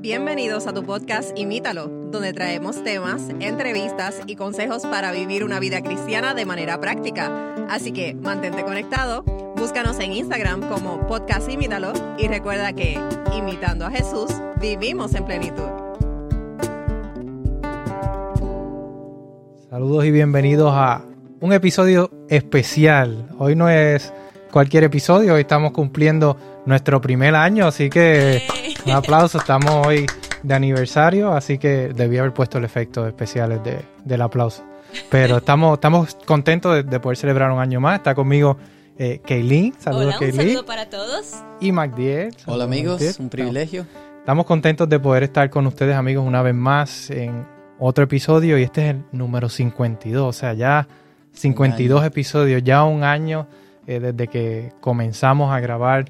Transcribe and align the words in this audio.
Bienvenidos 0.00 0.66
a 0.66 0.72
tu 0.72 0.82
podcast 0.82 1.38
Imítalo, 1.38 1.88
donde 2.10 2.32
traemos 2.32 2.82
temas, 2.82 3.28
entrevistas 3.38 4.22
y 4.26 4.34
consejos 4.34 4.86
para 4.86 5.12
vivir 5.12 5.44
una 5.44 5.60
vida 5.60 5.82
cristiana 5.82 6.32
de 6.32 6.46
manera 6.46 6.80
práctica. 6.80 7.54
Así 7.68 7.92
que 7.92 8.14
mantente 8.14 8.64
conectado, 8.64 9.24
búscanos 9.56 10.00
en 10.00 10.12
Instagram 10.12 10.70
como 10.70 11.06
podcast 11.06 11.50
Imítalo 11.50 11.92
y 12.16 12.28
recuerda 12.28 12.72
que, 12.72 12.98
imitando 13.36 13.84
a 13.84 13.90
Jesús, 13.90 14.30
vivimos 14.58 15.14
en 15.14 15.26
plenitud. 15.26 15.68
Saludos 19.68 20.06
y 20.06 20.10
bienvenidos 20.12 20.72
a 20.74 21.04
un 21.40 21.52
episodio 21.52 22.10
especial. 22.30 23.28
Hoy 23.36 23.54
no 23.54 23.68
es 23.68 24.14
cualquier 24.50 24.84
episodio, 24.84 25.34
hoy 25.34 25.42
estamos 25.42 25.72
cumpliendo 25.72 26.38
nuestro 26.64 27.02
primer 27.02 27.34
año, 27.34 27.66
así 27.66 27.90
que 27.90 28.42
un 28.86 28.92
aplauso, 28.92 29.38
estamos 29.38 29.86
hoy 29.86 30.06
de 30.42 30.54
aniversario, 30.54 31.32
así 31.32 31.58
que 31.58 31.88
debí 31.94 32.18
haber 32.18 32.32
puesto 32.32 32.58
el 32.58 32.64
efecto 32.64 33.06
especiales 33.06 33.62
de, 33.62 33.84
del 34.04 34.22
aplauso. 34.22 34.64
Pero 35.10 35.38
estamos, 35.38 35.74
estamos 35.74 36.16
contentos 36.26 36.84
de, 36.84 37.00
poder 37.00 37.16
celebrar 37.16 37.50
un 37.52 37.60
año 37.60 37.80
más. 37.80 37.98
Está 37.98 38.14
conmigo 38.14 38.56
eh, 38.98 39.20
Kaylin. 39.24 39.74
Saludos, 39.78 40.16
Hola, 40.18 40.26
un 40.26 40.32
saludo 40.32 40.66
para 40.66 40.90
todos. 40.90 41.34
Y 41.60 41.72
MacDiel. 41.72 42.34
Hola 42.46 42.64
amigos, 42.64 43.18
un 43.18 43.28
privilegio. 43.28 43.86
Estamos 44.18 44.46
contentos 44.46 44.88
de 44.88 44.98
poder 44.98 45.22
estar 45.22 45.48
con 45.50 45.66
ustedes 45.66 45.96
amigos 45.96 46.26
una 46.26 46.42
vez 46.42 46.54
más 46.54 47.10
en 47.10 47.46
otro 47.78 48.04
episodio 48.04 48.58
y 48.58 48.62
este 48.62 48.82
es 48.82 48.94
el 48.94 49.04
número 49.12 49.48
52, 49.48 50.28
o 50.28 50.32
sea, 50.38 50.52
ya 50.52 50.86
52 51.32 52.04
episodios, 52.04 52.62
ya 52.62 52.84
un 52.84 53.02
año 53.04 53.46
eh, 53.86 54.00
desde 54.00 54.28
que 54.28 54.72
comenzamos 54.80 55.50
a 55.50 55.60
grabar 55.60 56.04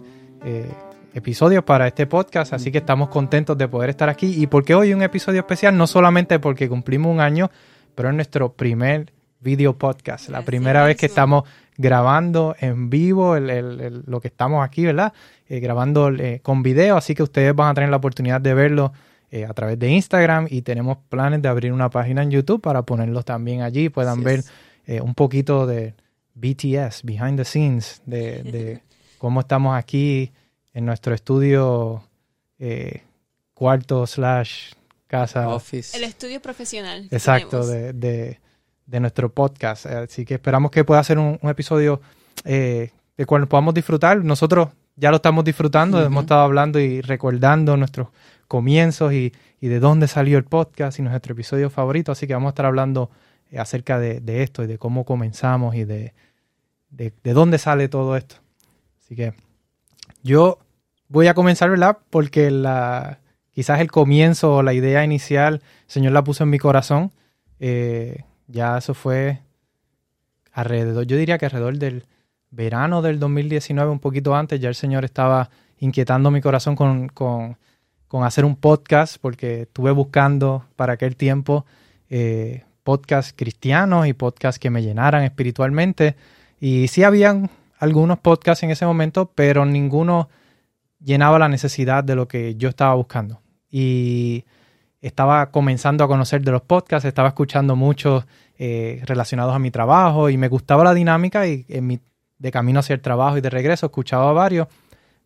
eh, 0.45 0.69
episodios 1.15 1.65
para 1.65 1.87
este 1.87 2.07
podcast, 2.07 2.53
así 2.53 2.71
que 2.71 2.79
estamos 2.79 3.09
contentos 3.09 3.57
de 3.57 3.69
poder 3.69 3.91
estar 3.91 4.09
aquí. 4.09 4.43
¿Y 4.43 4.47
porque 4.47 4.75
hoy 4.75 4.93
un 4.93 5.03
episodio 5.03 5.41
especial? 5.41 5.77
No 5.77 5.87
solamente 5.87 6.39
porque 6.39 6.69
cumplimos 6.69 7.13
un 7.13 7.21
año, 7.21 7.51
pero 7.95 8.11
es 8.11 8.15
nuestro 8.15 8.53
primer 8.53 9.13
video 9.41 9.77
podcast, 9.77 10.29
la 10.29 10.43
primera 10.43 10.85
vez 10.85 10.97
que 10.97 11.07
estamos 11.07 11.45
grabando 11.77 12.55
en 12.61 12.91
vivo 12.91 13.39
lo 13.39 14.21
que 14.21 14.29
estamos 14.29 14.65
aquí, 14.65 14.85
¿verdad? 14.85 15.15
Eh, 15.49 15.61
grabando 15.61 16.11
con 16.43 16.63
video, 16.63 16.97
así 16.97 17.15
que 17.15 17.23
ustedes 17.23 17.55
van 17.55 17.71
a 17.71 17.75
tener 17.75 17.91
la 17.91 17.97
oportunidad 17.97 18.41
de 18.41 18.55
verlo 18.55 18.93
a 19.49 19.55
través 19.55 19.79
de 19.79 19.89
Instagram 19.89 20.49
y 20.51 20.63
tenemos 20.63 20.99
planes 21.09 21.41
de 21.41 21.49
abrir 21.49 21.73
una 21.73 21.89
página 21.89 22.23
en 22.23 22.33
YouTube 22.33 22.61
para 22.61 22.83
ponerlos 22.83 23.25
también 23.25 23.63
allí, 23.63 23.89
puedan 23.89 24.23
ver 24.23 24.43
un 25.03 25.15
poquito 25.15 25.67
de 25.67 25.95
BTS, 26.35 27.03
behind 27.05 27.37
the 27.37 27.45
scenes, 27.45 28.03
de, 28.07 28.81
cómo 29.19 29.41
estamos 29.41 29.77
aquí 29.77 30.33
en 30.81 30.87
nuestro 30.87 31.15
estudio 31.15 32.03
eh, 32.59 33.03
cuarto 33.55 34.07
slash 34.07 34.73
casa. 35.07 35.49
Office. 35.49 35.97
El 35.97 36.05
estudio 36.05 36.41
profesional. 36.41 37.07
Exacto, 37.11 37.67
de, 37.67 38.39
nuestro 38.87 39.33
podcast. 39.33 39.87
Así 39.87 40.25
que 40.25 40.35
esperamos 40.35 40.71
que 40.71 40.83
pueda 40.85 41.05
ser 41.05 41.19
un, 41.19 41.39
episodio 41.43 42.01
eh, 42.45 42.91
de 43.17 43.27
cual 43.27 43.47
podamos 43.47 43.75
disfrutar. 43.75 44.25
Nosotros 44.25 44.71
ya 44.97 45.11
lo 45.11 45.17
estamos 45.17 45.45
disfrutando, 45.45 46.03
hemos 46.03 46.25
estado 46.25 46.41
hablando 46.41 46.81
y 46.81 47.01
recordando 47.03 47.77
nuestros 47.77 48.09
comienzos 48.49 49.13
y, 49.13 49.33
y, 49.61 49.69
de 49.69 49.81
dónde 49.81 50.09
salió 50.09 50.39
el 50.39 50.45
podcast 50.45 50.99
y 50.99 51.03
nuestro 51.03 51.35
episodio 51.35 51.71
favorito. 51.71 52.11
Así 52.11 52.27
que 52.27 52.35
vamos 52.35 52.49
a 52.49 52.51
estar 52.51 52.67
hablando 52.67 53.11
eh, 53.51 53.59
acerca 53.59 53.99
de, 53.99 54.43
esto 54.43 54.65
y 54.65 54.67
de 54.67 54.79
cómo 54.79 55.05
comenzamos 55.05 55.75
y 55.75 55.85
de, 55.85 56.15
de, 56.89 57.13
dónde 57.33 57.59
sale 57.59 57.89
todo 57.89 58.17
esto. 58.17 58.37
Así 59.05 59.15
que 59.15 59.35
yo 60.23 60.59
voy 61.11 61.27
a 61.27 61.35
comenzar, 61.35 61.69
¿verdad? 61.69 61.99
Porque 62.09 62.51
la, 62.51 63.19
quizás 63.51 63.81
el 63.81 63.91
comienzo 63.91 64.57
o 64.57 64.63
la 64.63 64.73
idea 64.73 65.05
inicial, 65.05 65.55
el 65.55 65.61
Señor 65.87 66.13
la 66.13 66.25
puso 66.25 66.45
en 66.45 66.51
mi 66.51 66.59
corazón. 66.59 67.13
Eh, 67.59 68.25
ya 68.47 68.79
eso 68.79 68.95
fue 68.95 69.41
alrededor, 70.53 71.05
yo 71.05 71.17
diría 71.17 71.37
que 71.37 71.45
alrededor 71.47 71.77
del 71.77 72.07
verano 72.51 73.03
del 73.03 73.19
2019, 73.21 73.91
un 73.91 74.01
poquito 74.01 74.35
antes, 74.35 74.61
ya 74.61 74.69
el 74.69 74.75
Señor 74.75 75.05
estaba 75.05 75.51
inquietando 75.79 76.31
mi 76.31 76.41
corazón 76.41 76.75
con, 76.75 77.09
con, 77.09 77.59
con 78.09 78.25
hacer 78.25 78.45
un 78.45 78.57
podcast, 78.57 79.17
porque 79.21 79.63
estuve 79.63 79.91
buscando 79.91 80.65
para 80.77 80.95
aquel 80.95 81.17
tiempo 81.17 81.67
eh, 82.09 82.65
podcasts 82.83 83.35
cristianos 83.37 84.07
y 84.07 84.13
podcasts 84.13 84.59
que 84.59 84.71
me 84.71 84.83
llenaran 84.83 85.23
espiritualmente. 85.23 86.17
Y 86.61 86.89
sí 86.89 87.03
habían 87.03 87.51
algunos 87.79 88.19
podcasts 88.19 88.63
en 88.63 88.71
ese 88.71 88.87
momento, 88.87 89.31
pero 89.35 89.65
ninguno 89.65 90.29
llenaba 91.03 91.39
la 91.39 91.49
necesidad 91.49 92.05
de 92.05 92.15
lo 92.15 92.29
que 92.29 92.55
yo 92.57 92.69
estaba 92.69 92.95
buscando. 92.95 93.41
Y 93.71 94.45
estaba 95.01 95.51
comenzando 95.51 96.05
a 96.05 96.09
conocer 96.09 96.43
de 96.43 96.53
los 96.53 96.63
podcasts, 96.63 97.07
estaba 97.07 97.29
escuchando 97.29 97.77
muchos 97.77 98.27
eh, 98.59 99.01
relacionados 99.05 99.55
a 99.55 99.59
mi 99.59 99.71
trabajo 99.71 100.29
y 100.29 100.37
me 100.37 100.49
gustaba 100.49 100.85
la 100.85 100.93
dinámica 100.93 101.47
y 101.47 101.65
en 101.69 101.87
mi, 101.87 102.01
de 102.39 102.51
camino 102.51 102.81
hacia 102.81 102.95
el 102.95 103.01
trabajo 103.01 103.39
y 103.39 103.41
de 103.41 103.51
regreso 103.51 103.87
escuchaba 103.87 104.33
varios, 104.33 104.67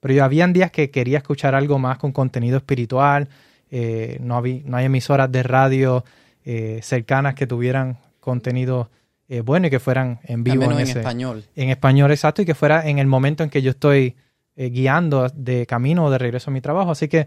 pero 0.00 0.14
yo 0.14 0.24
habían 0.24 0.52
días 0.52 0.70
que 0.70 0.90
quería 0.90 1.18
escuchar 1.18 1.54
algo 1.54 1.78
más 1.78 1.98
con 1.98 2.12
contenido 2.12 2.58
espiritual, 2.58 3.28
eh, 3.70 4.18
no, 4.20 4.36
había, 4.36 4.60
no 4.64 4.76
hay 4.76 4.84
emisoras 4.84 5.32
de 5.32 5.42
radio 5.42 6.04
eh, 6.44 6.80
cercanas 6.82 7.34
que 7.34 7.46
tuvieran 7.46 7.98
contenido 8.20 8.90
eh, 9.28 9.40
bueno 9.40 9.68
y 9.68 9.70
que 9.70 9.80
fueran 9.80 10.20
en 10.24 10.44
vivo. 10.44 10.64
en, 10.64 10.78
español. 10.80 11.44
En 11.56 11.70
español, 11.70 12.10
exacto, 12.10 12.42
y 12.42 12.44
que 12.44 12.54
fuera 12.54 12.86
en 12.86 12.98
el 12.98 13.06
momento 13.06 13.42
en 13.42 13.50
que 13.50 13.62
yo 13.62 13.70
estoy 13.70 14.16
eh, 14.56 14.70
guiando 14.70 15.28
de 15.34 15.66
camino 15.66 16.04
o 16.04 16.10
de 16.10 16.18
regreso 16.18 16.50
a 16.50 16.52
mi 16.52 16.60
trabajo. 16.60 16.90
Así 16.90 17.08
que 17.08 17.26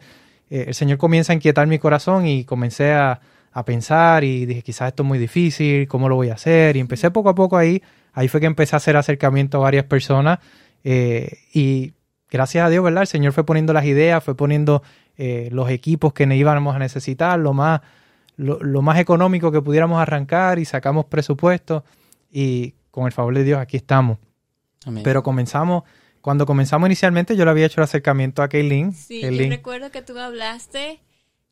el 0.50 0.74
Señor 0.74 0.98
comienza 0.98 1.34
a 1.34 1.36
inquietar 1.36 1.68
mi 1.68 1.78
corazón 1.78 2.26
y 2.26 2.46
comencé 2.46 2.94
a, 2.94 3.20
a, 3.52 3.66
pensar 3.66 4.24
y 4.24 4.46
dije, 4.46 4.62
quizás 4.62 4.88
esto 4.88 5.04
es 5.04 5.08
muy 5.08 5.20
difícil, 5.20 5.90
¿cómo 5.90 6.08
lo 6.08 6.16
voy 6.16 6.30
a 6.30 6.36
hacer? 6.36 6.78
Y 6.78 6.80
empecé 6.80 7.12
poco 7.12 7.28
a 7.28 7.36
poco 7.36 7.58
ahí. 7.58 7.84
Ahí 8.14 8.30
fue 8.30 8.40
que 8.40 8.46
empecé 8.46 8.74
a 8.74 8.78
hacer 8.78 8.96
acercamiento 8.96 9.58
a 9.58 9.62
varias 9.62 9.84
personas 9.84 10.40
y 10.86 11.92
gracias 12.32 12.66
a 12.66 12.70
Dios, 12.70 12.82
¿verdad? 12.82 13.02
El 13.02 13.08
Señor 13.08 13.34
fue 13.34 13.46
poniendo 13.46 13.74
las 13.74 13.84
ideas, 13.84 14.24
fue 14.24 14.38
poniendo 14.38 14.84
los 15.18 15.70
equipos 15.70 16.14
que 16.14 16.24
íbamos 16.24 16.78
a 16.78 16.80
necesitar, 16.80 17.38
lo 17.38 17.54
más 17.54 17.82
lo, 18.38 18.82
más 18.82 19.00
económico 19.00 19.52
que 19.52 19.62
pudiéramos 19.62 20.00
arrancar 20.00 20.60
y 20.60 20.66
sacamos 20.66 21.06
presupuesto 21.06 21.84
y 22.32 22.76
con 22.92 23.08
el 23.08 23.12
favor 23.12 23.36
de 23.36 23.44
Dios 23.44 23.60
aquí 23.60 23.78
estamos. 23.78 24.20
Pero 25.04 25.22
comenzamos, 25.22 25.84
cuando 26.28 26.46
comenzamos 26.46 26.90
inicialmente 26.90 27.38
yo 27.38 27.46
le 27.46 27.52
había 27.52 27.68
hecho 27.68 27.80
el 27.80 27.86
acercamiento 27.86 28.44
a 28.44 28.50
Kaylin. 28.50 28.92
Sí, 28.92 29.22
yo 29.22 29.50
recuerdo 29.50 29.92
que 29.92 30.02
tú 30.02 30.14
me 30.14 30.20
hablaste, 30.20 31.00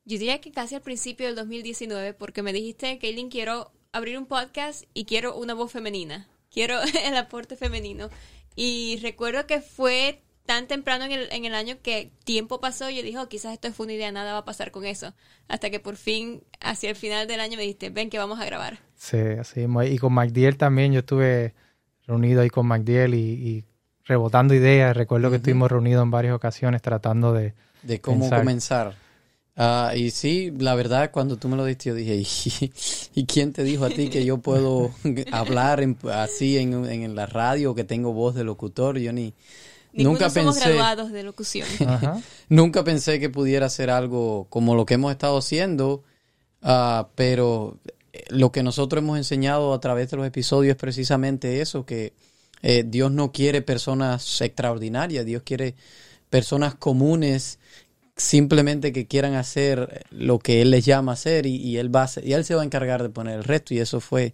yo 0.03 0.17
diría 0.17 0.41
que 0.41 0.51
casi 0.51 0.75
al 0.75 0.81
principio 0.81 1.27
del 1.27 1.35
2019, 1.37 2.13
porque 2.13 2.43
me 2.43 2.51
dijiste, 2.51 2.99
Kaylin, 2.99 3.29
quiero 3.29 3.71
abrir 3.93 4.17
un 4.17 4.25
podcast 4.25 4.83
y 4.93 5.05
quiero 5.05 5.37
una 5.37 5.53
voz 5.53 5.71
femenina, 5.71 6.27
quiero 6.51 6.77
el 7.05 7.15
aporte 7.15 7.55
femenino. 7.55 8.09
Y 8.57 8.99
recuerdo 9.01 9.47
que 9.47 9.61
fue 9.61 10.21
tan 10.45 10.67
temprano 10.67 11.05
en 11.05 11.13
el, 11.13 11.29
en 11.31 11.45
el 11.45 11.55
año 11.55 11.77
que 11.81 12.11
tiempo 12.25 12.59
pasó, 12.59 12.89
yo 12.89 13.01
dije, 13.01 13.17
oh, 13.17 13.29
quizás 13.29 13.53
esto 13.53 13.71
fue 13.71 13.85
una 13.85 13.93
idea, 13.93 14.11
nada 14.11 14.33
va 14.33 14.39
a 14.39 14.45
pasar 14.45 14.71
con 14.71 14.83
eso. 14.83 15.13
Hasta 15.47 15.69
que 15.69 15.79
por 15.79 15.95
fin, 15.95 16.43
hacia 16.59 16.89
el 16.89 16.97
final 16.97 17.27
del 17.29 17.39
año, 17.39 17.55
me 17.55 17.61
dijiste, 17.61 17.91
ven 17.91 18.09
que 18.09 18.17
vamos 18.17 18.41
a 18.41 18.45
grabar. 18.45 18.79
Sí, 18.95 19.19
así 19.39 19.65
Y 19.89 19.97
con 19.99 20.11
MacDiel 20.11 20.57
también, 20.57 20.91
yo 20.91 20.99
estuve 20.99 21.53
reunido 22.05 22.41
ahí 22.41 22.49
con 22.49 22.67
MacDiel 22.67 23.13
y, 23.13 23.63
rebotando 24.05 24.53
ideas. 24.53 24.95
Recuerdo 24.95 25.29
que 25.29 25.37
estuvimos 25.37 25.69
reunidos 25.69 26.03
en 26.03 26.11
varias 26.11 26.35
ocasiones 26.35 26.81
tratando 26.81 27.33
de... 27.33 27.53
De 27.83 28.01
cómo 28.01 28.29
comenzar. 28.29 28.95
Ah, 29.57 29.93
y 29.95 30.11
sí, 30.11 30.51
la 30.57 30.75
verdad, 30.75 31.11
cuando 31.11 31.37
tú 31.37 31.47
me 31.47 31.55
lo 31.55 31.63
diste, 31.63 31.89
yo 31.89 31.95
dije, 31.95 32.21
¿y, 33.13 33.25
quién 33.25 33.53
te 33.53 33.63
dijo 33.63 33.85
a 33.85 33.89
ti 33.89 34.09
que 34.09 34.25
yo 34.25 34.39
puedo 34.39 34.91
hablar 35.31 35.85
así 36.11 36.57
en, 36.57 36.85
en, 36.85 37.15
la 37.15 37.25
radio, 37.25 37.73
que 37.73 37.85
tengo 37.85 38.11
voz 38.11 38.35
de 38.35 38.43
locutor? 38.43 38.97
Yo 38.97 39.13
ni 39.13 39.33
nunca 39.93 40.29
somos 40.29 40.55
pensé, 40.55 40.71
graduados 40.71 41.11
de 41.11 41.23
locución. 41.23 41.67
nunca 42.49 42.83
pensé 42.83 43.19
que 43.19 43.29
pudiera 43.29 43.69
ser 43.69 43.89
algo 43.89 44.47
como 44.49 44.75
lo 44.75 44.85
que 44.85 44.95
hemos 44.95 45.11
estado 45.11 45.37
haciendo, 45.37 46.03
ah, 46.61 47.07
pero 47.15 47.77
lo 48.29 48.51
que 48.51 48.61
nosotros 48.61 49.01
hemos 49.01 49.17
enseñado 49.17 49.73
a 49.73 49.79
través 49.79 50.11
de 50.11 50.17
los 50.17 50.27
episodios 50.27 50.71
es 50.71 50.77
precisamente 50.77 51.61
eso, 51.61 51.85
que 51.85 52.11
eh, 52.67 52.83
Dios 52.83 53.11
no 53.11 53.31
quiere 53.31 53.61
personas 53.61 54.41
extraordinarias, 54.41 55.23
Dios 55.23 55.43
quiere 55.45 55.75
personas 56.31 56.73
comunes 56.73 57.59
simplemente 58.17 58.91
que 58.91 59.05
quieran 59.05 59.35
hacer 59.35 60.03
lo 60.09 60.39
que 60.39 60.63
Él 60.63 60.71
les 60.71 60.83
llama 60.83 61.11
a 61.11 61.13
hacer 61.13 61.45
y, 61.45 61.77
él, 61.77 61.95
va 61.95 62.09
y 62.23 62.33
él 62.33 62.43
se 62.43 62.55
va 62.55 62.63
a 62.63 62.65
encargar 62.65 63.03
de 63.03 63.09
poner 63.09 63.35
el 63.37 63.43
resto 63.43 63.75
y 63.75 63.77
eso 63.77 63.99
fue 63.99 64.33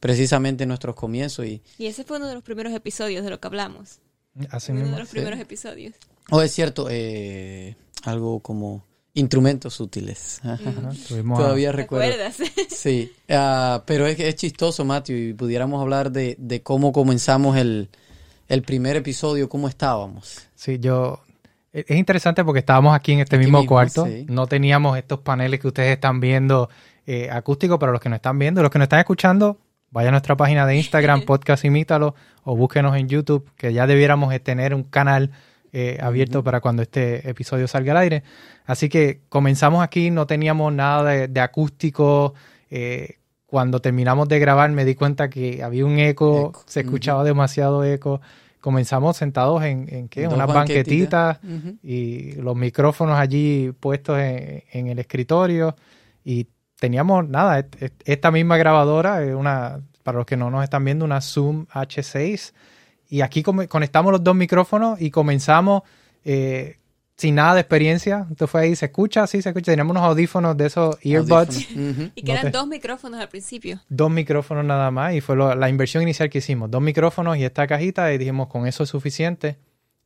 precisamente 0.00 0.66
nuestros 0.66 0.96
comienzos. 0.96 1.46
Y, 1.46 1.62
y 1.78 1.86
ese 1.86 2.02
fue 2.02 2.16
uno 2.16 2.26
de 2.26 2.34
los 2.34 2.42
primeros 2.42 2.72
episodios 2.72 3.22
de 3.22 3.30
lo 3.30 3.38
que 3.38 3.46
hablamos. 3.46 4.00
Así 4.50 4.72
Uno 4.72 4.90
de 4.90 4.98
los 4.98 5.08
primeros 5.08 5.38
episodios. 5.38 5.94
O 6.30 6.38
oh, 6.38 6.42
es 6.42 6.50
cierto, 6.50 6.88
eh, 6.90 7.76
algo 8.02 8.40
como 8.40 8.87
instrumentos 9.18 9.80
útiles. 9.80 10.40
Todavía 11.36 11.72
recuerdas. 11.72 12.36
sí, 12.68 13.12
ah, 13.28 13.82
pero 13.86 14.06
es, 14.06 14.18
es 14.18 14.36
chistoso, 14.36 14.84
Matthew, 14.84 15.16
y 15.16 15.32
pudiéramos 15.34 15.80
hablar 15.80 16.10
de, 16.12 16.36
de 16.38 16.62
cómo 16.62 16.92
comenzamos 16.92 17.56
el, 17.56 17.88
el, 18.48 18.62
primer 18.62 18.96
episodio, 18.96 19.48
cómo 19.48 19.68
estábamos. 19.68 20.48
Sí, 20.54 20.78
yo 20.78 21.22
es 21.72 21.84
es 21.88 21.96
interesante 21.96 22.44
porque 22.44 22.60
estábamos 22.60 22.94
aquí 22.94 23.12
en 23.12 23.20
este 23.20 23.36
Aquí 23.36 23.44
mismo 23.44 23.58
mismo, 23.58 23.68
cuarto. 23.68 24.06
sí. 24.06 24.26
No 24.28 24.46
teníamos 24.46 24.96
estos 24.96 25.20
paneles 25.20 25.60
que 25.60 25.68
ustedes 25.68 25.92
están 25.92 26.20
viendo 26.20 26.68
eh, 27.06 27.28
acústicos, 27.30 27.78
pero 27.78 27.92
los 27.92 28.00
que 28.00 28.08
nos 28.08 28.16
están 28.16 28.38
viendo, 28.38 28.62
los 28.62 28.70
que 28.70 28.78
nos 28.78 28.86
están 28.86 29.00
escuchando, 29.00 29.58
vaya 29.90 30.08
a 30.08 30.12
nuestra 30.12 30.36
página 30.36 30.66
de 30.66 30.76
Instagram, 30.76 31.22
Podcast 31.26 31.64
Imítalo, 31.64 32.14
o 32.44 32.56
búsquenos 32.56 32.96
en 32.96 33.08
YouTube, 33.08 33.50
que 33.56 33.72
ya 33.72 33.86
debiéramos 33.86 34.34
tener 34.42 34.74
un 34.74 34.84
canal 34.84 35.30
eh, 35.72 35.98
abierto 36.00 36.42
para 36.42 36.60
cuando 36.60 36.82
este 36.82 37.28
episodio 37.28 37.66
salga 37.68 37.92
al 37.92 37.98
aire. 37.98 38.22
Así 38.66 38.88
que 38.88 39.20
comenzamos 39.28 39.82
aquí, 39.82 40.10
no 40.10 40.26
teníamos 40.26 40.72
nada 40.72 41.04
de, 41.10 41.28
de 41.28 41.40
acústico. 41.40 42.34
eh, 42.70 43.14
cuando 43.46 43.80
terminamos 43.80 44.28
de 44.28 44.38
grabar 44.38 44.70
me 44.70 44.84
di 44.84 44.94
cuenta 44.94 45.30
que 45.30 45.62
había 45.62 45.86
un 45.86 45.98
eco, 45.98 46.50
Eco, 46.50 46.62
se 46.66 46.80
escuchaba 46.80 47.24
demasiado 47.24 47.82
eco. 47.82 48.20
Comenzamos 48.60 49.16
sentados 49.16 49.62
en, 49.64 49.86
en 49.88 50.08
¿qué? 50.08 50.28
Unas 50.28 50.46
banquetitas. 50.48 51.38
y 51.82 52.32
los 52.32 52.56
micrófonos 52.56 53.18
allí 53.18 53.72
puestos 53.80 54.18
en, 54.18 54.64
en 54.70 54.88
el 54.88 54.98
escritorio 54.98 55.76
y 56.24 56.48
teníamos 56.78 57.26
nada, 57.26 57.66
esta 58.04 58.30
misma 58.30 58.58
grabadora, 58.58 59.20
una 59.34 59.80
para 60.02 60.18
los 60.18 60.26
que 60.26 60.36
no 60.36 60.50
nos 60.50 60.62
están 60.62 60.84
viendo, 60.84 61.04
una 61.06 61.20
Zoom 61.22 61.64
H6 61.72 62.52
y 63.08 63.20
aquí 63.22 63.42
conectamos 63.42 64.12
los 64.12 64.22
dos 64.22 64.34
micrófonos 64.36 65.00
y 65.00 65.10
comenzamos 65.10 65.82
eh, 66.24 66.76
sin 67.16 67.34
nada 67.34 67.54
de 67.54 67.60
experiencia. 67.62 68.26
Esto 68.30 68.46
fue 68.46 68.62
ahí, 68.62 68.76
se 68.76 68.86
escucha, 68.86 69.26
sí, 69.26 69.42
se 69.42 69.48
escucha. 69.48 69.72
Teníamos 69.72 69.92
unos 69.92 70.04
audífonos 70.04 70.56
de 70.56 70.66
esos 70.66 70.96
earbuds. 71.02 71.68
Y 72.14 72.22
que 72.22 72.32
No 72.32 72.38
eran 72.38 72.44
te- 72.52 72.58
dos 72.58 72.66
micrófonos 72.68 73.18
al 73.20 73.28
principio. 73.28 73.80
dos 73.88 74.10
micrófonos 74.10 74.64
nada 74.64 74.90
más 74.90 75.14
y 75.14 75.20
fue 75.20 75.34
lo- 75.36 75.54
la 75.54 75.68
inversión 75.68 76.02
inicial 76.02 76.30
que 76.30 76.38
hicimos, 76.38 76.70
dos 76.70 76.80
micrófonos 76.82 77.36
y 77.38 77.44
esta 77.44 77.66
cajita 77.66 78.12
y 78.12 78.18
dijimos 78.18 78.48
con 78.48 78.66
eso 78.66 78.84
es 78.84 78.88
suficiente. 78.90 79.56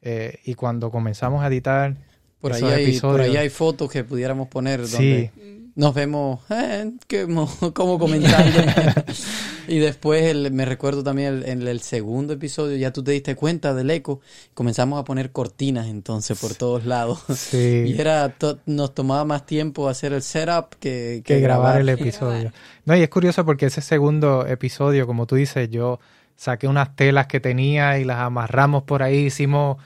Eh, 0.01 0.39
y 0.45 0.55
cuando 0.55 0.91
comenzamos 0.91 1.45
a 1.45 1.47
editar 1.49 1.95
Por 2.41 2.53
ahí, 2.55 2.63
hay, 2.65 2.99
por 2.99 3.21
ahí 3.21 3.37
hay 3.37 3.51
fotos 3.51 3.91
que 3.91 4.03
pudiéramos 4.05 4.49
poner 4.49 4.81
donde 4.89 5.31
Sí. 5.35 5.62
Nos 5.75 5.95
vemos 5.95 6.41
eh, 6.51 6.91
que 7.07 7.27
mo- 7.27 7.51
como 7.75 7.99
comentando. 7.99 8.59
y 9.69 9.79
después 9.79 10.23
el- 10.25 10.53
me 10.53 10.65
recuerdo 10.65 11.03
también 11.03 11.35
el- 11.35 11.49
en 11.49 11.67
el 11.67 11.81
segundo 11.81 12.35
episodio, 12.35 12.77
ya 12.77 12.93
tú 12.93 13.03
te 13.03 13.13
diste 13.13 13.35
cuenta 13.37 13.73
del 13.75 13.91
eco, 13.91 14.21
comenzamos 14.55 15.01
a 15.01 15.05
poner 15.05 15.33
cortinas 15.33 15.87
entonces 15.87 16.39
por 16.39 16.55
todos 16.55 16.85
lados. 16.85 17.23
Sí. 17.35 17.85
Y 17.93 18.01
era 18.01 18.29
to- 18.31 18.59
nos 18.67 18.95
tomaba 18.95 19.25
más 19.25 19.47
tiempo 19.47 19.89
hacer 19.89 20.13
el 20.13 20.23
setup 20.23 20.75
que, 20.79 21.23
que 21.25 21.41
grabar 21.41 21.81
el 21.81 21.89
episodio. 21.89 22.41
grabar. 22.41 22.53
No, 22.85 22.97
y 22.97 23.03
es 23.03 23.09
curioso 23.09 23.45
porque 23.45 23.67
ese 23.67 23.81
segundo 23.81 24.47
episodio, 24.47 25.07
como 25.07 25.27
tú 25.27 25.37
dices, 25.37 25.71
yo 25.71 26.01
saqué 26.37 26.67
unas 26.69 26.97
telas 26.97 27.27
que 27.29 27.41
tenía 27.41 27.99
y 27.99 28.05
las 28.05 28.19
amarramos 28.19 28.83
por 28.83 29.03
ahí, 29.03 29.27
hicimos 29.27 29.77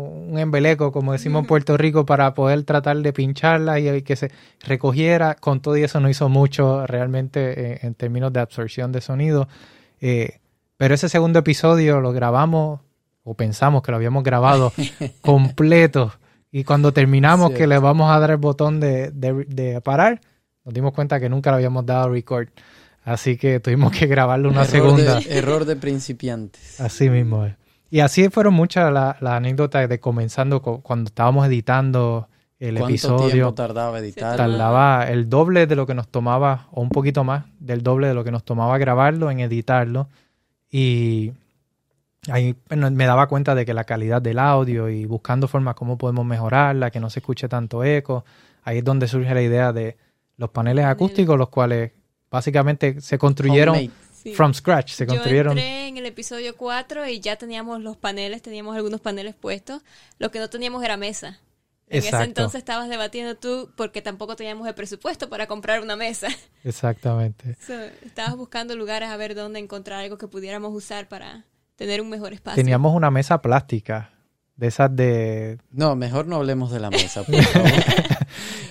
un 0.00 0.38
embeleco, 0.38 0.92
como 0.92 1.12
decimos 1.12 1.40
en 1.42 1.46
Puerto 1.46 1.76
Rico, 1.76 2.04
para 2.06 2.34
poder 2.34 2.62
tratar 2.64 2.96
de 2.98 3.12
pincharla 3.12 3.78
y, 3.80 3.88
y 3.88 4.02
que 4.02 4.16
se 4.16 4.30
recogiera. 4.60 5.34
Con 5.34 5.60
todo 5.60 5.76
y 5.76 5.82
eso 5.82 6.00
no 6.00 6.08
hizo 6.08 6.28
mucho 6.28 6.86
realmente 6.86 7.72
eh, 7.74 7.78
en 7.82 7.94
términos 7.94 8.32
de 8.32 8.40
absorción 8.40 8.92
de 8.92 9.00
sonido. 9.00 9.48
Eh, 10.00 10.38
pero 10.76 10.94
ese 10.94 11.08
segundo 11.08 11.38
episodio 11.38 12.00
lo 12.00 12.12
grabamos, 12.12 12.80
o 13.24 13.34
pensamos 13.34 13.82
que 13.82 13.92
lo 13.92 13.96
habíamos 13.96 14.24
grabado 14.24 14.72
completo. 15.20 16.12
Y 16.50 16.64
cuando 16.64 16.92
terminamos 16.92 17.52
que 17.52 17.66
le 17.66 17.78
vamos 17.78 18.10
a 18.10 18.18
dar 18.18 18.30
el 18.32 18.36
botón 18.36 18.78
de, 18.80 19.10
de- 19.10 19.44
de 19.46 19.80
parar, 19.80 20.20
nos 20.64 20.74
dimos 20.74 20.92
cuenta 20.92 21.18
que 21.18 21.28
nunca 21.28 21.50
le 21.50 21.56
habíamos 21.56 21.86
dado 21.86 22.08
record. 22.10 22.48
Así 23.04 23.36
que 23.36 23.58
tuvimos 23.58 23.90
que 23.92 24.06
grabarlo 24.06 24.48
una 24.48 24.62
error 24.62 24.70
segunda. 24.70 25.20
De, 25.20 25.38
error 25.38 25.64
de 25.64 25.76
principiantes. 25.76 26.80
Así 26.80 27.08
mismo 27.10 27.44
es. 27.46 27.54
Y 27.92 28.00
así 28.00 28.30
fueron 28.30 28.54
muchas 28.54 28.90
las 28.90 29.22
anécdotas 29.22 29.86
de 29.86 30.00
comenzando 30.00 30.62
co- 30.62 30.80
cuando 30.80 31.08
estábamos 31.08 31.46
editando 31.46 32.26
el 32.58 32.76
¿Cuánto 32.76 32.88
episodio. 32.88 33.30
tiempo 33.30 33.52
tardaba 33.52 33.98
editar? 33.98 34.34
Tardaba 34.38 35.04
el 35.10 35.28
doble 35.28 35.66
de 35.66 35.76
lo 35.76 35.86
que 35.86 35.92
nos 35.92 36.08
tomaba, 36.08 36.68
o 36.70 36.80
un 36.80 36.88
poquito 36.88 37.22
más 37.22 37.44
del 37.60 37.82
doble 37.82 38.06
de 38.08 38.14
lo 38.14 38.24
que 38.24 38.30
nos 38.30 38.44
tomaba 38.44 38.78
grabarlo 38.78 39.30
en 39.30 39.40
editarlo. 39.40 40.08
Y 40.70 41.32
ahí 42.30 42.54
bueno, 42.70 42.90
me 42.90 43.04
daba 43.04 43.26
cuenta 43.26 43.54
de 43.54 43.66
que 43.66 43.74
la 43.74 43.84
calidad 43.84 44.22
del 44.22 44.38
audio 44.38 44.88
y 44.88 45.04
buscando 45.04 45.46
formas 45.46 45.74
cómo 45.74 45.98
podemos 45.98 46.24
mejorarla, 46.24 46.90
que 46.90 46.98
no 46.98 47.10
se 47.10 47.18
escuche 47.18 47.46
tanto 47.46 47.84
eco. 47.84 48.24
Ahí 48.64 48.78
es 48.78 48.84
donde 48.84 49.06
surge 49.06 49.34
la 49.34 49.42
idea 49.42 49.70
de 49.74 49.98
los 50.38 50.48
paneles 50.48 50.86
acústicos, 50.86 51.36
los 51.36 51.50
cuales 51.50 51.92
básicamente 52.30 53.02
se 53.02 53.18
construyeron 53.18 53.74
Homemade. 53.76 53.94
Sí. 54.22 54.34
from 54.34 54.54
scratch, 54.54 54.92
se 54.92 55.04
Yo 55.06 55.14
construyeron. 55.14 55.58
entré 55.58 55.88
en 55.88 55.96
el 55.96 56.06
episodio 56.06 56.56
4 56.56 57.08
y 57.08 57.20
ya 57.20 57.36
teníamos 57.36 57.80
los 57.80 57.96
paneles, 57.96 58.40
teníamos 58.42 58.76
algunos 58.76 59.00
paneles 59.00 59.34
puestos. 59.34 59.82
Lo 60.18 60.30
que 60.30 60.38
no 60.38 60.48
teníamos 60.48 60.84
era 60.84 60.96
mesa. 60.96 61.40
En 61.88 61.98
ese 61.98 62.08
Exacto. 62.08 62.24
entonces 62.26 62.58
estabas 62.60 62.88
debatiendo 62.88 63.34
tú 63.34 63.70
porque 63.76 64.00
tampoco 64.00 64.34
teníamos 64.36 64.66
el 64.66 64.74
presupuesto 64.74 65.28
para 65.28 65.46
comprar 65.46 65.82
una 65.82 65.96
mesa. 65.96 66.28
Exactamente. 66.64 67.56
So, 67.66 67.74
estabas 68.06 68.36
buscando 68.36 68.76
lugares 68.76 69.08
a 69.10 69.16
ver 69.16 69.34
dónde 69.34 69.58
encontrar 69.58 70.00
algo 70.00 70.16
que 70.18 70.28
pudiéramos 70.28 70.72
usar 70.72 71.08
para 71.08 71.44
tener 71.76 72.00
un 72.00 72.08
mejor 72.08 72.32
espacio. 72.32 72.56
Teníamos 72.62 72.94
una 72.94 73.10
mesa 73.10 73.42
plástica, 73.42 74.10
de 74.56 74.68
esas 74.68 74.94
de... 74.94 75.58
No, 75.70 75.96
mejor 75.96 76.26
no 76.26 76.36
hablemos 76.36 76.70
de 76.70 76.80
la 76.80 76.90
mesa, 76.90 77.24
por 77.24 77.34
favor. 77.42 77.70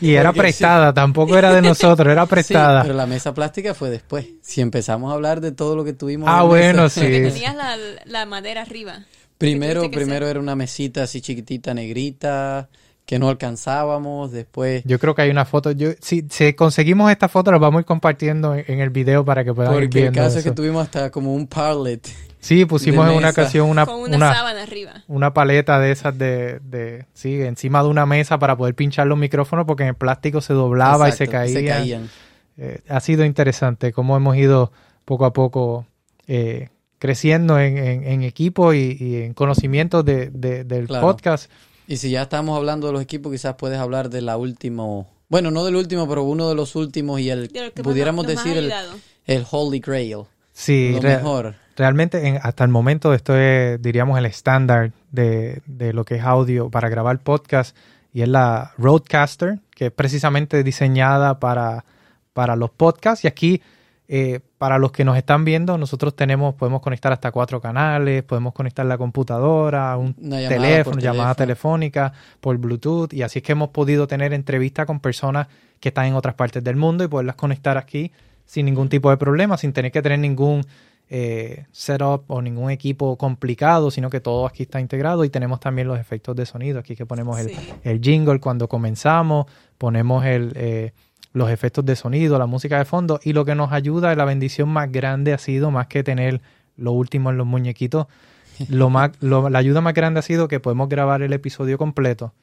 Y 0.01 0.15
era 0.15 0.29
Porque 0.29 0.41
prestada, 0.41 0.93
tampoco 0.93 1.37
era 1.37 1.53
de 1.53 1.61
nosotros, 1.69 2.07
era 2.11 2.23
Sí, 2.23 2.29
prestada. 2.29 2.81
pero 2.81 2.93
la 2.95 3.05
mesa 3.05 3.33
plástica 3.33 3.73
fue 3.73 3.89
después. 3.89 4.25
Si 4.41 4.59
empezamos 4.61 5.11
a 5.11 5.13
hablar 5.15 5.39
de 5.41 5.51
todo 5.51 5.75
lo 5.75 5.83
que 5.83 5.93
tuvimos. 5.93 6.27
Ah, 6.29 6.41
en 6.41 6.47
bueno, 6.47 6.83
mesa. 6.83 7.01
Porque 7.01 7.25
sí. 7.27 7.33
tenías 7.33 7.55
la, 7.55 7.75
la 8.05 8.25
madera 8.25 8.61
arriba. 8.63 9.05
Primero, 9.37 9.89
primero 9.89 10.27
era 10.27 10.39
una 10.39 10.55
mesita 10.55 11.03
así 11.03 11.19
chiquitita, 11.21 11.73
negrita, 11.73 12.69
que 13.07 13.17
no 13.17 13.27
alcanzábamos. 13.29 14.31
Después, 14.31 14.83
Yo 14.85 14.99
creo 14.99 15.15
que 15.15 15.23
hay 15.23 15.29
una 15.31 15.45
foto. 15.45 15.71
Yo, 15.71 15.89
si, 15.99 16.25
si 16.29 16.53
conseguimos 16.53 17.09
esta 17.11 17.27
foto, 17.27 17.51
la 17.51 17.57
vamos 17.57 17.79
a 17.79 17.81
ir 17.81 17.85
compartiendo 17.85 18.53
en, 18.55 18.65
en 18.67 18.79
el 18.81 18.89
video 18.91 19.25
para 19.25 19.43
que 19.43 19.53
puedan 19.53 19.73
ir 19.73 19.79
porque 19.81 19.97
el 19.97 20.03
viendo 20.11 20.19
caso 20.19 20.37
es 20.39 20.43
que 20.43 20.51
tuvimos 20.51 20.83
hasta 20.83 21.09
como 21.09 21.33
un 21.33 21.47
parlet. 21.47 22.07
Sí, 22.41 22.65
pusimos 22.65 23.07
en 23.07 23.15
una 23.15 23.29
ocasión 23.29 23.69
una, 23.69 23.85
con 23.85 24.01
una, 24.01 24.17
una, 24.17 24.33
sábana 24.33 24.63
arriba. 24.63 25.03
una 25.07 25.33
paleta 25.33 25.79
de 25.79 25.91
esas 25.91 26.17
de, 26.17 26.59
de, 26.59 27.05
sí, 27.13 27.39
encima 27.41 27.83
de 27.83 27.89
una 27.89 28.05
mesa 28.05 28.39
para 28.39 28.57
poder 28.57 28.73
pinchar 28.75 29.07
los 29.07 29.17
micrófonos 29.17 29.65
porque 29.65 29.83
en 29.83 29.89
el 29.89 29.95
plástico 29.95 30.41
se 30.41 30.53
doblaba 30.53 31.07
y 31.07 31.11
se 31.11 31.27
caía. 31.27 31.77
caían. 31.77 32.09
Eh, 32.57 32.81
ha 32.89 32.99
sido 32.99 33.23
interesante 33.25 33.93
cómo 33.93 34.17
hemos 34.17 34.35
ido 34.37 34.71
poco 35.05 35.25
a 35.25 35.33
poco 35.33 35.85
eh, 36.27 36.69
creciendo 36.99 37.59
en, 37.59 37.77
en- 37.77 38.03
en 38.05 38.23
equipo 38.23 38.73
y, 38.73 38.97
y 38.99 39.15
en 39.23 39.33
conocimientos 39.33 40.03
de, 40.03 40.29
de- 40.31 40.63
del 40.63 40.87
Claro. 40.87 41.07
podcast. 41.07 41.49
Y 41.87 41.97
si 41.97 42.09
ya 42.11 42.23
estamos 42.23 42.57
hablando 42.57 42.87
de 42.87 42.93
los 42.93 43.01
equipos, 43.01 43.31
quizás 43.31 43.55
puedes 43.55 43.77
hablar 43.79 44.09
de 44.09 44.21
la 44.21 44.37
última. 44.37 44.83
Bueno, 45.29 45.51
no 45.51 45.63
del 45.63 45.75
último, 45.75 46.07
pero 46.07 46.23
uno 46.23 46.49
de 46.49 46.55
los 46.55 46.75
últimos 46.75 47.19
y 47.19 47.29
el, 47.29 47.47
De 47.49 47.65
lo 47.65 47.73
que 47.73 47.83
pudiéramos 47.83 48.25
decir, 48.27 48.57
el, 48.57 48.73
el 49.25 49.45
Holy 49.49 49.79
Grail. 49.79 50.23
Sí, 50.53 50.91
lo 50.93 51.01
re- 51.01 51.17
mejor. 51.17 51.55
Realmente 51.75 52.27
en- 52.27 52.39
hasta 52.41 52.63
el 52.63 52.69
momento 52.69 53.13
esto 53.13 53.35
es, 53.35 53.81
diríamos, 53.81 54.17
el 54.17 54.25
estándar 54.25 54.91
de, 55.11 55.61
de 55.65 55.93
lo 55.93 56.03
que 56.05 56.15
es 56.15 56.23
audio 56.23 56.69
para 56.69 56.89
grabar 56.89 57.19
podcast 57.19 57.75
y 58.13 58.21
es 58.21 58.27
la 58.27 58.71
Roadcaster, 58.77 59.59
que 59.75 59.87
es 59.87 59.91
precisamente 59.91 60.63
diseñada 60.63 61.39
para, 61.39 61.85
para 62.33 62.55
los 62.55 62.69
podcasts. 62.71 63.23
Y 63.23 63.27
aquí, 63.29 63.61
eh, 64.09 64.41
para 64.57 64.77
los 64.77 64.91
que 64.91 65.05
nos 65.05 65.15
están 65.17 65.45
viendo, 65.45 65.77
nosotros 65.77 66.13
tenemos, 66.15 66.55
podemos 66.55 66.81
conectar 66.81 67.13
hasta 67.13 67.31
cuatro 67.31 67.61
canales, 67.61 68.23
podemos 68.23 68.53
conectar 68.53 68.85
la 68.85 68.97
computadora, 68.97 69.95
un 69.95 70.13
llamada 70.17 70.49
teléfono, 70.49 70.99
llamada 70.99 71.35
teléfono. 71.35 71.35
telefónica, 71.35 72.13
por 72.41 72.57
Bluetooth. 72.57 73.13
Y 73.13 73.23
así 73.23 73.39
es 73.39 73.43
que 73.43 73.53
hemos 73.53 73.69
podido 73.69 74.07
tener 74.07 74.33
entrevistas 74.33 74.85
con 74.85 74.99
personas 74.99 75.47
que 75.79 75.89
están 75.89 76.05
en 76.05 76.15
otras 76.15 76.35
partes 76.35 76.61
del 76.63 76.75
mundo 76.75 77.05
y 77.05 77.07
poderlas 77.07 77.35
conectar 77.37 77.77
aquí 77.77 78.11
sin 78.45 78.65
ningún 78.65 78.89
tipo 78.89 79.09
de 79.09 79.15
problema, 79.15 79.55
sin 79.55 79.71
tener 79.71 79.93
que 79.93 80.01
tener 80.01 80.19
ningún 80.19 80.65
eh, 81.13 81.65
setup 81.73 82.23
o 82.31 82.41
ningún 82.41 82.71
equipo 82.71 83.17
complicado, 83.17 83.91
sino 83.91 84.09
que 84.09 84.21
todo 84.21 84.45
aquí 84.47 84.63
está 84.63 84.79
integrado 84.79 85.25
y 85.25 85.29
tenemos 85.29 85.59
también 85.59 85.89
los 85.89 85.99
efectos 85.99 86.37
de 86.37 86.45
sonido. 86.45 86.79
Aquí 86.79 86.95
que 86.95 87.05
ponemos 87.05 87.37
el, 87.37 87.49
Sí. 87.49 87.73
el 87.83 87.99
jingle 87.99 88.39
cuando 88.39 88.69
comenzamos, 88.69 89.45
ponemos 89.77 90.23
el, 90.23 90.53
eh, 90.55 90.93
los 91.33 91.49
efectos 91.49 91.83
de 91.85 91.97
sonido, 91.97 92.39
la 92.39 92.45
música 92.45 92.77
de 92.77 92.85
fondo 92.85 93.19
y 93.23 93.33
lo 93.33 93.43
que 93.43 93.55
nos 93.55 93.73
ayuda, 93.73 94.15
la 94.15 94.23
bendición 94.23 94.69
más 94.69 94.89
grande 94.89 95.33
ha 95.33 95.37
sido 95.37 95.69
más 95.69 95.87
que 95.87 96.01
tener 96.01 96.39
lo 96.77 96.93
último 96.93 97.29
en 97.29 97.37
los 97.37 97.45
muñequitos. 97.45 98.07
Lo 98.69 98.89
más, 98.89 99.11
lo- 99.21 99.49
la 99.49 99.59
ayuda 99.59 99.81
más 99.81 99.93
grande 99.93 100.19
ha 100.19 100.23
sido 100.23 100.47
que 100.47 100.59
podemos 100.59 100.87
grabar 100.87 101.23
el 101.23 101.33
episodio 101.33 101.77
completo 101.79 102.33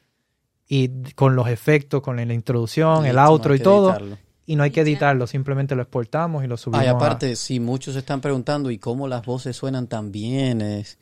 y 0.67 0.89
con 1.15 1.35
los 1.35 1.47
efectos, 1.47 2.01
con 2.01 2.17
la 2.17 2.33
introducción, 2.33 3.05
el 3.05 3.17
outro 3.17 3.55
y 3.55 3.59
todo, 3.59 3.89
editarlo. 3.91 4.17
Y 4.51 4.55
no 4.55 4.63
hay 4.63 4.71
que 4.71 4.81
editarlo, 4.81 5.27
simplemente 5.27 5.75
lo 5.75 5.81
exportamos 5.83 6.43
y 6.43 6.47
lo 6.47 6.57
subimos. 6.57 6.81
Ah, 6.81 6.85
y 6.85 6.87
a- 6.87 6.91
aparte, 6.91 7.35
si 7.35 7.59
muchos 7.59 7.93
se 7.93 7.99
están 7.99 8.19
preguntando, 8.21 8.71
¿y 8.71 8.77
cómo 8.77 9.07
las 9.07 9.25
voces 9.25 9.55
suenan 9.55 9.87
tan 9.87 10.11
bien? 10.11 10.61
Es, 10.61 10.97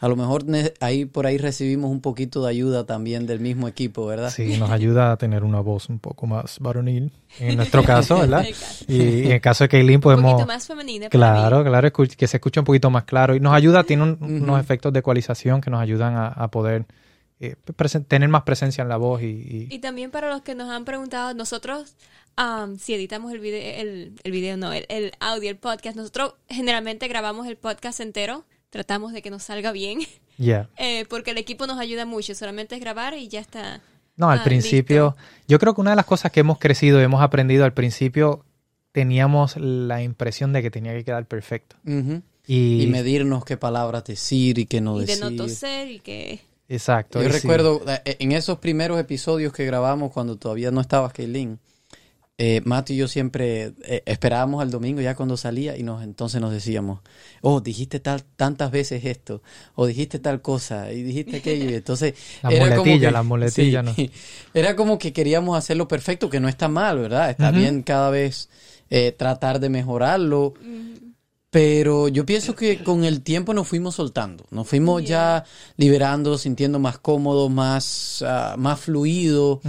a 0.00 0.08
lo 0.08 0.16
mejor 0.16 0.44
ne- 0.46 0.72
ahí 0.80 1.04
por 1.04 1.26
ahí 1.26 1.38
recibimos 1.38 1.90
un 1.90 2.00
poquito 2.00 2.44
de 2.44 2.50
ayuda 2.50 2.84
también 2.86 3.26
del 3.26 3.40
mismo 3.40 3.68
equipo, 3.68 4.06
¿verdad? 4.06 4.30
Sí, 4.30 4.56
nos 4.58 4.70
ayuda 4.70 5.12
a 5.12 5.16
tener 5.16 5.44
una 5.44 5.60
voz 5.60 5.88
un 5.88 5.98
poco 5.98 6.26
más 6.26 6.58
varonil, 6.60 7.12
en 7.40 7.56
nuestro 7.56 7.82
caso, 7.84 8.18
¿verdad? 8.20 8.46
Y, 8.86 8.94
y 8.96 9.22
en 9.26 9.32
el 9.32 9.40
caso 9.40 9.64
de 9.64 9.68
Kaylin 9.68 9.96
Un 9.96 10.00
podemos... 10.00 10.32
poquito 10.32 10.46
más 10.46 10.66
femenina. 10.66 11.08
para 11.10 11.32
mí. 11.32 11.38
Claro, 11.40 11.64
claro, 11.64 11.92
que 11.92 12.26
se 12.26 12.36
escuche 12.38 12.60
un 12.60 12.64
poquito 12.66 12.90
más 12.90 13.04
claro. 13.04 13.34
Y 13.34 13.40
nos 13.40 13.52
ayuda, 13.52 13.84
tiene 13.84 14.04
un- 14.04 14.18
unos 14.20 14.58
efectos 14.60 14.92
de 14.92 15.00
ecualización 15.00 15.60
que 15.60 15.70
nos 15.70 15.80
ayudan 15.80 16.14
a, 16.16 16.28
a 16.28 16.48
poder 16.48 16.86
eh, 17.40 17.54
tener 18.08 18.28
más 18.28 18.42
presencia 18.42 18.82
en 18.82 18.88
la 18.88 18.96
voz 18.96 19.22
y, 19.22 19.26
y- 19.26 19.68
Y 19.70 19.78
también 19.78 20.10
para 20.10 20.28
los 20.28 20.42
que 20.42 20.54
nos 20.54 20.68
han 20.70 20.84
preguntado, 20.84 21.34
nosotros, 21.34 21.94
am, 22.36 22.78
si 22.78 22.94
editamos 22.94 23.32
el 23.32 23.40
video, 23.40 23.60
el, 23.80 24.12
el 24.24 24.32
video 24.32 24.56
no, 24.56 24.72
el, 24.72 24.86
el 24.88 25.12
audio, 25.20 25.50
el 25.50 25.56
podcast, 25.56 25.96
nosotros 25.96 26.34
generalmente 26.48 27.06
grabamos 27.08 27.46
el 27.46 27.56
podcast 27.56 28.00
entero, 28.00 28.44
tratamos 28.70 29.12
de 29.12 29.22
que 29.22 29.30
nos 29.30 29.42
salga 29.44 29.72
bien, 29.72 30.00
yeah. 30.38 30.68
eh, 30.78 31.04
porque 31.08 31.30
el 31.30 31.38
equipo 31.38 31.66
nos 31.66 31.78
ayuda 31.78 32.04
mucho, 32.06 32.34
solamente 32.34 32.74
es 32.74 32.80
grabar 32.80 33.14
y 33.14 33.28
ya 33.28 33.40
está. 33.40 33.80
No, 34.16 34.28
al 34.30 34.40
Ah, 34.40 34.44
principio, 34.44 35.16
yo 35.46 35.60
creo 35.60 35.74
que 35.76 35.80
una 35.80 35.90
de 35.90 35.96
las 35.96 36.06
cosas 36.06 36.32
que 36.32 36.40
hemos 36.40 36.58
crecido 36.58 37.00
y 37.00 37.04
hemos 37.04 37.22
aprendido 37.22 37.64
al 37.64 37.72
principio, 37.72 38.44
teníamos 38.90 39.56
la 39.56 40.02
impresión 40.02 40.52
de 40.52 40.60
que 40.60 40.72
tenía 40.72 40.92
que 40.92 41.04
quedar 41.04 41.24
perfecto. 41.26 41.76
Y, 42.46 42.82
Y 42.82 42.86
medirnos 42.88 43.44
qué 43.44 43.56
palabras 43.56 44.02
decir 44.04 44.58
y 44.58 44.66
qué 44.66 44.80
no 44.80 44.96
y 44.96 45.00
de 45.02 45.06
decir. 45.06 45.24
no 45.24 45.30
toser 45.36 45.88
y 45.90 46.00
que... 46.00 46.40
exacto. 46.68 47.22
Yo 47.22 47.28
sí. 47.28 47.34
recuerdo 47.34 47.82
eh, 48.04 48.16
en 48.18 48.32
esos 48.32 48.58
primeros 48.58 49.00
episodios 49.00 49.52
que 49.52 49.64
grabamos 49.64 50.12
cuando 50.12 50.36
todavía 50.36 50.70
no 50.70 50.80
estabas, 50.80 51.12
Kaylin, 51.12 51.58
eh, 52.40 52.60
Matt 52.64 52.90
y 52.90 52.96
yo 52.96 53.08
siempre 53.08 53.72
eh, 53.82 54.02
esperábamos 54.06 54.62
al 54.62 54.70
domingo 54.70 55.00
ya 55.00 55.16
cuando 55.16 55.36
salía 55.36 55.76
y 55.76 55.82
nos 55.82 56.04
entonces 56.04 56.40
nos 56.40 56.52
decíamos, 56.52 57.00
oh, 57.40 57.60
dijiste 57.60 57.98
tal, 57.98 58.22
tantas 58.36 58.70
veces 58.70 59.04
esto, 59.04 59.42
o 59.74 59.86
dijiste 59.86 60.20
tal 60.20 60.40
cosa, 60.40 60.92
y 60.92 61.02
dijiste 61.02 61.38
aquello, 61.38 61.68
y 61.68 61.74
entonces... 61.74 62.14
Las 62.44 62.52
era 62.52 62.76
como 62.76 62.98
que- 62.98 63.10
las 63.10 63.24
muletillas, 63.24 63.86
sí, 63.96 64.12
Era 64.54 64.76
como 64.76 64.98
que 64.98 65.12
queríamos 65.12 65.58
hacerlo 65.58 65.88
perfecto, 65.88 66.30
que 66.30 66.38
no 66.38 66.48
está 66.48 66.68
mal, 66.68 67.00
¿verdad? 67.00 67.28
Está 67.30 67.50
bien 67.50 67.82
cada 67.82 68.08
vez 68.10 68.48
eh, 68.88 69.10
tratar 69.10 69.58
de 69.58 69.68
mejorarlo, 69.68 70.54
pero 71.50 72.08
yo 72.08 72.26
pienso 72.26 72.54
que 72.54 72.82
con 72.82 73.04
el 73.04 73.22
tiempo 73.22 73.54
nos 73.54 73.66
fuimos 73.68 73.94
soltando, 73.94 74.44
nos 74.50 74.68
fuimos 74.68 75.02
ya 75.04 75.44
liberando, 75.76 76.36
sintiendo 76.36 76.78
más 76.78 76.98
cómodos, 76.98 77.50
más, 77.50 78.22
ah, 78.26 78.54
más 78.58 78.80
fluido. 78.80 79.60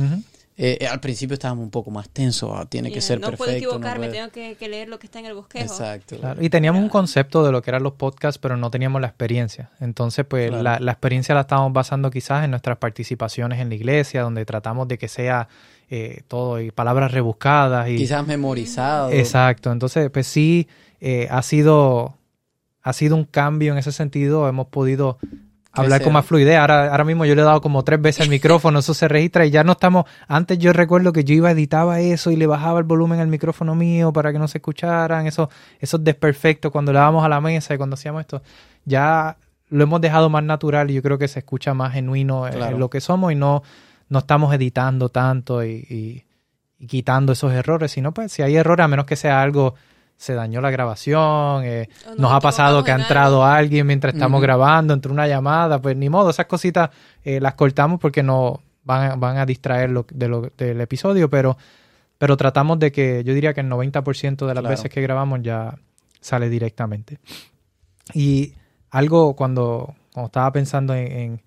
Eh, 0.62 0.78
eh, 0.82 0.88
al 0.88 1.00
principio 1.00 1.36
estábamos 1.36 1.64
un 1.64 1.72
poco 1.72 1.90
más 1.90 2.10
tensos, 2.10 2.52
ah, 2.54 2.66
tiene 2.68 2.92
que 2.92 3.00
ser 3.00 3.18
no 3.22 3.28
perfecto. 3.28 3.38
puedo 3.46 3.52
no 3.52 3.58
equivocarme, 3.58 4.08
puede- 4.08 4.20
tengo 4.20 4.30
que, 4.34 4.56
que 4.56 4.68
leer 4.68 4.90
lo 4.90 5.00
que 5.00 5.08
está 5.08 5.20
en 5.20 5.28
el 5.28 5.34
bosquejo. 5.34 5.64
Exacto. 5.64 6.18
Claro, 6.18 6.44
Y 6.44 6.50
teníamos 6.50 6.84
un 6.84 6.90
concepto 6.90 7.46
de 7.46 7.54
lo 7.54 7.62
que 7.62 7.70
eran 7.72 7.82
los 7.82 7.94
podcasts, 7.94 8.38
pero 8.40 8.58
no 8.58 8.70
teníamos 8.70 9.00
la 9.00 9.08
experiencia. 9.08 9.70
Entonces, 9.80 10.26
pues 10.28 10.50
Claro. 10.50 10.62
la, 10.64 10.80
la 10.82 10.92
experiencia 10.92 11.34
la 11.34 11.42
estábamos 11.42 11.72
basando 11.72 12.12
quizás 12.12 12.44
en 12.44 12.52
nuestras 12.52 12.78
participaciones 12.78 13.62
en 13.62 13.70
la 13.70 13.76
iglesia, 13.76 14.22
donde 14.24 14.44
tratamos 14.44 14.90
de 14.90 14.98
que 14.98 15.08
sea 15.08 15.48
eh, 15.92 16.24
todo 16.28 16.60
y 16.60 16.72
palabras 16.72 17.14
rebuscadas. 17.14 17.90
Y, 17.90 17.96
Quizás 17.96 18.28
memorizado. 18.28 19.12
Exacto. 19.12 19.72
Entonces, 19.72 20.10
pues 20.12 20.28
sí, 20.28 20.68
eh, 21.02 21.28
ha 21.32 21.42
sido 21.42 22.16
ha 22.82 22.94
sido 22.94 23.16
un 23.16 23.26
cambio 23.26 23.74
en 23.74 23.78
ese 23.78 23.92
sentido. 23.92 24.48
Hemos 24.48 24.68
podido 24.68 25.18
hablar 25.72 26.02
con 26.02 26.14
más 26.14 26.26
fluidez. 26.26 26.58
Ahora, 26.58 26.90
ahora 26.90 27.04
mismo 27.04 27.26
yo 27.26 27.36
le 27.36 27.42
he 27.42 27.46
dado 27.46 27.62
como 27.62 27.84
tres 27.84 28.02
veces 28.02 28.22
el 28.22 28.30
micrófono, 28.30 28.80
eso 28.80 28.94
se 28.94 29.08
registra 29.08 29.46
y 29.46 29.52
ya 29.52 29.64
no 29.64 29.74
estamos. 29.74 30.06
Antes 30.28 30.58
yo 30.60 30.74
recuerdo 30.74 31.12
que 31.14 31.24
yo 31.24 31.36
iba, 31.36 31.52
editaba 31.52 32.00
eso 32.00 32.32
y 32.32 32.36
le 32.38 32.48
bajaba 32.48 32.80
el 32.80 32.86
volumen 32.86 33.20
al 33.20 33.28
micrófono 33.28 33.76
mío 33.76 34.12
para 34.14 34.32
que 34.32 34.40
no 34.40 34.48
se 34.48 34.58
escucharan. 34.60 35.28
Eso, 35.28 35.50
esos 35.80 36.04
desperfectos 36.04 36.72
cuando 36.72 36.92
le 36.94 37.00
dábamos 37.00 37.24
a 37.24 37.30
la 37.30 37.42
mesa 37.42 37.74
y 37.74 37.78
cuando 37.78 37.94
hacíamos 37.96 38.22
esto. 38.22 38.42
Ya 38.86 39.38
lo 39.70 39.84
hemos 39.84 40.02
dejado 40.02 40.30
más 40.30 40.44
natural 40.44 40.90
y 40.90 40.96
yo 40.96 41.04
creo 41.04 41.18
que 41.20 41.28
se 41.28 41.40
escucha 41.40 41.74
más 41.76 41.94
genuino 41.94 42.46
Claro. 42.52 42.74
en 42.76 42.80
lo 42.80 42.90
que 42.90 43.02
somos 43.02 43.32
y 43.32 43.36
no, 43.36 43.62
no 44.08 44.20
estamos 44.20 44.54
editando 44.56 45.10
tanto 45.10 45.64
y, 45.64 45.86
y- 45.90 46.26
y 46.80 46.88
quitando 46.88 47.34
esos 47.34 47.52
errores, 47.54 47.92
sino 47.92 48.14
pues 48.14 48.32
si 48.32 48.42
hay 48.42 48.56
errores, 48.56 48.86
a 48.86 48.88
menos 48.88 49.06
que 49.06 49.18
sea 49.18 49.42
algo, 49.44 49.76
se 50.20 50.34
dañó 50.34 50.60
la 50.60 50.70
grabación, 50.70 51.64
eh, 51.64 51.88
nos 52.18 52.34
ha 52.34 52.42
pasado 52.42 52.84
que 52.84 52.92
ha 52.92 52.96
en 52.96 53.02
entrado 53.02 53.46
alguien 53.46 53.88
mientras 53.88 54.14
estamos 54.14 54.42
grabando, 54.42 54.94
entre 54.94 55.12
una 55.14 55.28
llamada, 55.30 55.82
pues 55.82 55.96
ni 55.96 56.10
modo, 56.10 56.30
esas 56.32 56.46
cositas 56.46 56.90
eh, 57.24 57.40
las 57.40 57.54
cortamos 57.54 58.02
porque 58.02 58.22
no 58.22 58.62
van 58.84 59.12
a, 59.12 59.16
van 59.16 59.38
a 59.38 59.46
distraer 59.46 59.90
lo- 59.92 60.06
de 60.12 60.28
lo- 60.28 60.52
del 60.58 60.82
episodio, 60.82 61.30
pero, 61.30 61.58
pero 62.18 62.36
tratamos 62.36 62.80
de 62.80 62.92
que, 62.92 63.24
yo 63.24 63.34
diría 63.34 63.54
que 63.54 63.62
el 63.62 63.70
90% 63.70 64.46
de 64.46 64.54
las 64.54 64.62
Claro. 64.62 64.70
veces 64.70 64.92
que 64.92 65.02
grabamos 65.02 65.40
ya 65.42 65.76
sale 66.20 66.50
directamente. 66.50 67.20
Y 68.14 68.56
algo 68.90 69.36
cuando, 69.38 69.96
cuando 70.14 70.26
estaba 70.28 70.52
pensando 70.52 70.94
en, 70.96 71.12
en- 71.12 71.42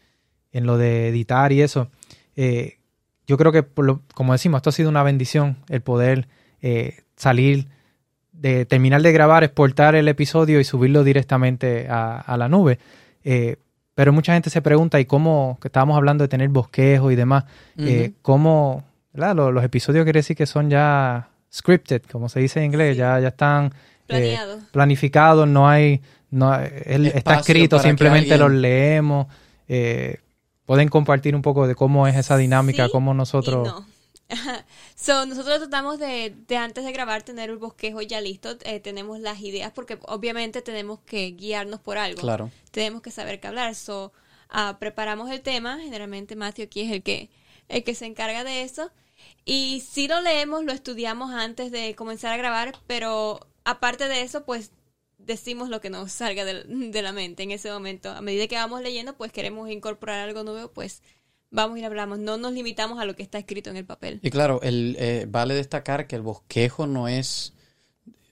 en 0.53 0.67
lo 0.67 0.79
de 0.79 1.09
editar 1.09 1.53
y 1.53 1.61
eso, 1.63 1.89
eh, 2.37 2.79
yo 3.27 3.37
creo 3.37 3.53
que, 3.53 3.63
por 3.63 3.85
lo- 3.85 4.01
como 4.15 4.33
decimos, 4.33 4.59
esto 4.61 4.71
ha 4.71 4.73
sido 4.73 4.89
una 4.89 5.03
bendición, 5.03 5.59
el 5.69 5.83
poder 5.83 6.27
eh, 6.63 7.01
salir, 7.17 7.69
de 8.43 8.67
terminar 8.67 9.01
de 9.03 9.13
grabar, 9.13 9.45
exportar 9.45 9.95
el 9.95 10.09
episodio 10.09 10.59
y 10.61 10.65
subirlo 10.65 11.05
directamente 11.05 11.87
a, 11.89 12.19
a 12.21 12.37
la 12.37 12.49
nube. 12.49 12.79
Eh, 13.25 13.57
pero 13.95 14.13
mucha 14.13 14.33
gente 14.35 14.51
se 14.51 14.61
pregunta, 14.63 14.99
¿y 14.99 15.05
cómo, 15.05 15.59
que 15.63 15.69
estábamos 15.69 15.97
hablando 15.97 16.25
de 16.25 16.29
tener 16.29 16.49
bosquejo 16.49 17.11
y 17.11 17.15
demás, 17.17 17.45
eh, 17.79 18.09
Ujú. 18.11 18.15
cómo. 18.23 18.85
Los, 19.15 19.53
los 19.53 19.63
episodios 19.63 20.05
quiere 20.05 20.21
decir 20.21 20.37
que 20.37 20.47
son 20.47 20.71
ya 20.71 21.29
scripted, 21.55 22.03
como 22.11 22.29
se 22.29 22.41
dice 22.41 22.59
en 22.61 22.67
inglés, 22.67 22.95
Sí. 22.95 22.99
ya, 23.01 23.21
ya 23.21 23.29
están 23.29 23.67
eh, 23.67 23.71
Planeado. 24.09 24.59
planificados, 24.73 25.47
no 25.47 25.69
hay, 25.69 26.01
no, 26.31 26.53
él 26.59 27.07
está 27.15 27.35
escrito, 27.37 27.79
simplemente 27.79 28.33
alguien- 28.35 28.41
los 28.41 28.61
leemos. 28.61 29.27
pueden 30.67 30.89
compartir 30.89 31.35
un 31.37 31.43
poco 31.43 31.67
de 31.67 31.75
cómo 31.75 32.07
es 32.09 32.17
esa 32.17 32.37
dinámica, 32.39 32.87
Sí 32.87 32.91
cómo 32.93 33.13
y 33.13 33.17
nosotros... 33.19 33.69
no. 33.69 33.92
so, 34.95 35.27
nosotros 35.27 35.59
tratamos 35.59 35.99
de, 35.99 36.35
de 36.47 36.57
antes 36.57 36.85
de 36.85 36.93
grabar 36.93 37.23
tener 37.23 37.51
el 37.51 37.59
bosquejo 37.59 38.03
ya 38.03 38.21
listo, 38.21 38.57
eh, 38.65 38.81
tenemos 38.81 39.21
las 39.21 39.41
ideas 39.41 39.73
porque 39.73 39.99
obviamente 40.07 40.63
tenemos 40.63 41.01
que 41.01 41.33
guiarnos 41.33 41.81
por 41.81 41.99
algo. 41.99 42.21
Claro. 42.21 42.51
Tenemos 42.71 43.03
que 43.03 43.11
saber 43.11 43.41
qué 43.41 43.49
hablar. 43.49 43.75
So, 43.75 44.13
ah, 44.49 44.77
preparamos 44.79 45.31
el 45.31 45.43
tema, 45.43 45.79
generalmente 45.79 46.37
Matthew 46.37 46.67
aquí 46.67 46.81
es 46.83 46.93
el 46.93 47.03
que 47.03 47.31
el 47.69 47.85
que 47.85 47.95
se 47.95 48.07
encarga 48.07 48.45
de 48.45 48.63
eso 48.63 48.91
y 49.45 49.81
si 49.81 50.09
lo 50.09 50.21
leemos, 50.21 50.65
lo 50.65 50.73
estudiamos 50.73 51.33
antes 51.33 51.73
de 51.73 51.95
comenzar 51.95 52.33
a 52.33 52.37
grabar, 52.37 52.75
pero 52.87 53.41
aparte 53.65 54.09
de 54.09 54.23
eso, 54.23 54.45
pues 54.45 54.73
decimos 55.19 55.69
lo 55.69 55.81
que 55.81 55.91
nos 55.91 56.13
salga 56.13 56.45
de, 56.45 56.65
de 56.65 57.03
la 57.03 57.13
mente 57.13 57.43
en 57.43 57.51
ese 57.51 57.71
momento. 57.71 58.11
A 58.11 58.21
medida 58.21 58.47
que 58.47 58.57
vamos 58.57 58.83
leyendo, 58.83 59.17
pues 59.17 59.33
queremos 59.33 59.71
incorporar 59.71 60.21
algo 60.21 60.45
nuevo, 60.45 60.71
pues 60.73 61.03
vamos 61.53 61.79
y 61.79 61.85
hablamos. 61.85 62.19
No 62.19 62.37
nos 62.39 62.53
limitamos 62.53 62.99
a 62.99 63.05
lo 63.05 63.15
que 63.15 63.23
está 63.23 63.39
escrito 63.39 63.71
en 63.71 63.77
el 63.77 63.85
papel. 63.85 64.19
Y 64.23 64.31
claro, 64.31 64.61
el, 64.63 64.97
eh, 64.99 65.27
vale 65.31 65.55
destacar 65.55 66.09
que 66.09 66.17
el 66.17 66.23
bosquejo 66.23 66.89
no 66.89 67.07
es, 67.07 67.53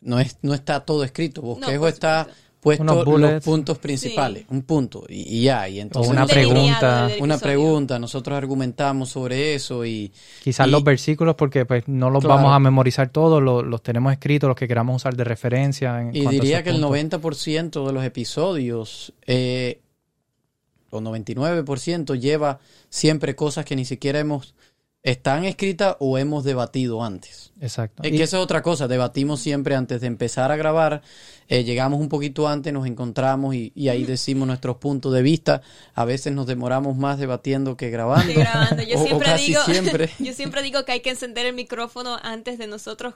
no 0.01 0.19
es, 0.19 0.39
no 0.43 0.55
está 0.55 0.81
todo 0.85 1.05
escrito. 1.05 1.41
Bosquejo 1.43 1.81
por 1.81 1.89
está 1.89 2.27
puesto 2.61 2.85
los 3.17 3.43
puntos 3.43 3.79
principales, 3.79 4.45
un 4.51 4.61
punto 4.63 5.07
y, 5.09 5.23
y 5.39 5.43
ya. 5.45 5.67
Y 5.69 5.79
O 5.79 5.83
entonces 5.83 6.13
una 6.13 6.23
Un 6.25 6.29
delineado 6.29 7.07
pregunta. 7.07 7.25
una 7.25 7.39
pregunta, 7.39 7.99
nosotros 7.99 8.37
argumentamos 8.37 9.09
sobre 9.09 9.55
eso 9.55 9.85
y 9.87 10.13
Quizás 10.43 10.67
Y- 10.69 10.71
los 10.71 10.85
versículos, 10.85 11.37
porque 11.37 11.65
pues 11.65 11.89
no 11.89 12.11
los 12.11 12.23
Claro. 12.23 12.37
vamos 12.37 12.53
a 12.55 12.59
memorizar 12.59 13.09
todos, 13.11 13.43
lo- 13.43 13.63
los, 13.63 13.83
tenemos 13.83 14.13
escritos, 14.13 14.47
los 14.49 14.57
que 14.57 14.69
queramos 14.69 14.97
usar 14.97 15.17
de 15.17 15.25
referencia. 15.25 16.03
En 16.03 16.15
Y 16.15 16.27
a 16.27 16.31
diría 16.31 16.63
que 16.63 16.69
el 16.69 16.77
puntos. 16.83 16.91
90% 16.91 17.87
de 17.87 17.93
los 17.95 18.05
episodios, 18.05 19.15
eh, 19.27 19.81
o 20.91 21.01
99%, 21.01 22.19
lleva 22.19 22.61
siempre 22.89 23.35
cosas 23.37 23.65
que 23.65 23.77
ni 23.77 23.85
siquiera 23.85 24.19
hemos, 24.19 24.55
están 25.03 25.45
escritas 25.47 25.97
o 25.99 26.19
hemos 26.19 26.45
debatido 26.45 27.03
antes. 27.03 27.53
Exacto. 27.61 28.03
Es 28.03 28.13
Y- 28.13 28.17
que 28.19 28.23
esa 28.23 28.37
es 28.39 28.43
otra 28.43 28.63
cosa, 28.63 28.87
debatimos 28.89 29.41
siempre 29.41 29.75
antes 29.75 30.01
de 30.03 30.07
empezar 30.07 30.53
a 30.53 30.57
grabar, 30.57 31.03
eh, 31.49 31.65
llegamos 31.65 32.01
un 32.01 32.09
poquito 32.09 32.47
antes, 32.49 32.73
nos 32.73 32.87
encontramos 32.87 33.55
y, 33.55 33.73
y 33.75 33.89
ahí 33.89 34.05
decimos 34.05 34.47
nuestros 34.47 34.77
puntos 34.77 35.13
de 35.15 35.23
vista. 35.23 35.63
A 35.95 36.05
veces 36.05 36.33
nos 36.35 36.47
demoramos 36.47 36.97
más 36.97 37.19
debatiendo 37.19 37.77
que 37.77 37.91
grabando. 37.91 38.33
Grabando. 38.35 38.83
Yo 38.83 38.97
O- 38.99 39.03
o 39.03 39.07
siempre 39.07 39.27
casi 39.27 39.47
digo, 39.47 39.63
siempre. 39.65 40.11
yo 40.19 40.33
siempre 40.35 40.63
digo 40.63 40.85
que 40.85 40.93
hay 40.93 41.01
que 41.01 41.11
encender 41.11 41.47
el 41.47 41.55
micrófono 41.55 42.19
antes 42.23 42.59
de 42.59 42.67
nosotros 42.67 43.15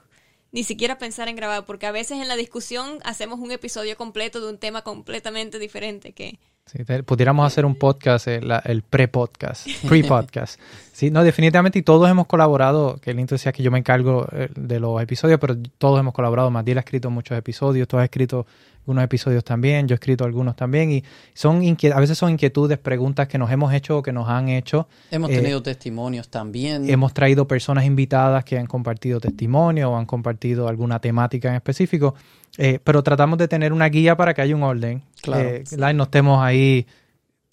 ni 0.53 0.63
siquiera 0.63 0.99
pensar 0.99 1.27
en 1.29 1.35
grabar, 1.35 1.65
porque 1.65 1.87
a 1.87 1.91
veces 1.91 2.19
en 2.21 2.29
la 2.29 2.37
discusión 2.37 3.01
hacemos 3.03 3.41
un 3.41 3.51
episodio 3.51 3.97
completo 3.97 4.41
de 4.41 4.49
un 4.53 4.59
tema 4.59 4.83
completamente 4.83 5.59
diferente 5.59 6.13
que 6.13 6.39
Sí, 6.67 6.83
te- 6.85 7.03
pudiéramos 7.03 7.47
hacer 7.47 7.67
un 7.67 7.75
podcast, 7.77 8.27
eh, 8.27 8.41
la- 8.41 8.59
el 8.61 8.83
pre-podcast, 8.83 9.67
pre-podcast. 9.89 10.59
sí, 10.93 11.11
no, 11.11 11.23
definitivamente, 11.23 11.79
y 11.79 11.83
todos 11.83 12.09
hemos 12.11 12.27
colaborado, 12.27 12.97
que 13.03 13.13
Linto 13.13 13.35
decía 13.35 13.53
que 13.53 13.63
yo 13.63 13.71
me 13.71 13.79
encargo 13.79 14.27
eh, 14.33 14.49
de 14.57 14.81
los 14.81 15.01
episodios, 15.03 15.39
pero 15.39 15.57
todos 15.79 16.01
hemos 16.01 16.15
colaborado. 16.15 16.51
Matiel 16.51 16.79
ha 16.79 16.81
escrito 16.81 17.11
muchos 17.11 17.37
episodios, 17.37 17.87
tú 17.87 17.99
has 17.99 18.05
escrito 18.05 18.47
algunos 18.85 19.03
episodios 19.05 19.43
también, 19.45 19.89
yo 19.89 19.95
he 19.95 19.97
escrito 19.97 20.25
algunos 20.25 20.57
también, 20.57 20.93
y 20.93 21.03
son 21.33 21.63
a 21.95 22.01
veces 22.01 22.19
son 22.19 22.31
inquietudes, 22.31 22.77
preguntas 22.79 23.27
que 23.29 23.39
nos 23.39 23.51
hemos 23.51 23.73
hecho 23.73 23.99
o 23.99 24.03
que 24.03 24.13
nos 24.13 24.29
han 24.29 24.51
hecho. 24.51 24.87
Hemos 25.11 25.31
Eh, 25.31 25.37
tenido 25.37 25.63
testimonios 25.63 26.29
también. 26.29 26.89
Hemos 26.91 27.15
traído 27.15 27.49
personas 27.49 27.87
invitadas 27.87 28.45
que 28.45 28.59
han 28.59 28.67
compartido 28.67 29.21
testimonio 29.21 29.91
o 29.91 29.97
han 29.97 30.05
compartido 30.05 30.69
alguna 30.69 30.99
temática 31.01 31.49
en 31.49 31.55
específico, 31.55 32.15
eh, 32.59 32.79
pero 32.85 33.03
tratamos 33.03 33.39
de 33.39 33.49
tener 33.49 33.73
una 33.73 33.89
guía 33.89 34.17
para 34.17 34.35
que 34.35 34.43
haya 34.43 34.55
un 34.55 34.63
orden. 34.63 35.03
Claro. 35.23 35.49
Eh, 35.49 35.65
no 35.95 36.03
estemos 36.05 36.43
ahí 36.43 36.87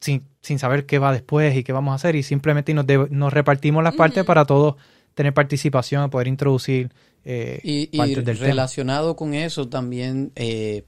sin, 0.01 0.23
sin 0.41 0.59
saber 0.59 0.85
qué 0.85 1.00
va 1.00 1.13
después 1.13 1.55
y 1.55 1.63
qué 1.63 1.71
vamos 1.71 1.93
a 1.93 1.95
hacer 1.95 2.17
y 2.17 2.23
simplemente 2.23 2.73
nos, 2.73 3.33
repartimos 3.33 3.83
las 3.83 3.95
partes 3.95 4.25
para 4.25 4.43
todos 4.43 4.75
tener 5.13 5.33
participación, 5.33 6.09
poder 6.09 6.27
introducir 6.27 6.91
eh, 7.23 7.59
Y, 7.63 7.89
y 7.91 7.97
partes 7.97 8.25
del 8.25 8.38
tema. 8.38 8.47
relacionado 8.47 9.15
con 9.15 9.33
eso 9.35 9.69
también, 9.69 10.31
eh, 10.35 10.83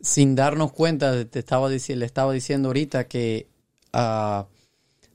sin 0.00 0.34
darnos 0.34 0.72
cuenta, 0.72 1.24
te 1.24 1.38
estaba 1.38 1.68
le 1.68 2.04
estaba 2.06 2.32
diciendo 2.32 2.68
ahorita 2.68 3.06
que 3.08 3.48
ah, 3.92 4.46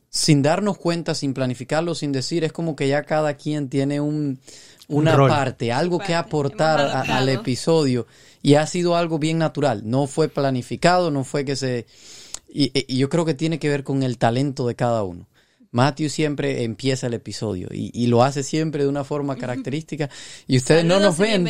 sin 0.09 0.41
darnos 0.41 0.77
cuenta, 0.77 1.13
sin 1.13 1.33
planificarlo, 1.33 1.93
sin 1.95 2.11
decir, 2.11 2.43
es 2.43 2.53
como 2.53 2.75
que 2.75 2.87
ya 2.87 3.03
cada 3.03 3.33
quien 3.35 3.69
tiene 3.69 3.99
un, 3.99 4.39
una 4.87 5.11
parte, 5.29 5.71
algo 5.73 5.97
que 5.99 6.13
aportar 6.19 6.79
a- 6.79 7.01
al 7.17 7.25
episodio. 7.41 8.07
Y 8.41 8.55
ha 8.55 8.65
sido 8.67 8.95
algo 8.95 9.19
bien 9.19 9.37
natural. 9.39 9.81
No 9.85 10.07
fue 10.07 10.29
planificado, 10.29 11.11
no 11.11 11.23
fue 11.23 11.43
que 11.45 11.55
se... 11.55 11.85
Y, 12.47 12.71
y 12.93 12.97
yo 12.97 13.09
creo 13.09 13.25
que 13.25 13.33
tiene 13.33 13.59
que 13.59 13.67
ver 13.69 13.83
con 13.83 14.03
el 14.03 14.17
talento 14.17 14.67
de 14.67 14.75
cada 14.75 15.03
uno. 15.03 15.27
Matthew 15.75 16.07
siempre 16.09 16.63
empieza 16.63 17.07
el 17.07 17.13
episodio 17.15 17.67
y, 17.71 17.91
y 17.93 18.07
lo 18.07 18.23
hace 18.23 18.43
siempre 18.43 18.83
de 18.83 18.89
una 18.89 19.03
forma 19.03 19.35
característica. 19.35 20.09
Y 20.47 20.55
ustedes 20.57 20.85
no 20.85 20.99
nos 21.01 21.17
ven. 21.17 21.43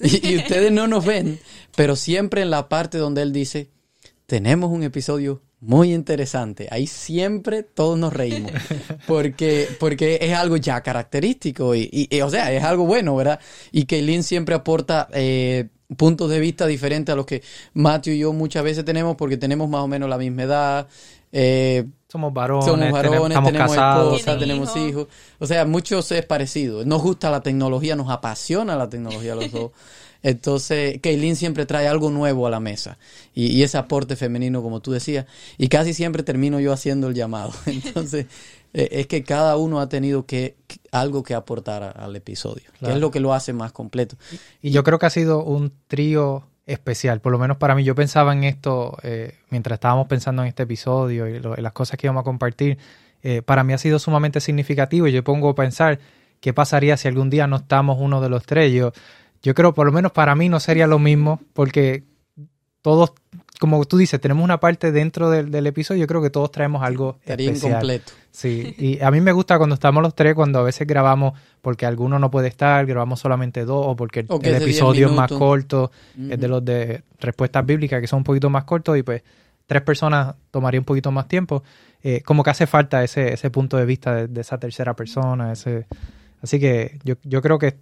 Y, 0.00 0.28
y 0.34 0.36
ustedes 0.38 0.72
no 0.72 0.88
nos 0.88 1.04
ven, 1.06 1.38
pero 1.76 1.94
siempre 1.94 2.42
en 2.42 2.50
la 2.50 2.68
parte 2.68 2.98
donde 2.98 3.22
él 3.22 3.32
dice, 3.32 3.70
tenemos 4.26 4.70
un 4.72 4.82
episodio 4.82 5.42
muy 5.60 5.92
interesante. 5.94 6.66
Ahí 6.70 6.86
siempre 6.88 7.62
todos 7.62 7.98
nos 7.98 8.12
reímos. 8.12 8.50
Porque, 9.06 9.68
porque 9.80 10.18
es 10.22 10.32
algo 10.34 10.56
ya 10.56 10.80
característico. 10.82 11.74
Y, 11.74 11.88
y- 11.92 12.16
y, 12.16 12.20
o 12.20 12.30
sea, 12.30 12.52
es 12.52 12.62
algo 12.64 12.84
bueno, 12.84 13.14
¿verdad? 13.16 13.38
Y 13.72 13.84
Kaylin 13.86 14.22
siempre 14.22 14.54
aporta 14.54 15.08
eh, 15.12 15.68
puntos 15.96 16.30
de 16.30 16.38
vista 16.40 16.66
diferentes 16.66 17.12
a 17.12 17.16
los 17.16 17.26
que 17.26 17.42
Matthew 17.74 18.14
y 18.14 18.18
yo 18.18 18.32
muchas 18.32 18.62
veces 18.62 18.84
tenemos, 18.84 19.16
porque 19.16 19.36
tenemos 19.36 19.68
más 19.68 19.80
o 19.82 19.88
menos 19.88 20.08
la 20.08 20.18
misma 20.18 20.42
edad. 20.42 20.88
Eh, 21.32 21.84
Somos 22.10 22.32
varones, 22.32 22.64
somos 22.64 22.80
tenemos- 22.80 23.02
varones, 23.02 23.28
estamos 23.30 23.52
tenemos 23.52 23.70
casados. 23.76 24.24
tenemos 24.38 24.68
hijos. 24.76 24.88
hijos. 24.88 25.06
O 25.38 25.46
sea, 25.46 25.64
muchos 25.66 26.10
es 26.12 26.24
parecido. 26.24 26.84
Nos 26.84 27.02
gusta 27.02 27.30
la 27.30 27.42
tecnología, 27.42 27.96
nos 27.96 28.10
apasiona 28.10 28.76
la 28.76 28.88
tecnología 28.88 29.32
a 29.32 29.36
los 29.36 29.50
dos. 29.52 29.70
Entonces, 30.22 31.00
Kaylin 31.00 31.36
siempre 31.36 31.64
trae 31.64 31.86
algo 31.86 32.10
nuevo 32.10 32.46
a 32.46 32.50
la 32.50 32.58
mesa. 32.60 32.98
Y, 33.34 33.46
y 33.52 33.62
ese 33.62 33.78
aporte 33.78 34.16
femenino, 34.16 34.62
como 34.62 34.80
tú 34.80 34.90
decías. 34.90 35.26
Y 35.58 35.68
casi 35.68 35.94
siempre 35.94 36.22
termino 36.24 36.58
yo 36.60 36.72
haciendo 36.72 37.08
el 37.08 37.14
llamado. 37.14 37.52
Entonces, 37.66 38.26
eh, 38.74 38.88
es 38.90 39.06
que 39.06 39.22
cada 39.22 39.56
uno 39.56 39.80
ha 39.80 39.88
tenido 39.88 40.26
que, 40.26 40.56
que- 40.66 40.80
algo 40.90 41.22
que 41.22 41.34
aportar 41.34 41.82
a- 41.84 41.90
al 41.90 42.16
episodio. 42.16 42.64
Que 42.80 42.90
es 42.92 42.98
lo 42.98 43.10
que 43.12 43.20
lo 43.20 43.32
hace 43.32 43.52
más 43.52 43.70
completo. 43.72 44.16
Y 44.60 44.70
yo 44.70 44.82
creo 44.82 44.98
que 44.98 45.06
ha 45.06 45.10
sido 45.10 45.44
un 45.44 45.72
trío 45.86 46.44
especial, 46.68 47.20
por 47.20 47.32
lo 47.32 47.38
menos 47.38 47.56
para 47.56 47.74
mí. 47.74 47.82
Yo 47.82 47.94
pensaba 47.94 48.32
en 48.32 48.44
esto 48.44 48.96
eh, 49.02 49.34
mientras 49.50 49.76
estábamos 49.76 50.06
pensando 50.06 50.42
en 50.42 50.48
este 50.48 50.62
episodio 50.62 51.26
y 51.26 51.40
lo- 51.40 51.56
las 51.56 51.72
cosas 51.72 51.98
que 51.98 52.06
íbamos 52.06 52.20
a 52.20 52.24
compartir. 52.24 52.78
Eh, 53.22 53.42
para 53.42 53.64
mí 53.64 53.72
ha 53.72 53.78
sido 53.78 53.98
sumamente 53.98 54.40
significativo 54.40 55.08
y 55.08 55.12
yo 55.12 55.24
pongo 55.24 55.50
a 55.50 55.54
pensar 55.56 55.98
qué 56.40 56.52
pasaría 56.52 56.96
si 56.96 57.08
algún 57.08 57.30
día 57.30 57.46
no 57.48 57.56
estamos 57.56 57.98
uno 58.00 58.20
de 58.20 58.28
los 58.28 58.44
tres. 58.46 58.72
Yo, 58.72 58.92
yo 59.42 59.54
creo, 59.54 59.74
por 59.74 59.86
lo 59.86 59.92
menos 59.92 60.12
para 60.12 60.34
mí 60.36 60.48
no 60.48 60.60
sería 60.60 60.86
lo 60.86 60.98
mismo 61.00 61.40
porque 61.52 62.04
todos, 62.82 63.12
como 63.58 63.84
tú 63.84 63.96
dices, 63.96 64.20
tenemos 64.20 64.44
una 64.44 64.60
parte 64.60 64.92
dentro 64.92 65.30
del, 65.30 65.50
del 65.50 65.66
episodio. 65.66 66.00
Yo 66.00 66.06
creo 66.06 66.22
que 66.22 66.30
todos 66.30 66.50
traemos 66.50 66.82
algo 66.82 67.18
Estaría 67.20 67.48
especial. 67.48 67.72
incompleto. 67.72 68.12
Sí, 68.30 68.74
y 68.78 69.00
a 69.02 69.10
mí 69.10 69.20
me 69.20 69.32
gusta 69.32 69.58
cuando 69.58 69.74
estamos 69.74 70.02
los 70.02 70.14
tres, 70.14 70.34
cuando 70.34 70.60
a 70.60 70.62
veces 70.62 70.86
grabamos 70.86 71.32
porque 71.60 71.86
alguno 71.86 72.18
no 72.18 72.30
puede 72.30 72.48
estar, 72.48 72.86
grabamos 72.86 73.18
solamente 73.20 73.64
dos, 73.64 73.84
o 73.86 73.96
porque 73.96 74.20
el, 74.20 74.26
O 74.28 74.38
que 74.38 74.50
el 74.50 74.54
es 74.54 74.60
de 74.60 74.66
10 74.66 74.76
episodio 74.78 75.06
es 75.08 75.12
más 75.12 75.30
corto, 75.32 75.90
es 76.30 76.38
de 76.38 76.48
los 76.48 76.64
de 76.64 77.02
respuestas 77.18 77.66
bíblicas, 77.66 78.00
que 78.00 78.06
son 78.06 78.18
un 78.18 78.24
poquito 78.24 78.48
más 78.48 78.64
cortos, 78.64 78.96
y 78.96 79.02
pues 79.02 79.22
tres 79.66 79.82
personas 79.82 80.36
tomaría 80.50 80.80
un 80.80 80.84
poquito 80.86 81.10
más 81.10 81.26
tiempo. 81.26 81.64
Eh, 82.02 82.22
como 82.24 82.44
que 82.44 82.50
hace 82.50 82.66
falta 82.68 83.02
ese, 83.02 83.32
ese 83.32 83.50
punto 83.50 83.76
de 83.76 83.84
vista 83.86 84.14
de, 84.14 84.28
de 84.28 84.40
esa 84.40 84.56
tercera 84.58 84.94
persona, 84.94 85.52
ese 85.52 85.86
así 86.40 86.60
que 86.60 86.98
yo, 87.02 87.14
yo 87.24 87.42
creo 87.42 87.58
que, 87.58 87.76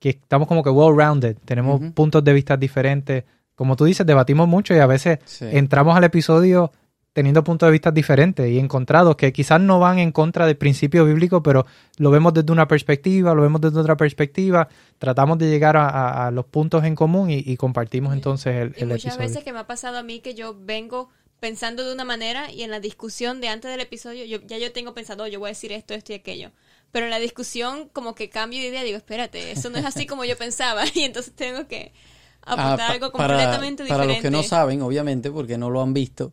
que 0.00 0.08
estamos 0.10 0.48
como 0.48 0.64
que 0.64 0.70
well-rounded, 0.70 1.36
tenemos 1.44 1.80
puntos 1.92 2.24
de 2.24 2.32
vista 2.32 2.56
diferentes. 2.56 3.24
Como 3.56 3.74
tú 3.74 3.84
dices, 3.84 4.06
debatimos 4.06 4.46
mucho 4.46 4.72
y 4.74 4.78
a 4.78 4.86
veces 4.86 5.18
Sí. 5.24 5.46
entramos 5.50 5.96
al 5.96 6.04
episodio 6.04 6.70
teniendo 7.12 7.42
puntos 7.42 7.66
de 7.68 7.72
vista 7.72 7.90
diferentes 7.90 8.46
y 8.46 8.58
encontrados 8.58 9.16
que 9.16 9.32
quizás 9.32 9.58
no 9.58 9.80
van 9.80 9.98
en 9.98 10.12
contra 10.12 10.44
del 10.46 10.56
principio 10.58 11.06
bíblico, 11.06 11.42
pero 11.42 11.64
lo 11.96 12.10
vemos 12.10 12.34
desde 12.34 12.52
una 12.52 12.68
perspectiva, 12.68 13.34
lo 13.34 13.40
vemos 13.40 13.62
desde 13.62 13.80
otra 13.80 13.96
perspectiva, 13.96 14.68
tratamos 14.98 15.38
de 15.38 15.48
llegar 15.48 15.78
a, 15.78 15.88
a- 15.88 16.26
a 16.26 16.30
los 16.30 16.44
puntos 16.44 16.84
en 16.84 16.94
común 16.94 17.30
y, 17.30 17.38
y 17.38 17.56
compartimos 17.56 18.12
entonces 18.12 18.54
el, 18.56 18.74
Y 18.76 18.82
el 18.82 18.88
muchas 18.88 19.04
episodio. 19.14 19.28
veces 19.28 19.44
que 19.44 19.52
me 19.54 19.58
ha 19.60 19.66
pasado 19.66 19.96
a 19.96 20.02
mí 20.02 20.20
que 20.20 20.34
yo 20.34 20.54
vengo 20.60 21.08
pensando 21.40 21.86
de 21.86 21.94
una 21.94 22.04
manera 22.04 22.50
y 22.52 22.62
en 22.64 22.70
la 22.70 22.80
discusión 22.80 23.40
de 23.40 23.48
antes 23.48 23.70
del 23.70 23.80
episodio 23.80 24.26
yo, 24.26 24.38
ya 24.46 24.58
yo 24.58 24.70
tengo 24.72 24.92
pensado, 24.92 25.24
"Oh, 25.24 25.26
yo 25.26 25.38
voy 25.38 25.48
a 25.48 25.52
decir 25.52 25.72
esto, 25.72 25.94
esto 25.94 26.12
y 26.12 26.16
aquello. 26.16 26.50
Pero 26.92 27.06
en 27.06 27.10
la 27.10 27.18
discusión 27.18 27.88
como 27.94 28.14
que 28.14 28.28
cambio 28.28 28.60
de 28.60 28.68
idea, 28.68 28.82
digo, 28.82 28.98
espérate, 28.98 29.52
eso 29.52 29.70
no 29.70 29.78
es 29.78 29.86
así 29.86 30.06
como 30.06 30.24
yo 30.26 30.36
pensaba 30.36 30.82
y 30.94 31.00
entonces 31.04 31.32
tengo 31.34 31.66
que 31.66 31.92
aportar 32.46 32.78
pa- 32.78 32.88
algo 32.88 33.12
para- 33.12 33.34
completamente 33.34 33.84
para, 33.84 34.04
diferente. 34.04 34.14
los 34.14 34.22
que 34.22 34.30
no 34.30 34.42
saben, 34.42 34.80
obviamente, 34.82 35.30
porque 35.30 35.58
no 35.58 35.68
lo 35.68 35.82
han 35.82 35.92
visto, 35.92 36.32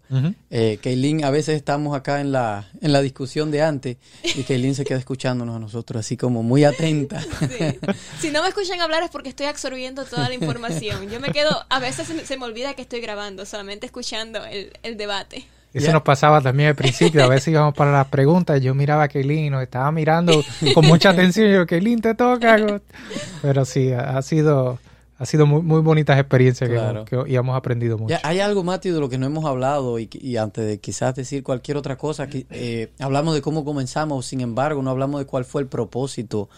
eh, 0.49 0.79
Kaylin, 0.81 1.25
a 1.25 1.29
veces 1.31 1.55
estamos 1.55 1.95
acá 1.97 2.21
en 2.21 2.31
la, 2.31 2.67
en 2.81 2.93
la 2.93 3.01
discusión 3.01 3.49
de 3.51 3.61
antes 3.63 3.97
y 4.23 4.43
Kaylin 4.43 4.75
se 4.75 4.85
queda 4.85 4.99
escuchándonos 4.99 5.55
a 5.55 5.59
nosotros 5.59 5.99
así 5.99 6.15
como 6.17 6.43
muy 6.43 6.63
atenta. 6.63 7.21
Sí. 7.41 7.79
Si 8.19 8.31
no 8.31 8.41
me 8.43 8.47
escuchan 8.49 8.79
hablar 8.81 9.03
es 9.03 9.09
porque 9.09 9.29
estoy 9.29 9.47
absorbiendo 9.47 10.05
toda 10.05 10.29
la 10.29 10.35
información. 10.35 11.09
Yo 11.09 11.19
me 11.19 11.29
quedo, 11.29 11.49
a 11.69 11.79
veces 11.79 12.07
se 12.07 12.13
me, 12.13 12.25
se 12.25 12.37
me 12.37 12.45
olvida 12.45 12.73
que 12.73 12.81
estoy 12.81 13.01
grabando, 13.01 13.45
solamente 13.45 13.85
escuchando 13.85 14.43
el, 14.45 14.71
el 14.83 14.95
debate. 14.97 15.45
Eso 15.73 15.91
nos 15.91 16.03
pasaba 16.03 16.39
también 16.39 16.69
al 16.69 16.75
principio, 16.75 17.23
a 17.23 17.27
veces 17.27 17.47
íbamos 17.47 17.73
para 17.73 17.91
las 17.91 18.05
preguntas, 18.07 18.61
yo 18.61 18.75
miraba 18.75 19.03
a 19.03 19.07
Kaylin, 19.07 19.51
nos 19.53 19.63
estaba 19.63 19.91
mirando 19.91 20.43
con 20.75 20.85
mucha 20.85 21.09
atención, 21.09 21.49
y 21.49 21.53
yo, 21.53 21.65
Kaylin, 21.65 21.99
te 21.99 22.13
toca. 22.13 22.57
Pero 23.41 23.65
sí, 23.65 23.91
ha 23.91 24.17
ha 24.17 24.21
sido, 24.21 24.77
ha 25.23 25.25
sido 25.25 25.45
muy, 25.47 25.61
muy 25.61 25.81
bonitas 25.81 26.19
experiencias 26.19 26.69
que 26.69 26.75
Claro. 26.75 27.05
hemos- 27.09 27.25
que, 27.25 27.31
y 27.31 27.35
hemos 27.35 27.55
aprendido 27.55 27.97
mucho. 27.97 28.09
Ya, 28.13 28.21
hay 28.23 28.39
algo, 28.39 28.63
Mati, 28.63 28.89
de 28.89 28.99
lo 28.99 29.09
que 29.09 29.17
no 29.17 29.25
hemos 29.25 29.45
hablado 29.45 29.97
y, 29.99 30.09
y 30.13 30.37
antes 30.37 30.65
de 30.65 30.79
quizás 30.79 31.15
decir 31.15 31.43
cualquier 31.43 31.77
otra 31.77 31.97
cosa, 31.97 32.27
que, 32.27 32.45
eh, 32.51 32.91
hablamos 32.99 33.33
de 33.33 33.41
cómo 33.41 33.65
comenzamos, 33.65 34.25
sin 34.25 34.41
embargo, 34.41 34.81
no 34.83 34.89
hablamos 34.91 35.19
de 35.19 35.25
cuál 35.25 35.45
fue 35.45 35.61
el 35.61 35.67
propósito 35.67 36.49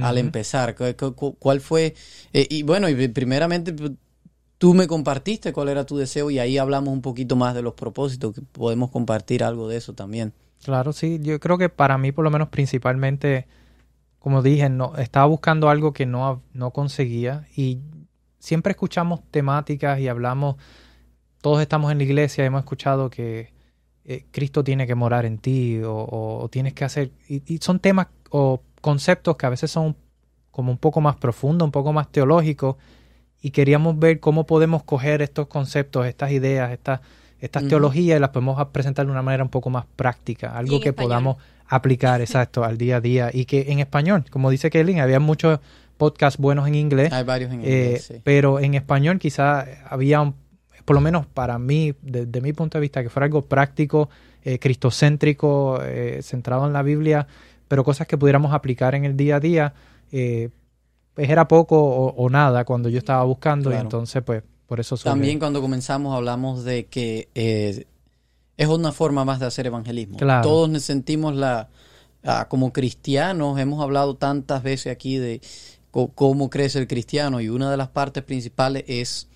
al 0.00 0.16
empezar, 0.16 0.74
cu- 0.74 0.94
cu- 0.98 1.14
cu- 1.14 1.36
cuál 1.38 1.60
fue, 1.60 1.94
eh, 2.32 2.46
y 2.48 2.62
bueno, 2.62 2.88
y 2.88 3.08
primeramente 3.08 3.74
tú 4.58 4.74
me 4.74 4.86
compartiste 4.86 5.52
cuál 5.52 5.68
era 5.68 5.84
tu 5.84 5.96
deseo 5.98 6.30
y 6.30 6.38
ahí 6.38 6.56
hablamos 6.56 6.94
un 6.94 7.02
poquito 7.02 7.36
más 7.36 7.54
de 7.54 7.62
los 7.62 7.74
propósitos, 7.74 8.32
que 8.32 8.40
podemos 8.42 8.90
compartir 8.90 9.42
algo 9.44 9.68
de 9.68 9.76
eso 9.76 9.92
también. 9.92 10.32
Claro, 10.64 10.92
sí. 10.92 11.18
Yo 11.20 11.38
creo 11.40 11.58
que 11.58 11.68
para 11.68 11.98
mí, 11.98 12.12
por 12.12 12.22
lo 12.24 12.30
menos 12.30 12.48
principalmente, 12.48 13.46
como 14.20 14.40
dije, 14.40 14.68
no 14.68 14.96
estaba 14.96 15.26
buscando 15.26 15.68
algo 15.68 15.92
que 15.92 16.06
no, 16.06 16.40
no 16.54 16.70
conseguía 16.70 17.48
y 17.56 17.80
siempre 18.42 18.72
escuchamos 18.72 19.20
temáticas 19.30 20.00
y 20.00 20.08
hablamos, 20.08 20.56
todos 21.40 21.60
estamos 21.62 21.92
en 21.92 21.98
la 21.98 22.04
iglesia 22.04 22.42
y 22.42 22.48
hemos 22.48 22.60
escuchado 22.60 23.08
que 23.08 23.52
eh, 24.04 24.24
Cristo 24.32 24.64
tiene 24.64 24.84
que 24.86 24.96
morar 24.96 25.24
en 25.26 25.38
ti 25.38 25.78
o, 25.82 25.94
o- 25.94 26.42
o 26.42 26.48
tienes 26.48 26.74
que 26.74 26.84
hacer, 26.84 27.12
y, 27.28 27.42
y 27.46 27.58
son 27.58 27.78
temas 27.78 28.08
o 28.30 28.60
conceptos 28.80 29.36
que 29.36 29.46
a 29.46 29.50
veces 29.50 29.70
son 29.70 29.94
como 30.50 30.72
un 30.72 30.78
poco 30.78 31.00
más 31.00 31.14
profundos, 31.16 31.64
un 31.66 31.70
poco 31.72 31.92
más 31.92 32.10
teológicos 32.10 32.74
y 33.40 33.50
queríamos 33.50 33.96
ver 33.98 34.18
cómo 34.18 34.44
podemos 34.44 34.82
coger 34.82 35.22
estos 35.22 35.46
conceptos, 35.46 36.04
estas 36.06 36.32
ideas, 36.32 36.72
estas 36.72 37.00
estas 37.40 37.62
teologías 37.68 38.16
y 38.18 38.20
las 38.20 38.30
podemos 38.30 38.64
presentar 38.68 39.04
de 39.06 39.10
una 39.12 39.22
manera 39.22 39.42
un 39.44 39.50
poco 39.50 39.68
más 39.70 39.84
práctica, 39.96 40.56
algo 40.56 40.78
que 40.80 40.90
español. 40.90 41.08
podamos 41.08 41.36
aplicar, 41.66 42.20
exacto, 42.26 42.64
al 42.64 42.76
día 42.78 42.96
a 42.96 43.00
día 43.00 43.30
y 43.32 43.44
que 43.46 43.72
en 43.72 43.78
español, 43.80 44.24
como 44.30 44.48
dice 44.50 44.68
Kelly, 44.70 44.98
había 45.00 45.18
muchos 45.20 45.58
podcasts 45.96 46.38
buenos 46.40 46.66
en 46.68 46.74
inglés, 46.74 47.12
Hay 47.12 47.24
varios 47.24 47.50
en 47.52 47.60
eh, 47.60 47.64
inglés, 47.64 48.04
sí. 48.04 48.14
pero 48.24 48.58
en 48.60 48.74
español 48.74 49.18
quizá 49.18 49.66
había, 49.88 50.20
un- 50.20 50.34
por 50.84 50.94
lo 50.94 51.00
menos 51.00 51.26
para 51.26 51.58
mí, 51.58 51.94
desde 52.02 52.40
mi 52.40 52.52
punto 52.52 52.78
de 52.78 52.82
vista, 52.82 53.02
que 53.02 53.08
fuera 53.10 53.26
algo 53.26 53.42
práctico, 53.42 54.08
eh, 54.44 54.58
cristocéntrico, 54.58 55.80
eh, 55.82 56.20
centrado 56.22 56.66
en 56.66 56.72
la 56.72 56.82
Biblia, 56.82 57.26
pero 57.68 57.84
cosas 57.84 58.06
que 58.06 58.18
pudiéramos 58.18 58.52
aplicar 58.52 58.94
en 58.94 59.04
el 59.04 59.16
día 59.16 59.36
a 59.36 59.40
día, 59.40 59.74
pues 61.14 61.28
era 61.28 61.46
poco 61.48 61.78
o, 61.78 62.14
o 62.14 62.30
nada 62.30 62.64
cuando 62.64 62.88
yo 62.88 62.98
estaba 62.98 63.22
buscando 63.24 63.70
y 63.72 63.76
entonces 63.76 64.22
pues 64.22 64.42
por 64.66 64.80
eso 64.80 64.96
surge. 64.96 65.10
También 65.10 65.38
cuando 65.38 65.60
comenzamos 65.60 66.14
hablamos 66.16 66.64
de 66.64 66.86
que 66.86 67.28
eh, 67.34 67.86
es 68.56 68.68
una 68.68 68.92
forma 68.92 69.24
más 69.24 69.38
de 69.40 69.46
hacer 69.46 69.66
evangelismo. 69.66 70.16
Claro. 70.18 70.42
Todos 70.48 70.70
nos 70.70 70.82
sentimos 70.82 71.34
la, 71.34 71.68
ah, 72.24 72.46
como 72.48 72.72
cristianos, 72.72 73.58
hemos 73.58 73.82
hablado 73.82 74.16
tantas 74.16 74.62
veces 74.62 74.92
aquí 74.92 75.16
de 75.18 75.40
cómo 75.92 76.50
crece 76.50 76.78
el 76.78 76.88
cristiano 76.88 77.40
y 77.40 77.48
una 77.48 77.70
de 77.70 77.76
las 77.76 77.88
partes 77.88 78.24
principales 78.24 78.84
es 78.88 79.28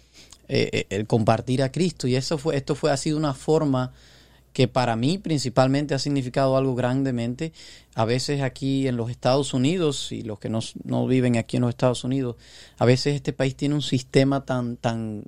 eh, 0.49 0.71
eh, 0.73 0.87
el 0.91 1.07
compartir 1.07 1.63
a 1.63 1.71
Cristo 1.71 2.09
y 2.09 2.17
eso 2.17 2.39
fue, 2.39 2.57
esto 2.57 2.75
fue 2.75 2.91
ha 2.91 2.97
sido 2.97 3.19
una 3.19 3.35
forma 3.35 3.93
que 4.57 4.69
para 4.69 4.97
mí 4.97 5.19
principalmente 5.19 5.95
ha 5.95 5.99
significado 5.99 6.57
algo 6.57 6.75
grandemente. 6.75 7.53
A 7.95 8.07
veces 8.07 8.41
aquí 8.41 8.89
en 8.89 8.97
los 8.97 9.11
Estados 9.11 9.53
Unidos, 9.53 10.13
y 10.13 10.23
los 10.23 10.39
que 10.39 10.49
no, 10.49 10.61
no 10.83 11.07
viven 11.07 11.37
aquí 11.37 11.59
en 11.59 11.61
los 11.61 11.69
Estados 11.69 12.05
Unidos, 12.05 12.37
a 12.79 12.87
veces 12.87 13.17
este 13.17 13.35
país 13.35 13.55
tiene 13.55 13.75
un 13.75 13.83
sistema 13.83 14.47
tan, 14.47 14.79
tan 14.79 15.25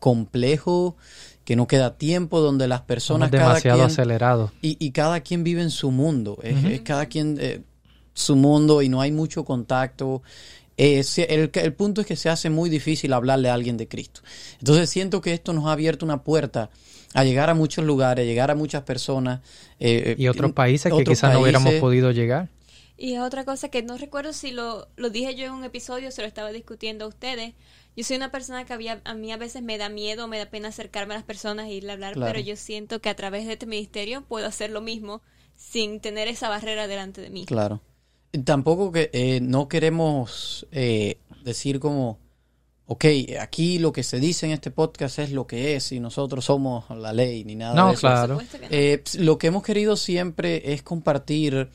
complejo 0.00 0.96
que 1.44 1.54
no 1.54 1.68
queda 1.68 1.96
tiempo, 1.96 2.40
donde 2.40 2.66
las 2.66 2.80
Somos 2.80 2.88
personas 2.88 3.30
cada 3.30 3.44
demasiado 3.44 3.78
quien, 3.78 3.86
acelerados. 3.86 4.50
y, 4.62 4.84
y 4.84 4.90
cada 4.90 5.20
quien 5.20 5.44
vive 5.44 5.62
en 5.62 5.70
su 5.70 5.92
mundo, 5.92 6.40
es 6.42 6.80
cada 6.80 7.06
quien 7.06 7.38
eh, 7.40 7.62
su 8.14 8.34
mundo 8.34 8.82
y 8.82 8.88
no 8.88 9.00
hay 9.00 9.12
mucho 9.12 9.44
contacto. 9.44 10.22
Eh, 10.90 11.26
el, 11.28 11.50
el 11.52 11.72
punto 11.74 12.00
es 12.00 12.06
que 12.06 12.16
se 12.16 12.28
hace 12.28 12.50
muy 12.50 12.68
difícil 12.70 13.12
hablarle 13.12 13.48
a 13.50 13.54
alguien 13.54 13.76
de 13.76 13.86
Cristo. 13.88 14.20
Entonces 14.58 14.90
siento 14.90 15.20
que 15.20 15.32
esto 15.32 15.52
nos 15.52 15.66
ha 15.66 15.72
abierto 15.72 16.04
una 16.04 16.22
puerta 16.24 16.70
a 17.14 17.24
llegar 17.24 17.50
a 17.50 17.54
muchos 17.54 17.84
lugares, 17.84 18.24
a 18.24 18.26
llegar 18.26 18.50
a 18.50 18.54
muchas 18.54 18.82
personas. 18.82 19.40
eh, 19.78 20.14
Y 20.18 20.28
otros 20.28 20.52
países 20.52 20.92
que 20.92 21.04
quizás 21.04 21.32
no 21.32 21.40
hubiéramos 21.40 21.74
podido 21.74 22.10
llegar. 22.10 22.48
Y 22.96 23.18
otra 23.18 23.44
cosa 23.44 23.68
que 23.68 23.82
no 23.82 23.96
recuerdo 23.98 24.32
si 24.32 24.50
lo, 24.52 24.88
lo 24.96 25.10
dije 25.10 25.34
yo 25.34 25.46
en 25.46 25.52
un 25.52 25.64
episodio, 25.64 26.10
se 26.10 26.22
lo 26.22 26.28
estaba 26.28 26.52
discutiendo 26.52 27.04
a 27.04 27.08
ustedes. 27.08 27.54
Yo 27.96 28.04
soy 28.04 28.16
una 28.16 28.30
persona 28.30 28.64
que 28.64 28.72
había, 28.72 29.00
a 29.04 29.14
mí 29.14 29.32
a 29.32 29.36
veces 29.36 29.62
me 29.62 29.76
da 29.76 29.88
miedo, 29.88 30.28
me 30.28 30.38
da 30.38 30.46
pena 30.46 30.68
acercarme 30.68 31.14
a 31.14 31.16
las 31.18 31.24
personas 31.24 31.66
e 31.66 31.72
irle 31.74 31.90
a 31.90 31.94
hablar, 31.94 32.14
Claro. 32.14 32.32
pero 32.32 32.44
yo 32.44 32.56
siento 32.56 33.00
que 33.00 33.08
a 33.10 33.14
través 33.16 33.46
de 33.46 33.54
este 33.54 33.66
ministerio 33.66 34.22
puedo 34.22 34.46
hacer 34.46 34.70
lo 34.70 34.80
mismo 34.80 35.20
sin 35.56 36.00
tener 36.00 36.28
esa 36.28 36.48
barrera 36.48 36.86
delante 36.86 37.20
de 37.20 37.30
mí. 37.30 37.44
Claro. 37.44 37.80
Tampoco 38.44 38.90
que 38.92 39.10
eh, 39.12 39.40
no 39.42 39.68
queremos 39.68 40.66
eh, 40.72 41.18
decir 41.44 41.78
como, 41.80 42.18
ok, 42.86 43.04
aquí 43.40 43.78
lo 43.78 43.92
que 43.92 44.02
se 44.02 44.20
dice 44.20 44.46
en 44.46 44.52
este 44.52 44.70
podcast 44.70 45.18
es 45.18 45.32
lo 45.32 45.46
que 45.46 45.76
es 45.76 45.92
y 45.92 46.00
nosotros 46.00 46.44
somos 46.46 46.88
la 46.90 47.12
ley 47.12 47.44
ni 47.44 47.56
nada 47.56 47.74
No, 47.74 47.88
de 47.88 47.92
eso. 47.92 48.00
claro. 48.00 48.38
Eh, 48.70 49.02
lo 49.18 49.36
que 49.36 49.48
hemos 49.48 49.62
querido 49.62 49.96
siempre 49.96 50.72
es 50.72 50.82
compartir 50.82 51.68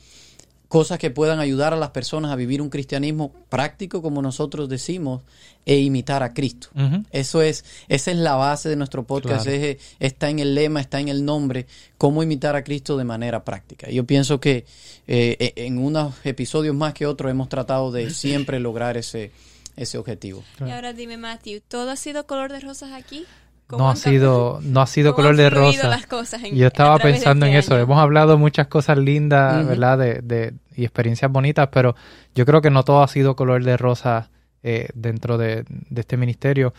cosas 0.68 0.98
que 0.98 1.10
puedan 1.10 1.40
ayudar 1.40 1.72
a 1.72 1.76
las 1.76 1.90
personas 1.90 2.30
a 2.30 2.36
vivir 2.36 2.60
un 2.60 2.68
cristianismo 2.68 3.32
práctico, 3.48 4.02
como 4.02 4.20
nosotros 4.20 4.68
decimos, 4.68 5.22
e 5.64 5.78
imitar 5.80 6.22
a 6.22 6.34
Cristo. 6.34 6.68
Eso 7.10 7.40
es, 7.42 7.64
esa 7.88 8.10
es 8.10 8.16
la 8.18 8.34
base 8.36 8.68
de 8.68 8.76
nuestro 8.76 9.04
podcast, 9.06 9.44
Claro. 9.46 9.58
es- 9.62 9.78
está 9.98 10.28
en 10.30 10.38
el 10.38 10.54
lema, 10.54 10.80
está 10.80 11.00
en 11.00 11.08
el 11.08 11.24
nombre, 11.24 11.66
cómo 11.96 12.22
imitar 12.22 12.54
a 12.56 12.64
Cristo 12.64 12.96
de 12.98 13.04
manera 13.04 13.44
práctica. 13.44 13.90
Yo 13.90 14.04
pienso 14.04 14.40
que 14.40 14.66
eh, 15.06 15.36
e- 15.56 15.66
en 15.66 15.78
unos 15.78 16.14
episodios 16.24 16.74
más 16.74 16.92
que 16.94 17.06
otros 17.06 17.30
hemos 17.30 17.48
tratado 17.48 17.90
de 17.90 18.10
siempre 18.10 18.60
lograr 18.60 18.96
ese, 18.98 19.30
ese 19.76 19.96
objetivo. 19.96 20.44
Y 20.66 20.70
ahora 20.70 20.92
dime, 20.92 21.16
Matthew, 21.16 21.60
¿todo 21.66 21.90
ha 21.90 21.96
sido 21.96 22.26
color 22.26 22.52
de 22.52 22.60
rosas 22.60 22.92
aquí? 22.92 23.24
No 23.78 23.90
ha 23.90 23.96
sido, 23.96 24.60
no 24.62 24.80
ha 24.80 24.86
sido 24.86 25.14
color 25.14 25.36
de 25.36 25.50
rosa. 25.50 25.88
las 25.88 26.06
cosas 26.06 26.42
en- 26.42 26.56
Yo 26.56 26.66
estaba 26.68 26.98
pensando 26.98 27.44
en 27.46 27.52
este 27.54 27.58
eso. 27.66 27.74
año? 27.74 27.82
Hemos 27.84 27.98
hablado 27.98 28.38
muchas 28.38 28.66
cosas 28.68 28.96
lindas. 28.98 29.66
¿verdad? 29.66 29.98
De, 29.98 30.20
de- 30.22 30.54
y 30.76 30.84
experiencias 30.84 31.30
bonitas, 31.30 31.68
pero 31.72 31.94
yo 32.34 32.46
creo 32.46 32.60
que 32.62 32.70
no 32.70 32.84
todo 32.84 33.02
ha 33.02 33.08
sido 33.08 33.34
color 33.36 33.62
de 33.64 33.76
rosa 33.76 34.30
eh, 34.62 34.88
dentro 34.94 35.36
de, 35.38 35.64
de 35.68 36.00
este 36.00 36.16
ministerio, 36.16 36.72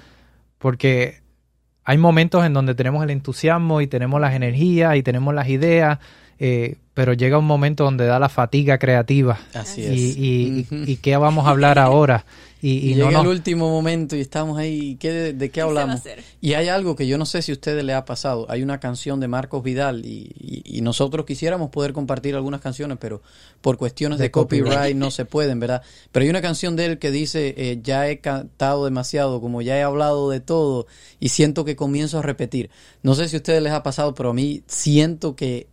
porque 0.57 1.21
hay 1.83 1.97
momentos 1.97 2.45
en 2.45 2.53
donde 2.53 2.75
tenemos 2.75 3.03
el 3.03 3.09
entusiasmo 3.09 3.81
y 3.81 3.87
tenemos 3.87 4.19
las 4.21 4.33
energías 4.33 4.95
y 4.95 5.03
tenemos 5.03 5.33
las 5.33 5.47
ideas, 5.49 5.99
eh, 6.39 6.77
pero 6.93 7.13
llega 7.13 7.37
un 7.37 7.45
momento 7.45 7.83
donde 7.83 8.05
da 8.05 8.19
la 8.19 8.29
fatiga 8.29 8.77
creativa. 8.77 9.37
Así 9.53 9.81
Y, 9.81 9.85
es. 9.85 10.17
y, 10.17 10.61
Ujú. 10.61 10.83
y 10.91 10.95
qué 10.97 11.17
vamos 11.17 11.45
a 11.47 11.49
hablar 11.49 11.77
ahora. 11.79 12.25
Y, 12.61 12.71
Y, 12.89 12.91
y 12.91 12.95
no 12.95 13.07
llega 13.07 13.21
el 13.21 13.27
último 13.27 13.69
momento 13.69 14.15
y 14.15 14.21
estamos 14.21 14.57
ahí. 14.57 14.95
¿qué 14.99 15.11
de, 15.11 15.33
de 15.33 15.49
qué 15.49 15.51
¿Qué 15.51 15.61
se 15.61 15.63
va 15.63 15.81
a 15.81 15.83
hablamos? 15.83 16.01
Y 16.41 16.53
hay 16.53 16.67
algo 16.67 16.95
que 16.95 17.07
yo 17.07 17.17
no 17.17 17.25
sé 17.25 17.41
si 17.41 17.51
a 17.51 17.55
ustedes 17.55 17.83
les 17.83 17.95
ha 17.95 18.03
pasado. 18.05 18.45
Hay 18.49 18.63
una 18.63 18.79
canción 18.79 19.19
de 19.19 19.27
Marcos 19.29 19.63
Vidal 19.63 20.05
y, 20.05 20.31
y- 20.39 20.77
y 20.77 20.81
nosotros 20.81 21.25
quisiéramos 21.25 21.69
poder 21.69 21.93
compartir 21.93 22.35
algunas 22.35 22.59
canciones, 22.61 22.97
pero 22.99 23.21
por 23.61 23.77
cuestiones 23.77 24.17
de, 24.19 24.25
De 24.25 24.31
copyright. 24.31 24.73
copyright. 24.73 24.95
no 24.97 25.09
se 25.11 25.25
pueden, 25.25 25.59
¿verdad? 25.59 25.81
Pero 26.11 26.23
hay 26.23 26.29
una 26.29 26.41
canción 26.41 26.75
de 26.75 26.85
él 26.85 26.99
que 26.99 27.11
dice, 27.11 27.53
eh, 27.57 27.79
ya 27.81 28.09
he 28.09 28.19
cantado 28.19 28.85
demasiado, 28.85 29.39
como 29.41 29.61
ya 29.61 29.77
he 29.77 29.83
hablado 29.83 30.29
de 30.29 30.39
todo 30.41 30.85
y 31.19 31.29
siento 31.29 31.63
que 31.65 31.75
comienzo 31.75 32.19
a 32.19 32.21
repetir. 32.21 32.69
No 33.03 33.15
sé 33.15 33.29
si 33.29 33.35
a 33.35 33.39
ustedes 33.39 33.61
les 33.63 33.71
ha 33.73 33.83
pasado, 33.83 34.13
pero 34.15 34.31
a 34.31 34.33
mí 34.33 34.63
siento 34.67 35.35
que 35.35 35.67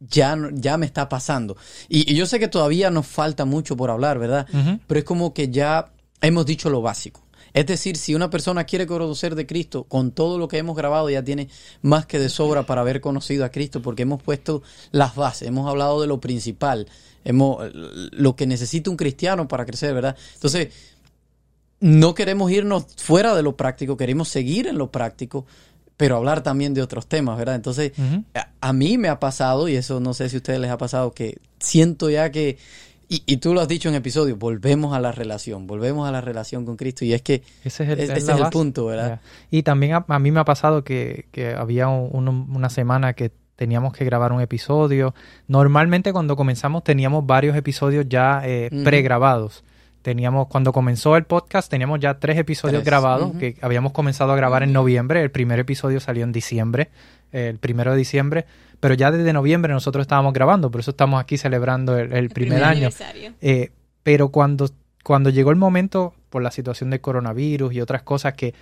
ya, 0.00 0.36
ya 0.52 0.76
me 0.76 0.86
está 0.86 1.08
pasando. 1.08 1.56
Y, 1.88 2.10
y 2.12 2.16
yo 2.16 2.26
sé 2.26 2.38
que 2.38 2.48
todavía 2.48 2.90
nos 2.90 3.06
falta 3.06 3.44
mucho 3.44 3.76
por 3.76 3.90
hablar, 3.90 4.18
¿verdad? 4.18 4.46
Pero 4.86 4.98
es 4.98 5.04
como 5.04 5.32
que 5.32 5.48
ya 5.48 5.90
hemos 6.20 6.46
dicho 6.46 6.70
lo 6.70 6.82
básico. 6.82 7.24
Es 7.54 7.66
decir, 7.66 7.96
si 7.96 8.16
una 8.16 8.30
persona 8.30 8.64
quiere 8.64 8.84
conocer 8.84 9.36
de 9.36 9.46
Cristo, 9.46 9.84
con 9.84 10.10
todo 10.10 10.38
lo 10.38 10.48
que 10.48 10.58
hemos 10.58 10.76
grabado 10.76 11.08
ya 11.08 11.22
tiene 11.22 11.48
más 11.82 12.04
que 12.04 12.18
de 12.18 12.28
sobra 12.28 12.66
para 12.66 12.80
haber 12.80 13.00
conocido 13.00 13.44
a 13.44 13.50
Cristo, 13.50 13.80
porque 13.80 14.02
hemos 14.02 14.20
puesto 14.20 14.62
las 14.90 15.14
bases, 15.14 15.46
hemos 15.46 15.68
hablado 15.68 16.00
de 16.00 16.08
lo 16.08 16.20
principal, 16.20 16.88
hemos 17.24 17.64
lo 17.72 18.34
que 18.34 18.48
necesita 18.48 18.90
un 18.90 18.96
cristiano 18.96 19.46
para 19.46 19.64
crecer, 19.64 19.94
¿verdad? 19.94 20.16
Entonces, 20.34 20.74
no 21.78 22.14
queremos 22.14 22.50
irnos 22.50 22.86
fuera 22.96 23.36
de 23.36 23.44
lo 23.44 23.56
práctico, 23.56 23.96
queremos 23.96 24.28
seguir 24.28 24.66
en 24.66 24.76
lo 24.76 24.90
práctico, 24.90 25.46
pero 25.96 26.16
hablar 26.16 26.42
también 26.42 26.74
de 26.74 26.82
otros 26.82 27.06
temas, 27.06 27.38
¿verdad? 27.38 27.54
Entonces, 27.54 27.92
a, 28.34 28.48
a 28.60 28.72
mí 28.72 28.98
me 28.98 29.08
ha 29.08 29.20
pasado, 29.20 29.68
y 29.68 29.76
eso 29.76 30.00
no 30.00 30.12
sé 30.12 30.28
si 30.28 30.36
a 30.36 30.38
ustedes 30.38 30.58
les 30.58 30.72
ha 30.72 30.78
pasado, 30.78 31.12
que 31.12 31.38
siento 31.60 32.10
ya 32.10 32.32
que, 32.32 32.58
y, 33.26 33.34
y 33.34 33.36
tú 33.38 33.54
lo 33.54 33.60
has 33.60 33.68
dicho 33.68 33.88
en 33.88 33.94
episodios, 33.94 34.38
volvemos 34.38 34.94
a 34.94 35.00
la 35.00 35.12
relación, 35.12 35.66
volvemos 35.66 36.08
a 36.08 36.12
la 36.12 36.20
relación 36.20 36.64
con 36.64 36.76
Cristo, 36.76 37.04
y 37.04 37.12
es 37.12 37.22
que 37.22 37.42
Ese 37.64 37.84
es 37.84 37.90
el, 37.90 38.00
es- 38.00 38.10
es 38.10 38.16
ese 38.18 38.26
la 38.26 38.32
es 38.32 38.38
el 38.38 38.42
base. 38.44 38.52
punto, 38.52 38.86
¿verdad? 38.86 39.20
Y 39.50 39.62
también 39.62 39.94
a, 39.94 40.04
a 40.08 40.18
mí 40.18 40.30
me 40.30 40.40
ha 40.40 40.44
pasado 40.44 40.84
que, 40.84 41.26
que 41.32 41.54
había 41.54 41.88
un- 41.88 42.28
un- 42.28 42.56
una 42.56 42.70
semana 42.70 43.12
que 43.14 43.30
teníamos 43.56 43.92
que 43.92 44.04
grabar 44.04 44.32
un 44.32 44.40
episodio. 44.40 45.14
Normalmente 45.46 46.12
cuando 46.12 46.34
comenzamos 46.36 46.82
teníamos 46.82 47.24
varios 47.26 47.56
episodios 47.56 48.06
ya 48.08 48.42
eh, 48.44 48.68
pregrabados. 48.84 49.62
Teníamos, 50.02 50.48
cuando 50.48 50.72
comenzó 50.72 51.16
el 51.16 51.24
podcast, 51.24 51.70
teníamos 51.70 51.98
ya 51.98 52.18
tres 52.18 52.36
episodios 52.36 52.82
Tres, 52.82 52.86
grabados 52.86 53.32
que 53.38 53.56
habíamos 53.62 53.92
comenzado 53.92 54.32
a 54.32 54.36
grabar 54.36 54.62
en 54.62 54.72
noviembre. 54.72 55.22
El 55.22 55.30
primer 55.30 55.58
episodio 55.60 55.98
salió 55.98 56.24
en 56.24 56.32
diciembre, 56.32 56.90
eh, 57.32 57.48
el 57.48 57.58
primero 57.58 57.92
de 57.92 57.96
diciembre. 57.98 58.44
Pero 58.84 58.94
ya 58.94 59.10
desde 59.10 59.32
noviembre 59.32 59.72
nosotros 59.72 60.02
estábamos 60.02 60.34
grabando, 60.34 60.70
por 60.70 60.80
eso 60.82 60.90
estamos 60.90 61.18
aquí 61.18 61.38
celebrando 61.38 61.96
el, 61.96 62.12
el 62.12 62.28
primer 62.28 62.58
año. 62.68 62.88
Eh, 63.40 63.70
pero 64.02 64.28
cuando, 64.28 64.68
cuando 65.02 65.30
llegó 65.30 65.50
el 65.50 65.56
momento, 65.56 66.12
por 66.28 66.42
la 66.42 66.50
situación 66.50 66.90
del 66.90 67.00
coronavirus 67.00 67.72
y 67.72 67.80
otras 67.80 68.02
cosas, 68.02 68.34
que 68.34 68.52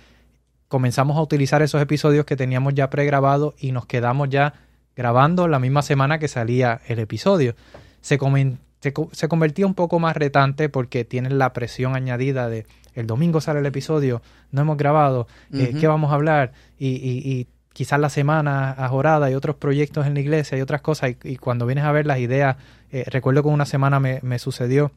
comenzamos 0.69 1.17
a 1.17 1.21
utilizar 1.21 1.61
esos 1.61 1.81
episodios 1.81 2.25
que 2.25 2.37
teníamos 2.37 2.73
ya 2.73 2.89
pregrabados 2.89 3.53
y 3.59 3.73
nos 3.73 3.85
quedamos 3.85 4.29
ya 4.29 4.53
grabando 4.95 5.49
la 5.49 5.59
misma 5.59 5.81
semana 5.81 6.19
que 6.19 6.29
salía 6.29 6.79
el 6.87 6.99
episodio. 6.99 7.55
Se, 7.99 8.17
comen- 8.17 8.59
se, 8.79 8.93
se 9.11 9.27
convertía 9.27 9.65
un 9.65 9.73
poco 9.73 9.99
más 9.99 10.15
retante 10.15 10.69
porque 10.69 11.03
tienes 11.03 11.33
la 11.33 11.51
presión 11.51 11.95
añadida 11.95 12.47
de 12.47 12.65
el 12.95 13.07
domingo 13.07 13.41
sale 13.41 13.59
el 13.59 13.65
episodio, 13.65 14.21
no 14.51 14.61
hemos 14.61 14.77
grabado, 14.77 15.27
eh. 15.51 15.73
¿qué 15.79 15.87
vamos 15.87 16.11
a 16.11 16.15
hablar? 16.15 16.53
Y, 16.77 16.89
y- 16.89 17.21
y 17.29 17.47
quizás 17.73 17.99
la 17.99 18.09
semana 18.09 18.71
ajorada 18.71 19.29
y 19.29 19.35
otros 19.35 19.55
proyectos 19.57 20.05
en 20.07 20.13
la 20.13 20.21
iglesia 20.21 20.57
y 20.57 20.61
otras 20.61 20.81
cosas. 20.81 21.11
Y, 21.11 21.31
y 21.31 21.37
cuando 21.37 21.65
vienes 21.65 21.83
a 21.83 21.91
ver 21.91 22.05
las 22.05 22.19
ideas, 22.19 22.55
eh, 22.91 23.03
recuerdo 23.07 23.41
que 23.41 23.49
una 23.49 23.65
semana 23.65 23.99
me, 23.99 24.19
me 24.21 24.39
sucedió, 24.39 24.91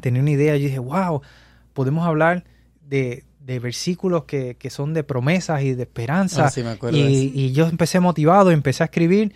tenía 0.00 0.22
una 0.22 0.30
idea 0.30 0.56
y 0.56 0.62
dije, 0.62 0.78
wow, 0.78 1.20
podemos 1.74 2.06
hablar 2.06 2.44
de, 2.80 3.24
de 3.40 3.58
versículos 3.60 4.24
que, 4.24 4.56
que 4.56 4.70
son 4.70 4.94
de 4.94 5.04
promesas 5.04 5.62
y 5.62 5.74
de 5.74 5.82
esperanza. 5.82 6.46
Ah, 6.46 6.50
sí, 6.50 6.62
me 6.62 6.70
acuerdo 6.70 6.96
de 6.96 7.04
y, 7.04 7.32
y 7.34 7.52
yo 7.52 7.66
empecé 7.66 8.00
motivado, 8.00 8.50
empecé 8.50 8.82
a 8.82 8.86
escribir. 8.86 9.34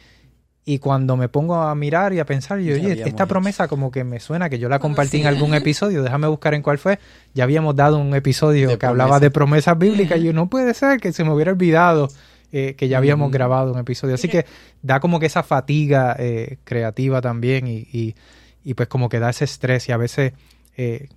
Y 0.67 0.79
cuando 0.79 1.19
me 1.19 1.29
pongo 1.29 1.57
a 1.57 1.75
mirar 1.75 2.15
y 2.15 2.21
a 2.21 2.25
pensar, 2.25 2.59
yo, 2.59 2.75
oye, 2.75 2.93
esta 2.93 3.09
hecho. 3.09 3.27
promesa 3.27 3.69
como 3.69 3.91
que 3.91 4.03
me 4.03 4.19
suena 4.19 4.49
que 4.49 4.59
yo 4.59 4.71
la 4.71 4.79
compartí 4.79 5.21
en 5.21 5.27
algún 5.27 5.53
episodio, 5.53 6.03
déjame 6.03 6.27
buscar 6.27 6.55
en 6.55 6.63
cuál 6.63 6.79
fue. 6.79 6.99
Ya 7.35 7.45
habíamos 7.45 7.77
dado 7.77 7.99
un 7.99 8.15
episodio 8.15 8.71
De 8.71 8.79
que 8.79 8.87
hablaba 8.87 9.21
de 9.21 9.31
promesas 9.31 9.79
bíblicas 9.79 10.19
y 10.19 10.23
yo, 10.23 10.33
no 10.33 10.49
puede 10.49 10.73
ser 10.73 11.01
que 11.01 11.13
se 11.13 11.23
me 11.23 11.33
hubiera 11.33 11.53
olvidado 11.53 12.09
eh, 12.57 12.75
que 12.77 12.87
ya 12.87 12.99
habíamos 12.99 13.33
grabado 13.33 13.73
un 13.73 13.79
episodio. 13.81 14.15
Así 14.15 14.29
que 14.29 14.47
da 14.81 15.01
como 15.01 15.19
que 15.19 15.27
esa 15.27 15.43
fatiga 15.43 16.15
eh, 16.19 16.59
creativa 16.63 17.21
también 17.21 17.67
y, 17.67 17.79
y- 17.93 18.15
y 18.63 18.75
pues 18.75 18.87
como 18.89 19.09
que 19.09 19.19
da 19.19 19.29
ese 19.31 19.45
estrés 19.45 19.89
y 19.89 19.93
a 19.93 19.97
veces 19.97 20.33
eh, 20.77 21.09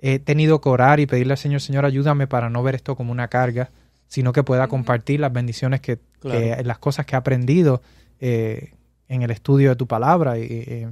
he 0.00 0.18
tenido 0.18 0.60
que 0.60 0.68
orar 0.68 1.00
y 1.00 1.06
pedirle 1.06 1.32
al 1.32 1.38
Señor, 1.38 1.60
Señor, 1.62 1.84
ayúdame 1.86 2.26
para 2.26 2.50
no 2.50 2.62
ver 2.62 2.74
esto 2.74 2.94
como 2.94 3.10
una 3.10 3.28
carga, 3.28 3.70
sino 4.06 4.32
que 4.32 4.42
pueda 4.42 4.68
compartir 4.68 5.18
las 5.20 5.32
bendiciones 5.32 5.80
que, 5.80 5.98
Claro. 6.20 6.38
que- 6.40 6.62
las 6.64 6.78
cosas 6.78 7.06
que 7.06 7.14
he 7.16 7.18
aprendido 7.18 7.80
eh, 8.20 8.72
en 9.08 9.22
el 9.22 9.30
estudio 9.30 9.70
de 9.70 9.76
tu 9.76 9.86
palabra 9.86 10.38
y, 10.38 10.42
y, 10.42 10.86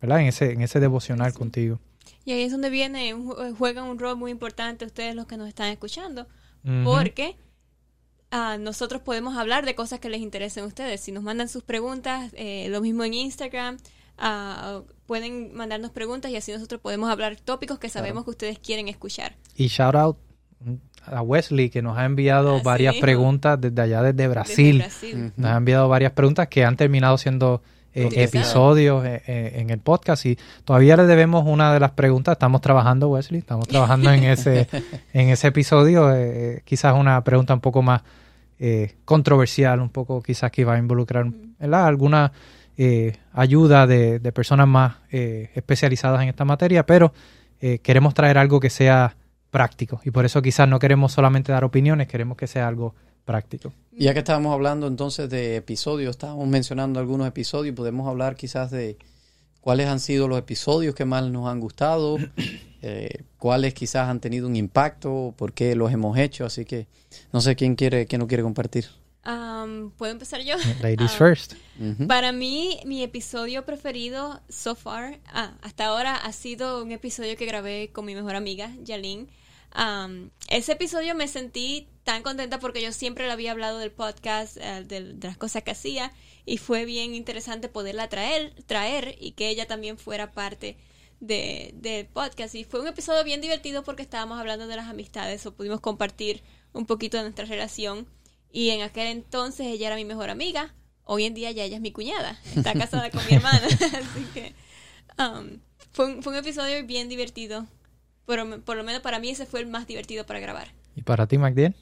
¿verdad? 0.00 0.20
En 0.20 0.26
ese, 0.26 0.52
en 0.52 0.60
ese 0.62 0.80
devocional 0.80 1.32
Sí. 1.32 1.38
contigo. 1.38 1.80
Y 2.24 2.32
ahí 2.32 2.42
es 2.42 2.52
donde 2.52 2.68
viene, 2.70 3.14
juegan 3.58 3.84
un 3.86 3.98
rol 3.98 4.16
muy 4.16 4.30
importante 4.30 4.84
ustedes 4.84 5.14
los 5.14 5.26
que 5.26 5.36
nos 5.38 5.48
están 5.48 5.68
escuchando, 5.70 6.26
porque 6.84 7.36
ah, 8.30 8.56
nosotros 8.58 9.02
podemos 9.02 9.36
hablar 9.36 9.64
de 9.64 9.74
cosas 9.74 10.00
que 10.00 10.08
les 10.08 10.20
interesen 10.20 10.64
a 10.64 10.66
ustedes. 10.66 11.00
Si 11.00 11.12
nos 11.12 11.22
mandan 11.22 11.48
sus 11.48 11.62
preguntas, 11.62 12.32
eh, 12.36 12.68
lo 12.70 12.80
mismo 12.80 13.04
en 13.04 13.14
Instagram, 13.14 13.78
ah, 14.18 14.82
pueden 15.06 15.54
mandarnos 15.54 15.90
preguntas 15.90 16.30
y 16.30 16.36
así 16.36 16.52
nosotros 16.52 16.80
podemos 16.80 17.10
hablar 17.10 17.36
tópicos 17.36 17.78
que 17.78 17.88
sabemos 17.88 18.24
que 18.24 18.30
ustedes 18.30 18.58
quieren 18.58 18.88
escuchar. 18.88 19.36
Y 19.56 19.68
shout 19.68 19.94
out 19.94 20.18
a 21.06 21.22
Wesley 21.22 21.70
que 21.70 21.82
nos 21.82 21.96
ha 21.96 22.04
enviado 22.04 22.56
Así 22.56 22.64
varias 22.64 22.96
preguntas 22.96 23.60
desde 23.60 23.80
allá, 23.80 24.02
desde 24.02 24.12
Desde 24.12 24.28
Brasil. 24.28 24.84
Nos 25.36 25.50
ha 25.50 25.56
enviado 25.56 25.88
varias 25.88 26.12
preguntas 26.12 26.48
que 26.48 26.64
han 26.64 26.76
terminado 26.76 27.16
siendo 27.18 27.62
eh, 28.06 28.24
episodios 28.24 29.04
eh, 29.04 29.22
eh, 29.26 29.52
en 29.56 29.70
el 29.70 29.78
podcast 29.80 30.26
y 30.26 30.38
todavía 30.64 30.96
le 30.96 31.04
debemos 31.06 31.44
una 31.46 31.72
de 31.72 31.80
las 31.80 31.92
preguntas. 31.92 32.32
Estamos 32.32 32.60
trabajando, 32.60 33.08
Wesley, 33.08 33.40
estamos 33.40 33.66
trabajando 33.68 34.10
en 34.12 34.24
ese, 34.24 34.68
en 35.12 35.28
ese 35.30 35.48
episodio. 35.48 36.14
eh, 36.14 36.62
quizás 36.64 36.94
una 36.98 37.22
pregunta 37.24 37.54
un 37.54 37.60
poco 37.60 37.82
más 37.82 38.02
eh, 38.58 38.94
controversial, 39.04 39.80
un 39.80 39.90
poco 39.90 40.22
quizás 40.22 40.50
que 40.50 40.64
va 40.64 40.74
a 40.74 40.78
involucrar 40.78 41.26
¿verdad? 41.58 41.86
alguna 41.86 42.32
ayuda 43.32 43.88
de, 43.88 44.20
de 44.20 44.32
personas 44.32 44.68
más 44.68 44.96
eh, 45.10 45.50
especializadas 45.54 46.22
en 46.22 46.28
esta 46.28 46.44
materia, 46.44 46.86
pero 46.86 47.12
eh, 47.60 47.80
queremos 47.80 48.14
traer 48.14 48.38
algo 48.38 48.60
que 48.60 48.70
sea 48.70 49.16
práctico 49.50 50.00
y 50.04 50.10
por 50.12 50.24
eso 50.24 50.40
quizás 50.42 50.68
no 50.68 50.78
queremos 50.78 51.12
solamente 51.12 51.50
dar 51.50 51.64
opiniones, 51.64 52.06
queremos 52.06 52.36
que 52.36 52.46
sea 52.46 52.68
algo 52.68 52.94
práctico. 53.24 53.72
Y 53.98 54.04
ya 54.04 54.12
que 54.12 54.20
estábamos 54.20 54.52
hablando 54.52 54.86
entonces 54.86 55.28
de 55.28 55.56
episodios, 55.56 56.10
estábamos 56.10 56.46
mencionando 56.46 57.00
algunos 57.00 57.26
episodios, 57.26 57.74
podemos 57.74 58.06
hablar 58.06 58.36
quizás 58.36 58.70
de 58.70 58.96
cuáles 59.60 59.88
han 59.88 59.98
sido 59.98 60.28
los 60.28 60.38
episodios 60.38 60.94
que 60.94 61.04
más 61.04 61.24
nos 61.24 61.48
han 61.48 61.58
gustado, 61.58 62.16
eh, 62.82 63.24
cuáles 63.38 63.74
quizás 63.74 64.08
han 64.08 64.20
tenido 64.20 64.46
un 64.46 64.54
impacto, 64.54 65.34
por 65.36 65.52
qué 65.52 65.74
los 65.74 65.92
hemos 65.92 66.16
hecho, 66.16 66.46
así 66.46 66.64
que 66.64 66.86
no 67.32 67.40
sé 67.40 67.56
quién 67.56 67.74
quiere, 67.74 68.06
quién 68.06 68.20
no 68.20 68.28
quiere 68.28 68.44
compartir. 68.44 68.86
Um, 69.26 69.90
¿Puedo 69.90 70.12
empezar 70.12 70.42
yo? 70.42 70.54
Ladies 70.80 71.12
first. 71.12 71.54
Para 72.06 72.30
mí, 72.30 72.78
mi 72.86 73.02
episodio 73.02 73.66
preferido 73.66 74.40
so 74.48 74.76
far, 74.76 75.18
ah, 75.26 75.54
hasta 75.60 75.86
ahora, 75.86 76.14
ha 76.14 76.32
sido 76.32 76.84
un 76.84 76.92
episodio 76.92 77.36
que 77.36 77.46
grabé 77.46 77.90
con 77.92 78.04
mi 78.04 78.14
mejor 78.14 78.36
amiga, 78.36 78.70
Yaline. 78.84 79.26
Um, 79.76 80.30
ese 80.48 80.72
episodio 80.72 81.14
me 81.14 81.28
sentí 81.28 81.88
tan 82.04 82.22
contenta 82.22 82.58
porque 82.58 82.80
yo 82.82 82.90
siempre 82.92 83.26
le 83.26 83.32
había 83.32 83.50
hablado 83.52 83.78
del 83.78 83.90
podcast, 83.92 84.56
del- 84.56 85.20
de, 85.20 85.28
las 85.28 85.36
cosas 85.36 85.62
que 85.62 85.72
hacía, 85.72 86.12
y 86.46 86.56
fue 86.56 86.84
bien 86.86 87.14
interesante 87.14 87.68
poderla 87.68 88.08
traer, 88.08 88.54
traer 88.66 89.16
y 89.20 89.32
que 89.32 89.48
ella 89.50 89.66
también 89.66 89.98
fuera 89.98 90.32
parte 90.32 90.78
de- 91.20 91.72
del 91.74 92.06
podcast. 92.06 92.54
Y 92.54 92.64
fue 92.64 92.80
un 92.80 92.86
episodio 92.88 93.22
bien 93.24 93.40
divertido 93.40 93.84
porque 93.84 94.02
estábamos 94.02 94.38
hablando 94.38 94.66
de 94.66 94.76
las 94.76 94.86
amistades 94.88 95.44
o 95.46 95.54
pudimos 95.54 95.80
compartir 95.80 96.42
un 96.72 96.86
poquito 96.86 97.18
de 97.18 97.24
nuestra 97.24 97.44
relación. 97.44 98.06
Y 98.50 98.70
en 98.70 98.80
aquel 98.80 99.08
entonces 99.08 99.66
ella 99.66 99.88
era 99.88 99.96
mi 99.96 100.06
mejor 100.06 100.30
amiga. 100.30 100.74
Hoy 101.04 101.24
en 101.24 101.34
día 101.34 101.50
ya 101.50 101.64
ella 101.64 101.76
es 101.76 101.82
mi 101.82 101.92
cuñada. 101.92 102.40
Está 102.56 102.72
casada 102.72 103.10
con 103.10 103.24
mi 103.26 103.34
hermana. 103.34 103.66
Así 103.66 104.24
que 104.32 104.54
um, 105.18 105.58
fue, 105.92 106.22
fue 106.22 106.32
un 106.32 106.38
episodio 106.38 106.82
bien 106.86 107.10
divertido. 107.10 107.66
Pero 108.28 108.60
por 108.60 108.76
lo 108.76 108.84
menos 108.84 109.00
para 109.00 109.18
mí 109.18 109.30
ese 109.30 109.46
fue 109.46 109.60
el 109.60 109.66
más 109.66 109.86
divertido 109.86 110.24
para 110.26 110.38
grabar. 110.38 110.68
¿Y 110.94 111.02
para 111.02 111.26
ti, 111.26 111.38
MacDill? 111.38 111.74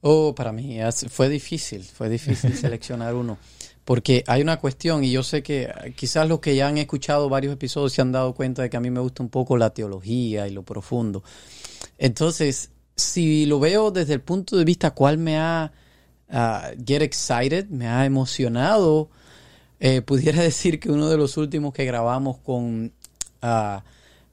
Oh, 0.00 0.34
para 0.34 0.52
mí 0.52 0.80
es- 0.80 1.06
fue 1.10 1.28
difícil, 1.28 1.82
fue 1.84 2.08
difícil 2.08 2.54
seleccionar 2.56 3.14
uno. 3.14 3.38
Porque 3.84 4.22
hay 4.28 4.40
una 4.40 4.58
cuestión, 4.60 5.02
y 5.02 5.10
yo 5.10 5.24
sé 5.24 5.42
que 5.42 5.62
eh, 5.64 5.92
quizás 5.96 6.28
los 6.28 6.38
que 6.38 6.54
ya 6.54 6.68
han 6.68 6.78
escuchado 6.78 7.28
varios 7.28 7.54
episodios 7.54 7.92
se 7.92 8.00
han 8.00 8.12
dado 8.12 8.32
cuenta 8.34 8.62
de 8.62 8.70
que 8.70 8.76
a 8.76 8.80
mí 8.80 8.90
me 8.90 9.00
gusta 9.00 9.22
un 9.24 9.28
poco 9.28 9.56
la 9.56 9.70
teología 9.70 10.46
y 10.46 10.52
lo 10.52 10.62
profundo. 10.62 11.24
Entonces, 11.98 12.70
si 12.94 13.44
lo 13.46 13.58
veo 13.58 13.90
desde 13.90 14.14
el 14.14 14.20
punto 14.20 14.56
de 14.56 14.64
vista 14.64 14.92
cuál 14.92 15.18
me 15.18 15.36
ha 15.38 15.72
ah, 16.30 16.70
get 16.86 17.02
excited, 17.02 17.66
me 17.68 17.88
ha 17.88 18.04
emocionado, 18.06 19.10
eh, 19.80 20.02
pudiera 20.02 20.40
decir 20.50 20.78
que 20.78 20.88
uno 20.90 21.08
de 21.10 21.16
los 21.16 21.36
últimos 21.36 21.72
que 21.74 21.84
grabamos 21.84 22.38
con, 22.38 22.92
ah, 23.42 23.82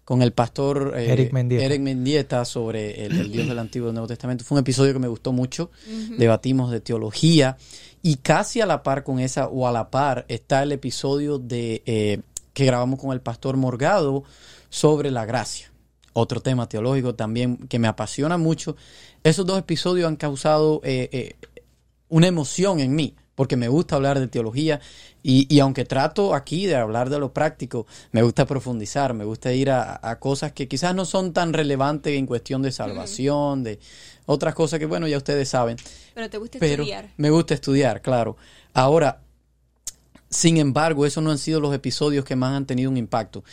con 0.10 0.24
el 0.24 0.34
pastor 0.34 0.96
eh, 0.98 1.12
Eric 1.12 1.34
Mendieta. 1.34 1.66
Eric 1.66 1.82
Mendieta 1.82 2.44
sobre 2.44 3.06
el, 3.06 3.16
el 3.16 3.32
Dios 3.32 3.48
del 3.48 3.60
Antiguo 3.60 3.92
y 3.92 3.92
Nuevo 3.92 4.08
Testamento 4.08 4.44
fue 4.44 4.56
un 4.56 4.62
episodio 4.62 4.92
que 4.92 4.98
me 4.98 5.08
gustó 5.08 5.34
mucho. 5.34 5.70
Debatimos 6.18 6.72
de 6.72 6.82
teología 6.82 7.58
y 8.02 8.16
casi 8.16 8.60
a 8.60 8.66
la 8.66 8.82
par 8.82 9.04
con 9.04 9.20
esa 9.20 9.48
o 9.50 9.68
a 9.68 9.72
la 9.72 9.92
par 9.92 10.26
está 10.28 10.64
el 10.64 10.72
episodio 10.72 11.38
de 11.38 11.84
eh, 11.86 12.22
que 12.54 12.66
grabamos 12.66 13.00
con 13.00 13.12
el 13.12 13.22
pastor 13.22 13.56
Morgado 13.56 14.24
sobre 14.70 15.12
la 15.12 15.26
gracia. 15.26 15.72
Otro 16.14 16.42
tema 16.42 16.68
teológico 16.68 17.14
también 17.14 17.58
que 17.68 17.78
me 17.78 17.88
apasiona 17.88 18.40
mucho. 18.40 18.76
Esos 19.24 19.46
dos 19.46 19.60
episodios 19.60 20.08
han 20.08 20.16
causado 20.16 20.82
eh, 20.86 21.10
eh, 21.12 21.36
una 22.08 22.26
emoción 22.26 22.80
en 22.80 22.96
mí, 22.96 23.16
porque 23.40 23.56
me 23.56 23.70
gusta 23.70 23.96
hablar 23.96 24.20
de 24.20 24.28
teología 24.28 24.82
y, 25.24 25.48
y 25.50 25.62
aunque 25.62 25.86
trato 25.86 26.36
aquí 26.36 26.66
de 26.66 26.76
hablar 26.76 27.10
de 27.10 27.20
lo 27.20 27.32
práctico, 27.34 27.88
me 28.12 28.22
gusta 28.22 28.46
profundizar, 28.46 29.14
me 29.14 29.24
gusta 29.24 29.54
ir 29.54 29.70
a, 29.72 29.98
a 30.04 30.20
cosas 30.20 30.52
que 30.52 30.68
quizás 30.68 30.94
no 30.94 31.06
son 31.06 31.32
tan 31.32 31.54
relevantes 31.54 32.18
en 32.18 32.26
cuestión 32.26 32.62
de 32.62 32.74
salvación, 32.74 33.64
de 33.64 33.80
otras 34.26 34.54
cosas 34.56 34.78
que, 34.78 34.86
bueno, 34.88 35.08
ya 35.08 35.16
ustedes 35.16 35.48
saben, 35.48 35.78
Pero 36.14 36.30
te 36.30 36.38
gusta 36.38 36.60
pero 36.60 36.84
estudiar. 36.84 37.12
me 37.16 37.30
gusta 37.30 37.54
estudiar, 37.54 38.02
claro. 38.02 38.36
Ahora, 38.74 39.22
sin 40.30 40.58
embargo, 40.58 41.06
esos 41.06 41.24
no 41.24 41.32
han 41.32 41.38
sido 41.38 41.62
los 41.62 41.74
episodios 41.74 42.26
que 42.26 42.36
más 42.36 42.54
han 42.54 42.66
tenido 42.66 42.92
un 42.92 42.98
impacto. 42.98 43.46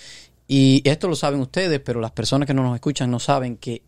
Y 0.48 0.82
esto 0.82 1.06
lo 1.06 1.14
saben 1.14 1.38
ustedes, 1.38 1.78
pero 1.78 2.00
las 2.00 2.10
personas 2.10 2.48
que 2.48 2.54
no 2.54 2.64
nos 2.64 2.74
escuchan 2.74 3.08
no 3.08 3.20
saben 3.20 3.56
que, 3.56 3.82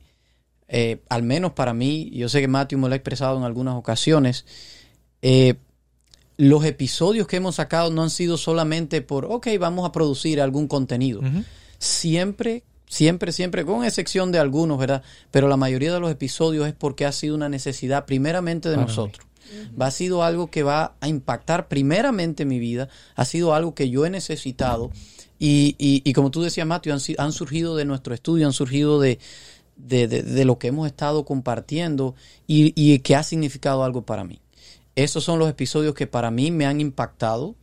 eh, 0.69 1.03
al 1.09 1.25
menos 1.25 1.55
para 1.55 1.75
mí, 1.75 2.09
yo 2.15 2.29
sé 2.29 2.41
que 2.41 2.47
Matthew 2.47 2.79
me 2.79 2.87
lo 2.87 2.93
ha 2.93 2.97
expresado 2.97 3.37
en 3.37 3.43
algunas 3.43 3.75
ocasiones, 3.75 4.47
eh, 5.23 5.57
los 6.38 6.64
episodios 6.64 7.27
que 7.27 7.37
hemos 7.37 7.57
sacado 7.57 7.90
no 7.90 8.03
han 8.03 8.11
sido 8.11 8.38
solamente 8.38 9.03
por, 9.03 9.27
ok, 9.27 9.48
vamos 9.61 9.87
a 9.87 9.92
producir 9.92 10.40
algún 10.40 10.66
contenido. 10.68 11.20
Siempre, 11.79 12.64
siempre, 12.88 13.33
siempre, 13.33 13.64
con 13.64 13.85
excepción 13.85 14.33
de 14.33 14.38
algunos, 14.38 14.79
¿verdad? 14.79 15.03
Pero 15.31 15.48
la 15.48 15.57
mayoría 15.57 15.92
de 15.92 16.01
los 16.01 16.11
episodios 16.11 16.66
es 16.66 16.74
porque 16.74 17.05
ha 17.07 17.12
sido 17.12 17.35
una 17.35 17.48
necesidad 17.48 18.05
primeramente 18.07 18.68
de 18.68 18.77
Para 18.77 18.87
nosotros. 18.88 19.27
Va 19.81 19.87
ha 19.87 19.90
sido 19.90 20.22
algo 20.22 20.51
que 20.51 20.62
va 20.62 20.94
a 21.01 21.09
impactar 21.09 21.68
primeramente 21.68 22.44
mi 22.44 22.59
vida, 22.59 22.88
ha 23.14 23.24
sido 23.24 23.55
algo 23.55 23.74
que 23.74 23.88
yo 23.88 24.05
he 24.05 24.11
necesitado 24.11 24.90
y, 25.38 25.74
y- 25.79 26.03
y 26.05 26.12
como 26.12 26.31
tú 26.31 26.42
decías, 26.42 26.66
Mateo, 26.66 26.92
han, 26.94 27.01
han 27.16 27.33
surgido 27.33 27.74
de 27.77 27.85
nuestro 27.87 28.12
estudio, 28.12 28.46
han 28.46 28.53
surgido 28.53 29.01
de, 29.01 29.18
de, 29.77 30.07
de- 30.09 30.22
de 30.22 30.44
lo 30.44 30.59
que 30.59 30.66
hemos 30.68 30.87
estado 30.87 31.24
compartiendo 31.24 32.14
y, 32.46 32.72
y 32.77 32.98
que 32.98 33.16
ha 33.16 33.22
significado 33.22 33.85
algo 33.85 34.03
para 34.03 34.24
mí. 34.24 34.40
Esos 35.05 35.23
son 35.23 35.39
los 35.39 35.49
episodios 35.49 35.95
que 35.95 36.09
para 36.09 36.31
mí 36.33 36.51
me 36.51 36.67
han 36.67 36.81
impactado 36.81 37.55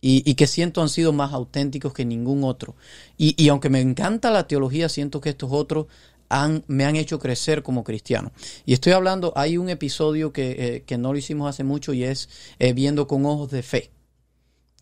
y, 0.00 0.34
que 0.34 0.46
siento 0.46 0.80
han 0.82 0.88
sido 0.88 1.12
más 1.12 1.32
auténticos 1.32 1.92
que 1.92 2.04
ningún 2.04 2.44
otro. 2.44 2.76
Y, 3.18 3.48
aunque 3.48 3.68
me 3.68 3.80
encanta 3.80 4.30
la 4.30 4.46
teología, 4.46 4.88
siento 4.88 5.20
que 5.20 5.30
estos 5.30 5.50
otros 5.52 5.86
han, 6.28 6.62
me 6.68 6.84
han 6.84 6.94
hecho 6.96 7.18
crecer 7.18 7.62
como 7.62 7.82
cristiano. 7.82 8.30
Y 8.64 8.72
estoy 8.72 8.92
hablando, 8.92 9.32
hay 9.34 9.58
un 9.58 9.68
episodio 9.68 10.32
que, 10.32 10.76
eh, 10.76 10.82
que 10.86 10.96
no 10.96 11.12
lo 11.12 11.18
hicimos 11.18 11.48
hace 11.50 11.64
mucho 11.64 11.92
y 11.92 12.04
es 12.04 12.28
eh, 12.60 12.72
Viendo 12.72 13.06
con 13.08 13.26
ojos 13.26 13.50
de 13.50 13.62
fe. 13.62 13.90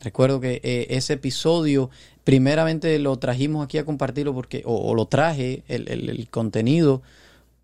Recuerdo 0.01 0.40
que 0.40 0.61
eh, 0.62 0.87
ese 0.90 1.14
episodio, 1.14 1.90
primeramente 2.22 2.98
lo 2.98 3.16
trajimos 3.18 3.64
aquí 3.64 3.79
a 3.79 3.85
compartirlo 3.85 4.35
porque, 4.35 4.62
o, 4.66 4.94
lo 4.94 5.07
traje, 5.07 5.64
el, 5.66 5.88
el- 5.88 6.29
contenido, 6.31 7.03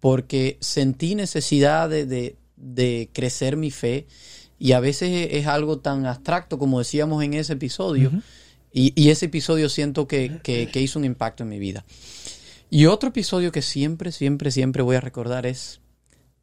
porque 0.01 0.57
sentí 0.61 1.15
necesidad 1.15 1.89
de- 1.89 2.37
de 2.65 3.11
crecer 3.13 3.57
mi 3.57 3.71
fe 3.71 4.07
y 4.59 4.73
a 4.73 4.81
veces 4.81 5.29
es, 5.31 5.47
algo 5.47 5.79
tan 5.81 6.07
abstracto 6.07 6.59
como 6.59 6.79
decíamos 6.79 7.23
en 7.23 7.35
ese 7.35 7.53
episodio 7.55 8.11
y, 8.73 8.93
y 9.01 9.11
ese 9.11 9.27
episodio 9.27 9.69
siento 9.69 10.09
que, 10.09 10.41
que- 10.43 10.69
que 10.71 10.81
hizo 10.81 10.99
un 10.99 11.05
impacto 11.05 11.43
en 11.43 11.49
mi 11.51 11.59
vida. 11.59 11.85
Y 12.71 12.87
otro 12.87 13.11
episodio 13.11 13.53
que 13.53 13.63
siempre, 13.63 14.11
siempre, 14.11 14.51
siempre 14.51 14.83
voy 14.83 14.97
a 14.97 15.01
recordar 15.01 15.47
es 15.47 15.81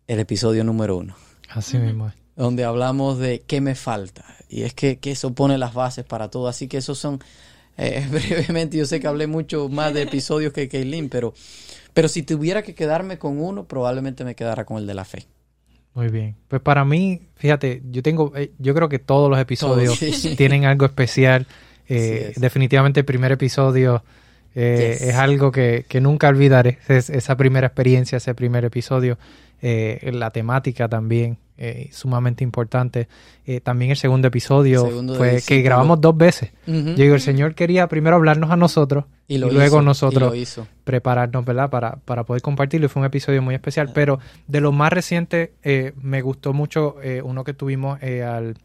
el 0.08 0.20
episodio 0.20 0.64
número 0.64 0.98
uno 0.98 1.16
Así 1.50 1.78
mismo 1.78 2.08
es. 2.08 2.14
donde 2.36 2.64
hablamos 2.64 3.18
de 3.20 3.42
qué 3.42 3.60
me 3.60 3.76
falta. 3.76 4.24
Y 4.50 4.64
es 4.64 4.74
que, 4.74 5.00
que 5.00 5.12
eso 5.12 5.34
pone 5.34 5.58
las 5.58 5.74
bases 5.74 6.06
para 6.06 6.30
todo. 6.30 6.48
Así 6.48 6.68
que 6.68 6.78
esos 6.78 6.98
son, 7.00 7.20
eh, 7.78 8.06
brevemente, 8.12 8.78
yo 8.78 8.86
sé 8.86 9.00
que 9.00 9.08
hablé 9.08 9.28
mucho 9.28 9.68
más 9.70 9.94
de 9.94 10.04
episodios 10.04 10.54
que 10.54 10.68
Kaylin, 10.70 11.10
pero, 11.10 11.34
pero 11.94 12.08
si 12.08 12.24
tuviera 12.24 12.62
que 12.62 12.76
quedarme 12.76 13.18
con 13.18 13.40
uno, 13.42 13.66
probablemente 13.66 14.24
me 14.24 14.36
quedara 14.36 14.64
con 14.66 14.78
el 14.78 14.88
de 14.88 14.94
la 14.94 15.04
fe. 15.06 15.26
Muy 15.94 16.08
bien. 16.08 16.36
Pues 16.48 16.62
para 16.62 16.86
mí, 16.86 17.22
fíjate, 17.36 17.82
yo 17.92 18.02
tengo, 18.02 18.32
eh, 18.36 18.52
yo 18.60 18.74
creo 18.74 18.88
que 18.88 19.00
todos 19.00 19.30
los 19.30 19.40
episodios 19.40 20.00
Todos, 20.00 20.16
sí. 20.16 20.36
tienen 20.38 20.66
algo 20.66 20.86
especial. 20.86 21.48
Eh, 21.90 22.32
definitivamente 22.38 23.02
el 23.02 23.06
primer 23.06 23.32
episodio 23.34 24.04
eh, 24.56 24.98
Yes. 25.00 25.10
es 25.10 25.16
algo 25.16 25.52
que, 25.52 25.86
que 25.90 26.00
nunca 26.02 26.30
olvidaré. 26.30 26.78
Es- 26.88 27.10
esa 27.10 27.36
primera 27.36 27.68
experiencia, 27.68 28.18
ese 28.18 28.34
primer 28.36 28.64
episodio. 28.66 29.18
Eh, 29.62 30.10
la 30.14 30.32
temática 30.32 30.88
también, 30.90 31.38
eh, 31.64 31.90
sumamente 31.92 32.44
importante. 32.44 33.08
Eh, 33.46 33.62
también 33.62 33.92
el 33.92 33.98
segundo 33.98 34.28
episodio 34.28 34.84
Segundo 34.84 35.14
fue 35.14 35.44
que 35.46 35.62
grabamos 35.62 36.02
dos 36.02 36.18
veces. 36.18 36.52
Yo 36.66 36.96
digo, 36.96 37.14
el 37.14 37.22
Señor 37.22 37.54
quería 37.54 37.88
primero 37.88 38.16
hablarnos 38.16 38.50
a 38.50 38.56
nosotros 38.56 39.06
y, 39.28 39.38
luego 39.38 39.60
hizo, 39.62 39.82
nosotros 39.84 40.34
y 40.34 40.38
lo 40.38 40.42
hizo. 40.42 40.68
prepararnos, 40.84 41.46
¿verdad? 41.46 41.70
Para, 41.70 41.98
para 41.98 42.24
poder 42.24 42.42
compartirlo. 42.42 42.88
Y 42.88 42.90
fue 42.90 43.02
un 43.02 43.06
episodio 43.06 43.44
muy 43.44 43.54
especial. 43.54 43.90
Ah. 43.90 43.92
Pero 43.94 44.20
de 44.48 44.60
lo 44.60 44.72
más 44.72 44.92
reciente, 44.92 45.54
eh, 45.62 45.94
me 46.02 46.24
gustó 46.24 46.52
mucho 46.52 46.96
eh, 47.04 47.22
uno 47.24 47.44
que 47.44 47.54
tuvimos 47.54 48.02
eh, 48.02 48.24
al 48.24 48.58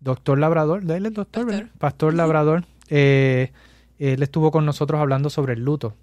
doctor 0.00 0.36
Labrador. 0.36 0.82
¿De 0.82 0.96
él 0.96 1.06
es 1.06 1.14
doctor? 1.14 1.68
Pastor. 1.78 2.14
Labrador. 2.14 2.64
Eh, 2.88 3.52
él 4.00 4.20
estuvo 4.20 4.50
con 4.50 4.66
nosotros 4.66 5.00
hablando 5.00 5.30
sobre 5.30 5.52
el 5.52 5.64
luto. 5.64 5.94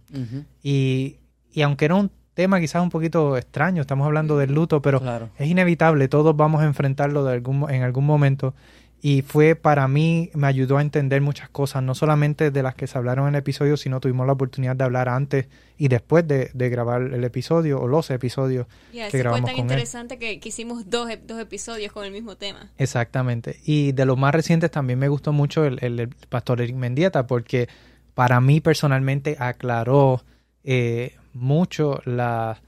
Y, 0.63 1.17
y 1.51 1.61
aunque 1.63 1.83
era 1.83 1.95
un 1.95 2.11
tema 2.37 2.59
quizás 2.61 2.81
un 2.83 2.89
poquito 2.91 3.35
extraño, 3.35 3.81
estamos 3.81 4.05
hablando 4.05 4.37
del 4.37 4.53
luto, 4.53 4.81
pero 4.81 5.01
Claro. 5.01 5.29
es 5.39 5.47
inevitable, 5.49 6.07
todos 6.07 6.35
vamos 6.37 6.61
a 6.61 6.65
enfrentarlo 6.65 7.25
de 7.25 7.33
algún, 7.33 7.69
en 7.69 7.81
algún 7.83 8.05
momento. 8.05 8.53
Y 9.01 9.21
fue 9.21 9.55
para 9.55 9.87
mí, 9.87 10.29
me 10.33 10.47
ayudó 10.47 10.77
a 10.77 10.81
entender 10.81 11.21
muchas 11.21 11.49
cosas, 11.49 11.83
no 11.83 11.93
solamente 11.93 12.49
de 12.49 12.63
las 12.63 12.73
que 12.75 12.87
se 12.87 12.97
hablaron 12.97 13.27
en 13.27 13.35
el 13.35 13.39
episodio, 13.39 13.77
sino 13.77 13.99
tuvimos 13.99 14.25
la 14.25 14.33
oportunidad 14.33 14.75
de 14.75 14.83
hablar 14.83 15.07
antes 15.09 15.47
y 15.77 15.87
después 15.87 16.27
de, 16.27 16.49
de 16.53 16.69
grabar 16.69 17.01
el 17.03 17.23
episodio 17.23 17.79
o 17.79 17.87
los 17.87 18.09
episodios. 18.09 18.65
Ya, 18.93 19.01
que 19.03 19.07
ese 19.07 19.09
fue 19.11 19.19
grabamos 19.19 19.45
tan 19.45 19.55
con 19.55 19.65
él. 19.65 19.71
interesante 19.71 20.17
que, 20.17 20.39
que 20.39 20.49
hicimos 20.49 20.89
dos, 20.89 21.09
dos 21.27 21.39
episodios 21.39 21.91
con 21.91 22.05
el 22.05 22.11
mismo 22.11 22.37
tema. 22.37 22.71
Exactamente. 22.79 23.59
Y 23.65 23.91
de 23.91 24.05
los 24.05 24.17
más 24.17 24.33
recientes 24.33 24.71
también 24.71 24.97
me 24.99 25.09
gustó 25.09 25.31
mucho 25.31 25.65
el, 25.65 25.77
el- 25.83 25.99
el 25.99 26.09
pastor 26.29 26.61
Eric 26.61 26.75
Mendieta, 26.75 27.27
porque 27.27 27.67
para 28.15 28.41
mí 28.41 28.61
personalmente 28.61 29.35
aclaró 29.39 30.23
eh, 30.63 31.15
mucho 31.37 32.01
la, 32.05 32.59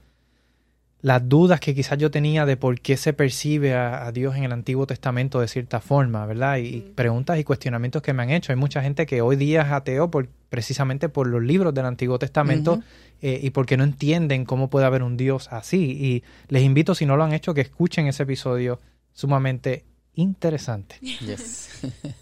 las 1.02 1.28
dudas 1.28 1.60
que 1.60 1.74
quizás 1.74 1.98
yo 1.98 2.10
tenía 2.10 2.44
de 2.44 2.56
por 2.56 2.80
qué 2.80 2.96
se 2.96 3.12
percibe 3.12 3.74
a, 3.74 4.10
Dios 4.12 4.36
en 4.36 4.44
el 4.44 4.52
Antiguo 4.52 4.86
Testamento 4.86 5.40
de 5.40 5.48
cierta 5.48 5.80
forma, 5.80 6.26
¿verdad? 6.26 6.58
Y, 6.58 6.80
preguntas 6.94 7.38
y 7.38 7.44
cuestionamientos 7.44 8.02
que 8.02 8.12
me 8.12 8.22
han 8.22 8.30
hecho. 8.30 8.52
Hay 8.52 8.56
mucha 8.56 8.82
gente 8.82 9.06
que 9.06 9.22
hoy 9.22 9.36
día 9.36 9.62
es 9.62 9.70
ateo 9.70 10.10
por, 10.10 10.28
precisamente 10.48 11.08
por 11.08 11.26
los 11.26 11.42
libros 11.42 11.72
del 11.72 11.86
Antiguo 11.86 12.18
Testamento 12.18 12.82
eh, 13.22 13.40
y 13.42 13.50
porque 13.50 13.76
no 13.76 13.84
entienden 13.84 14.44
cómo 14.44 14.68
puede 14.68 14.86
haber 14.86 15.02
un 15.02 15.16
Dios 15.16 15.48
así. 15.50 15.92
Y 15.92 16.24
les 16.48 16.62
invito, 16.62 16.94
si 16.94 17.06
no 17.06 17.16
lo 17.16 17.24
han 17.24 17.32
hecho, 17.32 17.54
que 17.54 17.62
escuchen 17.62 18.06
ese 18.06 18.24
episodio 18.24 18.80
sumamente 19.12 19.84
interesante. 20.14 20.96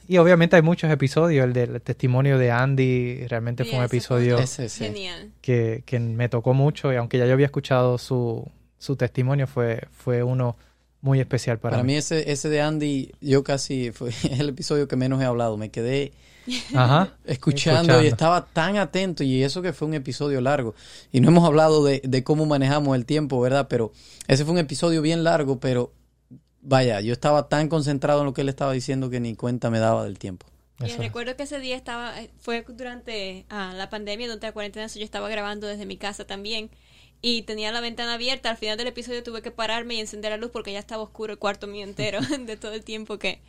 y 0.09 0.19
obviamente 0.19 0.57
hay 0.57 0.63
muchos 0.63 0.91
episodios. 0.91 1.45
El 1.45 1.53
del 1.53 1.81
testimonio 1.83 2.39
de 2.39 2.51
Andy 2.51 3.27
realmente 3.27 3.65
fue 3.65 3.79
un 3.79 3.85
episodio 3.85 4.39
Que, 5.41 5.83
que 5.85 5.99
me 5.99 6.29
tocó 6.29 6.55
mucho 6.55 6.93
y 6.93 6.97
aunque 6.97 7.19
ya 7.19 7.27
yo 7.27 7.33
había 7.33 7.47
escuchado 7.47 7.99
su 7.99 8.51
su 8.79 8.97
testimonio 8.97 9.47
fue, 9.47 9.83
fue 9.91 10.23
uno 10.23 10.57
muy 11.01 11.21
especial 11.21 11.59
para, 11.59 11.77
para 11.77 11.85
mí. 11.85 11.97
ese, 11.97 12.31
ese 12.31 12.49
de 12.49 12.61
Andy, 12.61 13.13
yo 13.21 13.45
casi, 13.45 13.93
fue 13.93 14.11
el 14.31 14.49
episodio 14.49 14.89
que 14.89 14.97
menos 14.97 15.21
he 15.21 15.25
hablado. 15.25 15.57
Me 15.57 15.71
quedé 15.71 16.13
escuchando, 17.27 18.03
y 18.03 18.07
estaba 18.07 18.47
tan 18.47 18.79
atento 18.79 19.23
y 19.23 19.43
eso 19.43 19.61
que 19.61 19.73
fue 19.73 19.87
un 19.87 19.95
episodio 19.95 20.41
largo. 20.41 20.75
Y 21.13 21.21
no 21.21 21.29
hemos 21.29 21.45
hablado 21.45 21.85
de, 21.85 22.01
de, 22.05 22.25
cómo 22.25 22.47
manejamos 22.47 22.97
el 22.97 23.05
tiempo, 23.05 23.41
¿verdad? 23.41 23.67
Pero 23.69 23.93
ese 24.29 24.45
fue 24.45 24.55
un 24.55 24.59
episodio 24.59 25.03
bien 25.03 25.25
largo, 25.25 25.61
pero 25.61 25.93
vaya, 26.61 27.01
yo 27.01 27.13
estaba 27.13 27.49
tan 27.49 27.69
concentrado 27.69 28.21
en 28.21 28.27
lo 28.27 28.35
que 28.35 28.43
él 28.43 28.49
estaba 28.49 28.73
diciendo 28.73 29.11
que 29.11 29.21
ni 29.21 29.35
cuenta 29.35 29.71
me 29.71 29.79
daba 29.79 30.05
del 30.05 30.19
tiempo. 30.19 30.47
Y 30.81 30.93
recuerdo 30.97 31.37
que 31.37 31.43
ese 31.43 31.59
día 31.59 31.75
estaba, 31.75 32.21
eh, 32.21 32.31
fue 32.39 32.65
durante 32.69 33.47
ah, 33.51 33.73
la 33.75 33.91
pandemia, 33.91 34.27
durante 34.27 34.47
la 34.47 34.53
cuarentena, 34.53 34.87
yo 34.87 35.03
estaba 35.03 35.29
grabando 35.29 35.67
desde 35.67 35.87
mi 35.87 35.97
casa 35.97 36.25
también 36.25 36.71
y 37.21 37.43
tenía 37.43 37.73
la 37.73 37.81
ventana 37.81 38.15
abierta. 38.15 38.51
Al 38.51 38.57
final 38.57 38.79
del 38.79 38.87
episodio 38.87 39.25
tuve 39.25 39.43
que 39.43 39.51
pararme 39.51 39.95
y 39.95 40.01
encender 40.01 40.31
la 40.31 40.37
luz 40.37 40.51
porque 40.53 40.73
ya 40.73 40.79
estaba 40.79 41.03
oscuro 41.03 41.33
el 41.33 41.39
cuarto 41.39 41.67
mío 41.67 41.85
entero 41.85 42.21
de 42.47 42.57
todo 42.57 42.75
el 42.75 42.85
tiempo 42.85 43.19
que, 43.19 43.41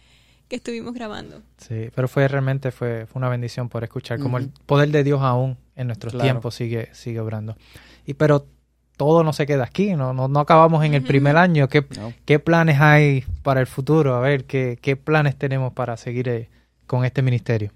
estuvimos 0.50 0.95
grabando. 0.95 1.43
Sí, 1.58 1.91
pero 1.93 2.08
fue 2.08 2.28
realmente 2.28 2.72
fue, 2.72 3.06
fue 3.06 3.19
una 3.19 3.30
bendición 3.30 3.69
por 3.69 3.84
escuchar 3.84 4.19
como 4.19 4.39
el 4.39 4.50
poder 4.65 4.89
de 4.89 5.04
Dios 5.04 5.22
aún 5.22 5.60
en 5.76 5.86
nuestros 5.86 6.17
tiempos 6.17 6.56
sigue, 6.56 6.89
sigue 6.95 7.19
obrando. 7.19 7.56
Y 8.08 8.15
pero 8.15 8.48
todo 8.99 9.23
no 9.23 9.31
se 9.31 9.47
queda 9.47 9.63
aquí, 9.63 9.95
no, 9.95 10.13
no, 10.13 10.39
acabamos 10.41 10.83
en 10.83 10.93
el 10.93 11.01
primer 11.01 11.38
año. 11.38 11.69
¿Qué, 11.69 11.85
¿Qué, 12.25 12.38
planes 12.38 12.81
hay 12.81 13.23
para 13.43 13.62
el 13.62 13.65
futuro? 13.65 14.13
A 14.13 14.19
ver, 14.19 14.43
¿qué, 14.43 14.77
qué 14.81 14.97
planes 14.97 15.38
tenemos 15.38 15.71
para 15.71 15.95
seguir 15.95 16.27
eh, 16.27 16.49
con 16.85 17.05
este 17.05 17.21
ministerio? 17.21 17.71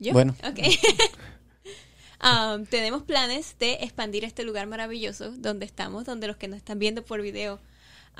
¿Yo? 0.00 0.12
Bueno. 0.12 0.34
Okay. 0.50 0.76
Um, 2.24 2.66
tenemos 2.70 3.04
planes 3.04 3.54
de 3.60 3.74
expandir 3.74 4.24
este 4.24 4.42
lugar 4.42 4.66
maravilloso 4.66 5.30
donde 5.30 5.64
estamos, 5.64 6.06
donde 6.06 6.26
los 6.26 6.36
que 6.36 6.48
nos 6.48 6.56
están 6.56 6.80
viendo 6.80 7.04
por 7.04 7.22
video 7.22 7.60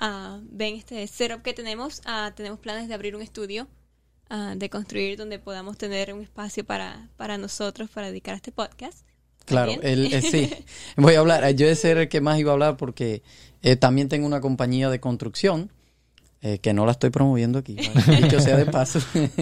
uh, 0.00 0.38
ven 0.42 0.76
este 0.76 1.04
setup 1.08 1.42
que 1.42 1.54
tenemos. 1.54 2.02
Uh, 2.06 2.30
tenemos 2.36 2.60
planes 2.60 2.86
de 2.86 2.94
abrir 2.94 3.16
un 3.16 3.22
estudio, 3.22 3.66
uh, 4.30 4.56
de 4.56 4.70
construir 4.70 5.18
donde 5.18 5.40
podamos 5.40 5.76
tener 5.76 6.14
un 6.14 6.22
espacio 6.22 6.64
para, 6.64 7.08
para 7.16 7.36
nosotros, 7.36 7.90
para 7.90 8.06
dedicar 8.06 8.34
a 8.34 8.36
este 8.36 8.52
podcast. 8.52 9.09
Claro, 9.44 9.72
el, 9.82 10.12
eh, 10.12 10.22
sí. 10.22 10.50
Voy 10.96 11.14
a 11.14 11.20
hablar, 11.20 11.48
yo 11.54 11.66
de 11.66 11.74
ser 11.74 11.98
el 11.98 12.08
que 12.08 12.20
más 12.20 12.38
iba 12.38 12.50
a 12.50 12.54
hablar 12.54 12.76
porque 12.76 13.22
eh, 13.62 13.76
también 13.76 14.08
tengo 14.08 14.26
una 14.26 14.40
compañía 14.40 14.90
de 14.90 15.00
construcción 15.00 15.70
eh, 16.42 16.58
que 16.58 16.72
no 16.72 16.86
la 16.86 16.92
estoy 16.92 17.10
promoviendo 17.10 17.58
aquí, 17.58 17.76
dicho 18.22 18.40
sea 18.40 18.56
de 18.56 18.64
paso. 18.64 18.98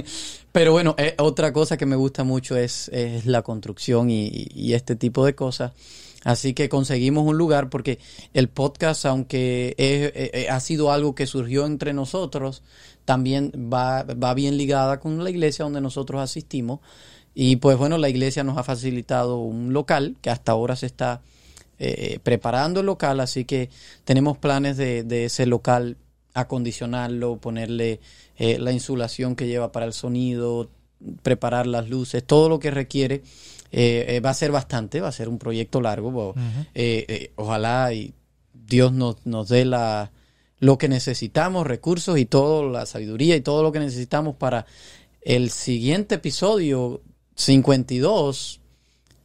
Pero 0.53 0.73
bueno, 0.73 0.97
eh, 0.99 1.15
otra 1.19 1.53
cosa 1.53 1.77
que 1.77 1.87
me 1.87 1.95
gusta 1.95 2.25
mucho 2.25 2.57
es, 2.57 2.91
la 3.25 3.43
construcción 3.43 4.11
y, 4.11 4.73
este 4.73 4.97
tipo 4.97 5.25
de 5.25 5.37
cosas. 5.37 5.73
Así 6.25 6.55
que 6.55 6.69
conseguimos 6.69 7.25
un 7.25 7.39
lugar 7.39 7.71
porque 7.71 8.01
el 8.35 8.49
podcast, 8.49 9.07
aunque 9.07 9.77
eh, 9.79 10.49
ha 10.51 10.59
sido 10.59 10.91
algo 10.91 11.15
que 11.15 11.29
surgió 11.29 11.67
entre 11.67 11.93
nosotros, 11.93 12.65
también 13.05 13.53
va, 13.73 14.03
va 14.03 14.35
bien 14.35 14.57
ligada 14.57 14.99
con 14.99 15.23
la 15.23 15.31
iglesia 15.31 15.63
donde 15.63 15.81
nosotros 15.81 16.21
asistimos. 16.21 16.81
Y 17.41 17.57
pues 17.57 17.79
bueno, 17.79 17.99
la 17.99 18.09
iglesia 18.09 18.43
nos 18.43 18.59
ha 18.59 18.65
facilitado 18.65 19.39
un 19.39 19.73
local 19.73 20.17
que 20.21 20.31
hasta 20.31 20.53
ahora 20.53 20.75
se 20.75 20.87
está 20.87 21.21
preparando 22.25 22.81
el 22.81 22.87
local, 22.87 23.21
así 23.21 23.45
que 23.45 23.71
tenemos 24.05 24.37
planes 24.37 24.77
de, 24.77 25.05
de 25.05 25.27
ese 25.27 25.47
local 25.47 25.97
acondicionarlo, 26.35 27.37
ponerle 27.37 28.01
eh, 28.37 28.59
la 28.59 28.73
insulación 28.73 29.37
que 29.37 29.47
lleva 29.47 29.73
para 29.73 29.87
el 29.87 29.93
sonido, 29.93 30.71
preparar 31.23 31.67
las 31.67 31.89
luces, 31.89 32.25
todo 32.25 32.49
lo 32.49 32.59
que 32.59 32.71
requiere. 32.71 33.23
Eh, 33.71 34.07
eh, 34.09 34.21
va 34.21 34.31
a 34.31 34.35
ser 34.35 34.51
bastante, 34.51 35.01
va 35.01 35.09
a 35.09 35.13
ser 35.13 35.29
un 35.29 35.39
proyecto 35.39 35.81
largo. 35.81 36.35
ojalá 37.37 37.93
y 37.93 38.15
Dios 38.53 38.93
nos, 38.93 39.27
nos 39.27 39.49
dé 39.49 39.65
la, 39.65 40.11
lo 40.59 40.79
que 40.79 40.89
necesitamos, 40.89 41.67
recursos 41.67 42.19
y 42.19 42.25
todo, 42.25 42.69
la 42.71 42.87
sabiduría 42.87 43.37
y 43.37 43.41
todo 43.41 43.63
lo 43.63 43.73
que 43.73 43.81
necesitamos 43.81 44.37
para 44.37 44.67
el 45.21 45.51
siguiente 45.51 46.17
episodio 46.17 47.03
52 47.39 48.61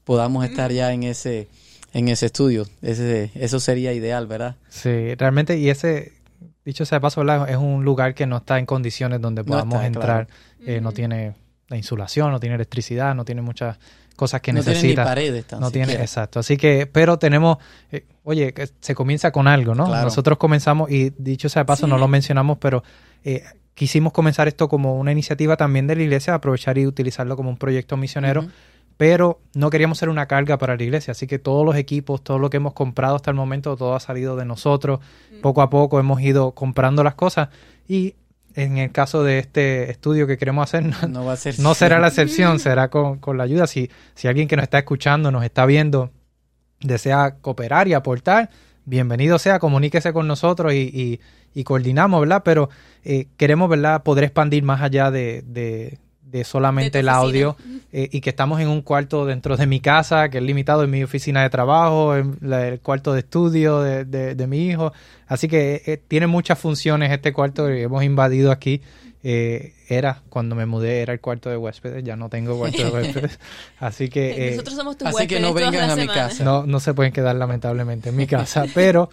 podamos 0.03 0.45
estar 0.45 0.71
ya 0.71 0.93
en 0.93 1.03
ese 1.03 1.47
en 1.93 2.07
ese 2.07 2.27
estudio. 2.27 2.65
Ese, 2.81 3.31
eso 3.35 3.59
sería 3.59 3.93
ideal, 3.93 4.27
¿verdad? 4.27 4.55
Sí, 4.69 5.13
realmente, 5.15 5.57
y 5.57 5.69
ese, 5.69 6.13
dicho 6.65 6.85
sea 6.85 6.97
de 6.97 7.01
paso, 7.01 7.23
es 7.45 7.57
un 7.57 7.85
lugar 7.85 8.15
que 8.15 8.25
no 8.25 8.37
está 8.37 8.57
en 8.57 8.65
condiciones 8.65 9.21
donde 9.21 9.43
podamos 9.43 9.83
entrar. 9.83 10.27
Eh, 10.65 10.81
no 10.81 10.91
tiene 10.91 11.35
la 11.67 11.77
insulación, 11.77 12.31
no 12.31 12.39
tiene 12.39 12.55
electricidad, 12.55 13.13
no 13.13 13.25
tiene 13.25 13.41
muchas 13.41 13.77
cosas 14.15 14.41
que 14.41 14.53
necesita. 14.53 14.77
No 14.77 14.81
tiene 14.81 15.31
ni 15.33 15.41
paredes. 15.41 15.45
no 15.59 15.71
tiene, 15.71 15.93
exacto. 15.93 16.39
Así 16.39 16.57
que, 16.57 16.87
pero 16.87 17.17
tenemos, 17.19 17.57
eh, 17.91 18.05
oye, 18.23 18.53
se 18.79 18.95
comienza 18.95 19.31
con 19.31 19.47
algo, 19.47 19.75
¿no? 19.75 19.87
Nosotros 19.87 20.37
comenzamos, 20.37 20.89
y 20.89 21.11
dicho 21.17 21.47
sea 21.49 21.61
de 21.63 21.65
paso, 21.65 21.85
no 21.85 21.97
lo 21.97 22.07
mencionamos, 22.07 22.57
pero 22.59 22.83
eh, 23.23 23.43
quisimos 23.73 24.13
comenzar 24.13 24.47
esto 24.47 24.69
como 24.69 24.97
una 24.97 25.11
iniciativa 25.11 25.57
también 25.57 25.87
de 25.87 25.95
la 25.95 26.03
iglesia, 26.03 26.33
aprovechar 26.33 26.77
y 26.77 26.87
utilizarlo 26.87 27.35
como 27.35 27.49
un 27.49 27.57
proyecto 27.57 27.97
misionero 27.97 28.45
pero 28.97 29.41
no 29.53 29.69
queríamos 29.69 29.97
ser 29.97 30.09
una 30.09 30.27
carga 30.27 30.57
para 30.57 30.75
la 30.75 30.83
iglesia, 30.83 31.11
así 31.11 31.27
que 31.27 31.39
todos 31.39 31.65
los 31.65 31.75
equipos, 31.75 32.23
todo 32.23 32.39
lo 32.39 32.49
que 32.49 32.57
hemos 32.57 32.73
comprado 32.73 33.15
hasta 33.15 33.31
el 33.31 33.35
momento, 33.35 33.75
todo 33.75 33.95
ha 33.95 33.99
salido 33.99 34.35
de 34.35 34.45
nosotros. 34.45 34.99
Mm. 35.31 35.41
Poco 35.41 35.61
a 35.61 35.69
poco 35.69 35.99
hemos 35.99 36.21
ido 36.21 36.51
comprando 36.51 37.03
las 37.03 37.15
cosas 37.15 37.49
y 37.87 38.15
en 38.55 38.77
el 38.77 38.91
caso 38.91 39.23
de 39.23 39.39
este 39.39 39.89
estudio 39.89 40.27
que 40.27 40.37
queremos 40.37 40.63
hacer, 40.63 40.83
no, 41.09 41.25
va 41.25 41.33
a 41.33 41.37
ser 41.37 41.59
no 41.59 41.73
será 41.73 41.99
la 41.99 42.09
excepción, 42.09 42.59
será 42.59 42.89
con, 42.89 43.19
la 43.35 43.43
ayuda. 43.43 43.65
Si, 43.65 43.89
si 44.13 44.27
alguien 44.27 44.47
que 44.47 44.55
nos 44.55 44.63
está 44.63 44.77
escuchando, 44.77 45.31
nos 45.31 45.43
está 45.43 45.65
viendo, 45.65 46.11
desea 46.79 47.37
cooperar 47.41 47.87
y 47.87 47.93
aportar, 47.93 48.51
bienvenido 48.85 49.39
sea, 49.39 49.59
comuníquese 49.59 50.13
con 50.13 50.27
nosotros 50.27 50.73
y, 50.73 51.19
y, 51.53 51.63
coordinamos, 51.63 52.21
¿verdad? 52.21 52.41
Pero 52.43 52.69
eh, 53.03 53.27
queremos, 53.37 53.69
¿verdad?, 53.69 54.03
poder 54.03 54.25
expandir 54.25 54.63
más 54.63 54.81
allá 54.81 55.11
de, 55.11 55.43
de 56.33 56.43
solamente 56.43 56.99
el 56.99 57.09
audio 57.09 57.55
eh, 57.91 58.09
y 58.11 58.19
que 58.19 58.31
estamos 58.31 58.59
en 58.59 58.67
un 58.67 58.81
cuarto 58.81 59.23
dentro 59.27 59.55
de 59.55 59.67
mi 59.67 59.79
casa, 59.79 60.29
que 60.29 60.39
es 60.39 60.43
limitado 60.43 60.83
en 60.83 60.89
mi 60.89 61.03
oficina 61.03 61.43
de 61.43 61.51
trabajo, 61.51 62.15
en 62.17 62.39
el 62.51 62.79
cuarto 62.79 63.13
de 63.13 63.19
estudio 63.19 63.81
de, 63.81 64.03
de, 64.03 64.47
mi 64.47 64.65
hijo. 64.65 64.93
Así 65.27 65.47
que 65.47 65.83
eh, 65.85 66.01
tiene 66.07 66.25
muchas 66.25 66.57
funciones 66.57 67.11
este 67.11 67.33
cuarto 67.33 67.67
que 67.67 67.83
hemos 67.83 68.03
invadido 68.03 68.51
aquí. 68.51 68.81
Eh, 69.25 69.73
era, 69.87 70.21
cuando 70.29 70.53
me 70.55 70.65
mudé, 70.65 71.01
era 71.01 71.13
el 71.13 71.21
cuarto 71.21 71.49
de 71.49 71.55
huéspedes, 71.55 72.03
ya 72.03 72.17
no 72.17 72.29
tengo 72.29 72.57
cuarto 72.57 72.83
de 72.83 72.89
huéspedes. 72.93 73.39
Así 73.79 74.09
que... 74.09 74.51
Nosotros 74.51 74.75
somos 74.75 74.97
tus 74.97 75.07
Así 75.07 75.27
que 75.27 75.39
no 75.39 75.53
vengan 75.53 75.89
a 75.89 75.95
mi 75.95 76.07
casa. 76.07 76.43
No, 76.43 76.65
no 76.65 76.79
se 76.79 76.93
pueden 76.93 77.13
quedar 77.13 77.35
lamentablemente 77.35 78.09
en 78.09 78.17
mi 78.17 78.27
casa, 78.27 78.65
pero 78.75 79.09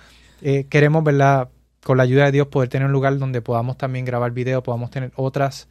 queremos, 0.68 1.05
¿verdad? 1.05 1.49
Con 1.83 1.96
la 1.96 2.03
ayuda 2.03 2.27
de 2.27 2.33
Dios 2.33 2.49
poder 2.49 2.68
tener 2.68 2.87
un 2.87 2.92
lugar 2.92 3.16
donde 3.18 3.40
podamos 3.40 3.79
también 3.79 4.05
grabar 4.05 4.33
video, 4.33 4.62
podamos 4.62 4.90
tener 4.90 5.12
otras 5.16 5.68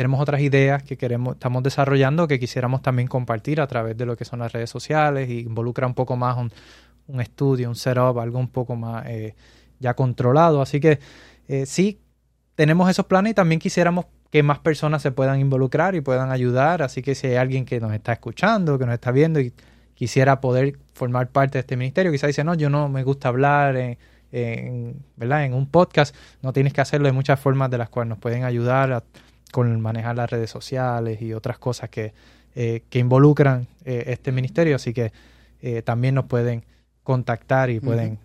tenemos 0.00 0.18
otras 0.18 0.40
ideas 0.40 0.82
que 0.82 0.96
queremos, 0.96 1.34
estamos 1.34 1.62
desarrollando 1.62 2.26
que 2.26 2.38
quisiéramos 2.38 2.80
también 2.80 3.06
compartir 3.06 3.60
a 3.60 3.66
través 3.66 3.98
de 3.98 4.06
lo 4.06 4.16
que 4.16 4.24
son 4.24 4.38
las 4.38 4.50
redes 4.50 4.70
sociales 4.70 5.28
y 5.28 5.40
involucra 5.40 5.86
un 5.86 5.92
poco 5.92 6.16
más 6.16 6.38
un, 6.38 7.20
estudio, 7.20 7.68
un 7.68 7.74
setup, 7.74 8.18
algo 8.18 8.38
un 8.38 8.48
poco 8.48 8.76
más 8.76 9.04
eh, 9.08 9.34
ya 9.78 9.92
controlado. 9.92 10.62
Así 10.62 10.80
que 10.80 11.00
eh, 11.48 11.66
sí, 11.66 12.00
tenemos 12.60 12.90
esos 12.90 13.06
planes 13.06 13.30
y 13.30 13.34
también 13.34 13.58
quisiéramos 13.58 14.04
que 14.30 14.42
más 14.42 14.58
personas 14.58 15.00
se 15.00 15.10
puedan 15.12 15.40
involucrar 15.40 15.94
y 15.94 16.02
puedan 16.02 16.30
ayudar. 16.30 16.82
Así 16.82 17.00
que 17.00 17.14
si 17.14 17.28
hay 17.28 17.36
alguien 17.36 17.64
que 17.64 17.80
nos 17.80 17.90
está 17.94 18.12
escuchando, 18.12 18.78
que 18.78 18.84
nos 18.84 18.92
está 18.92 19.12
viendo 19.12 19.40
y 19.40 19.54
quisiera 19.94 20.42
poder 20.42 20.76
formar 20.92 21.30
parte 21.30 21.56
de 21.56 21.60
este 21.60 21.78
ministerio, 21.78 22.12
quizá 22.12 22.26
dice, 22.26 22.44
no, 22.44 22.52
yo 22.52 22.68
no 22.68 22.90
me 22.90 23.02
gusta 23.02 23.28
hablar 23.28 23.76
en, 23.78 23.96
¿verdad? 25.16 25.46
en 25.46 25.54
un 25.54 25.70
podcast, 25.70 26.14
no 26.42 26.52
tienes 26.52 26.74
que 26.74 26.82
hacerlo. 26.82 27.06
Hay 27.06 27.14
muchas 27.14 27.40
formas 27.40 27.70
de 27.70 27.78
las 27.78 27.88
cuales 27.88 28.10
nos 28.10 28.18
pueden 28.18 28.44
ayudar 28.44 28.92
a 28.92 29.04
con 29.52 29.80
manejar 29.80 30.16
las 30.16 30.28
redes 30.28 30.50
sociales 30.50 31.22
y 31.22 31.32
otras 31.32 31.56
cosas 31.58 31.88
que, 31.88 32.12
eh, 32.54 32.82
que 32.90 32.98
involucran 32.98 33.68
eh, 33.86 34.04
este 34.08 34.32
ministerio, 34.32 34.76
así 34.76 34.92
que 34.92 35.14
eh, 35.62 35.80
también 35.80 36.14
nos 36.14 36.26
pueden 36.26 36.66
contactar 37.04 37.70
y 37.70 37.80
pueden, 37.80 38.18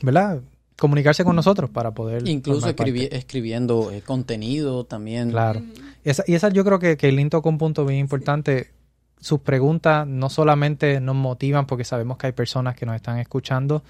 ¿verdad? 0.00 0.40
Comunicarse 0.80 1.22
con 1.24 1.36
nosotros 1.36 1.70
para 1.70 1.92
poder... 1.92 2.26
Incluso 2.26 2.66
escribiendo 2.68 3.92
contenido 4.04 4.84
también. 4.84 5.30
Claro. 5.30 5.62
y 6.02 6.34
esa 6.34 6.48
yo 6.48 6.64
creo 6.64 6.78
que, 6.78 6.96
que 6.96 7.12
Lin 7.12 7.30
tocó 7.30 7.50
un 7.50 7.58
punto 7.58 7.84
bien 7.84 8.00
importante 8.00 8.70
sus 9.20 9.40
preguntas 9.40 10.06
no 10.06 10.30
solamente 10.30 11.00
nos 11.00 11.14
motivan 11.14 11.66
porque 11.66 11.84
sabemos 11.84 12.16
que 12.16 12.28
hay 12.28 12.32
personas 12.32 12.74
que 12.74 12.86
nos 12.86 12.96
están 12.96 13.18
escuchando, 13.18 13.84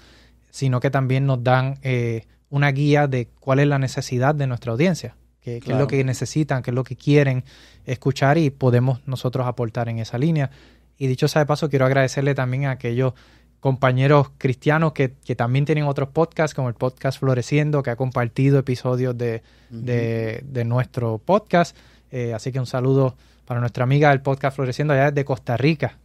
sino 0.49 0.79
que 0.79 0.91
también 0.91 1.25
nos 1.25 1.43
dan 1.43 1.79
eh, 1.81 2.25
una 2.49 2.71
guía 2.71 3.07
de 3.07 3.29
cuál 3.39 3.59
es 3.59 3.67
la 3.67 3.79
necesidad 3.79 4.35
de 4.35 4.47
nuestra 4.47 4.73
audiencia, 4.73 5.15
qué, 5.39 5.61
qué 5.61 5.71
es 5.71 5.77
lo 5.77 5.87
que 5.87 6.03
necesitan, 6.03 6.61
qué 6.61 6.71
es 6.71 6.75
lo 6.75 6.83
que 6.83 6.97
quieren 6.97 7.45
escuchar 7.85 8.37
y 8.37 8.49
podemos 8.49 8.99
nosotros 9.07 9.47
aportar 9.47 9.87
en 9.87 9.99
esa 9.99 10.17
línea. 10.17 10.51
Y 10.97 11.07
dicho 11.07 11.27
sea 11.27 11.43
de 11.43 11.45
paso, 11.45 11.69
quiero 11.69 11.85
agradecerle 11.85 12.35
también 12.35 12.65
a 12.65 12.71
aquellos 12.71 13.13
compañeros 13.61 14.31
cristianos 14.37 14.91
que, 14.91 15.13
que 15.23 15.35
también 15.35 15.65
tienen 15.65 15.85
otros 15.85 16.09
podcasts, 16.09 16.53
como 16.53 16.67
el 16.67 16.73
podcast 16.73 17.19
Floreciendo, 17.19 17.83
que 17.83 17.91
ha 17.91 17.95
compartido 17.95 18.59
episodios 18.59 19.17
de, 19.17 19.43
de, 19.69 20.43
de 20.43 20.65
nuestro 20.65 21.19
podcast. 21.19 21.77
Eh, 22.11 22.33
así 22.33 22.51
que 22.51 22.59
un 22.59 22.65
saludo 22.65 23.15
para 23.45 23.61
nuestra 23.61 23.85
amiga 23.85 24.09
del 24.09 24.21
podcast 24.21 24.55
Floreciendo 24.55 24.93
allá 24.93 25.11
desde 25.11 25.23
Costa 25.23 25.55
Rica. 25.55 25.97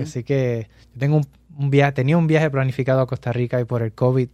Así 0.00 0.24
que 0.24 0.68
yo 0.94 0.98
tengo 0.98 1.16
un, 1.16 1.26
un 1.56 1.70
viaje, 1.70 1.92
tenía 1.92 2.16
un 2.16 2.26
viaje 2.26 2.50
planificado 2.50 3.00
a 3.00 3.06
Costa 3.06 3.32
Rica 3.32 3.60
y 3.60 3.64
por 3.64 3.82
el 3.82 3.92
COVID 3.92 4.28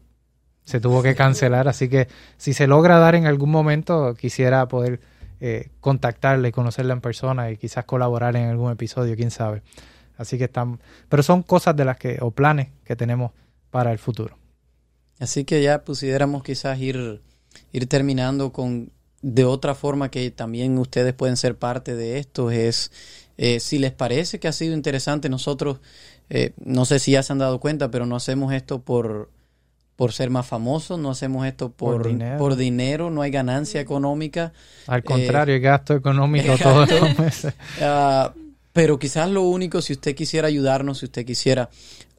se 0.65 0.81
tuvo 0.81 1.03
que 1.03 1.15
cancelar. 1.15 1.69
Así 1.69 1.89
que 1.89 2.09
si 2.37 2.53
se 2.53 2.67
logra 2.67 2.99
dar 2.99 3.15
en 3.15 3.27
algún 3.27 3.51
momento, 3.51 4.15
quisiera 4.15 4.67
poder 4.69 5.01
eh, 5.41 5.69
contactarle 5.81 6.49
y 6.49 6.53
conocerla 6.53 6.95
en 6.95 7.01
persona 7.01 7.51
y 7.51 7.57
quizás 7.57 7.85
colaborar 7.85 8.37
en 8.37 8.49
algún 8.49 8.73
episodio, 8.73 9.17
quién 9.17 9.31
sabe. 9.31 9.63
Así 10.17 10.39
que 10.39 10.45
están, 10.45 10.81
pero 11.09 11.23
son 11.23 11.43
cosas 11.43 11.77
de 11.77 11.85
las 11.85 11.97
que, 11.99 12.19
o 12.21 12.31
planes 12.31 12.69
que 12.85 12.97
tenemos 12.97 13.33
para 13.71 13.93
el 13.93 13.99
futuro. 13.99 14.39
Así 15.19 15.45
que 15.45 15.63
ya 15.63 15.85
pudiéramos 15.85 16.43
quizás 16.43 16.79
ir, 16.79 17.23
ir 17.73 17.89
terminando 17.89 18.53
con 18.53 18.91
de 19.23 19.45
otra 19.45 19.75
forma 19.75 20.11
que 20.11 20.31
también 20.31 20.79
ustedes 20.79 21.15
pueden 21.15 21.37
ser 21.37 21.57
parte 21.57 21.97
de 21.97 22.19
esto 22.19 22.51
es 22.51 22.93
eh, 23.39 23.61
si 23.61 23.79
les 23.79 23.93
parece 23.93 24.39
que 24.39 24.47
ha 24.47 24.53
sido 24.53 24.75
interesante 24.75 25.29
nosotros 25.29 25.79
eh, 26.29 26.53
no 26.63 26.85
sé 26.85 26.99
si 26.99 27.13
ya 27.13 27.23
se 27.23 27.33
han 27.33 27.39
dado 27.39 27.59
cuenta 27.59 27.91
pero 27.91 28.07
no 28.07 28.15
hacemos 28.15 28.53
esto 28.53 28.83
por 28.83 29.31
por 29.97 30.13
ser 30.13 30.29
más 30.29 30.47
famosos 30.47 30.99
no 30.99 31.11
hacemos 31.11 31.47
esto 31.47 31.71
por, 31.71 31.97
Por 32.03 32.09
dinero. 32.09 32.39
por 32.39 32.57
dinero, 32.57 33.11
no 33.11 33.23
hay 33.23 33.31
ganancia 33.31 33.81
económica 33.81 34.53
Al 34.87 35.03
contrario, 35.03 35.55
el 35.57 35.61
gasto 35.63 35.95
económico 35.95 36.55
todos 36.63 36.89
los 36.91 37.19
meses. 37.19 37.55
Ah, 37.81 38.33
pero 38.77 38.99
quizás 38.99 39.31
lo 39.31 39.41
único, 39.41 39.81
si 39.81 39.95
usted 39.95 40.15
quisiera 40.15 40.49
ayudarnos, 40.49 40.99
si 40.99 41.07
usted 41.07 41.25
quisiera, 41.25 41.71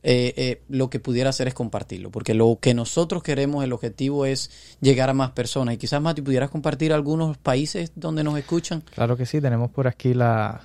eh, 0.02 0.34
eh, 0.38 0.62
lo 0.70 0.90
que 0.90 1.00
pudiera 1.00 1.30
hacer 1.30 1.48
es 1.48 1.54
compartirlo, 1.54 2.10
porque 2.10 2.34
lo 2.34 2.58
que 2.60 2.74
nosotros 2.74 3.22
queremos, 3.22 3.64
el 3.64 3.74
objetivo 3.74 4.26
es 4.26 4.78
llegar 4.82 5.08
a 5.12 5.14
más 5.14 5.30
personas. 5.32 5.76
Y 5.76 5.78
quizás, 5.78 6.02
Mati, 6.02 6.24
pudieras 6.24 6.50
compartir 6.50 6.94
algunos 6.94 7.38
países 7.38 7.92
donde 7.96 8.24
nos 8.24 8.40
escuchan. 8.40 8.82
Claro 8.96 9.16
que 9.16 9.28
sí, 9.28 9.40
tenemos 9.40 9.70
por 9.70 9.88
aquí 9.88 10.16
la... 10.16 10.62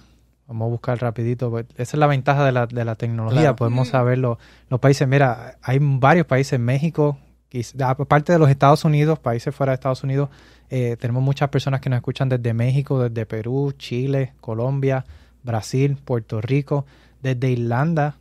Vamos 0.48 0.66
a 0.66 0.70
buscar 0.70 0.98
rapidito. 1.00 1.50
pues, 1.50 1.66
Esa 1.76 1.96
es 1.96 1.98
la 1.98 2.06
ventaja 2.06 2.44
de 2.46 2.52
la, 2.52 2.66
de 2.66 2.84
la 2.86 2.94
tecnología. 2.94 3.40
Claro. 3.40 3.56
Podemos 3.56 3.88
saber 3.88 4.16
lo- 4.18 4.38
los 4.70 4.80
países. 4.80 5.06
Mira, 5.06 5.56
hay 5.62 5.78
varios 5.80 6.26
países. 6.26 6.58
México, 6.58 7.18
quiz- 7.50 7.74
aparte 7.82 8.32
de 8.32 8.38
los 8.38 8.48
Estados 8.50 8.84
Unidos, 8.84 9.18
países 9.18 9.54
fuera 9.54 9.72
de 9.72 9.74
Estados 9.74 10.02
Unidos, 10.04 10.30
eh, 10.70 10.96
tenemos 10.98 11.22
muchas 11.22 11.48
personas 11.50 11.80
que 11.80 11.88
nos 11.90 11.98
escuchan 11.98 12.28
desde 12.28 12.52
México, 12.54 12.98
desde 13.08 13.26
Perú, 13.26 13.72
Chile, 13.78 14.32
Colombia, 14.40 15.04
Brasil, 15.42 15.96
Puerto 16.04 16.40
Rico, 16.40 16.86
desde 17.22 17.50
Irlanda, 17.50 18.16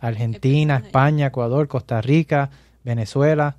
Argentina. 0.00 0.76
España, 0.78 1.26
Ecuador, 1.26 1.68
Costa 1.68 2.00
Rica, 2.00 2.50
Venezuela. 2.84 3.56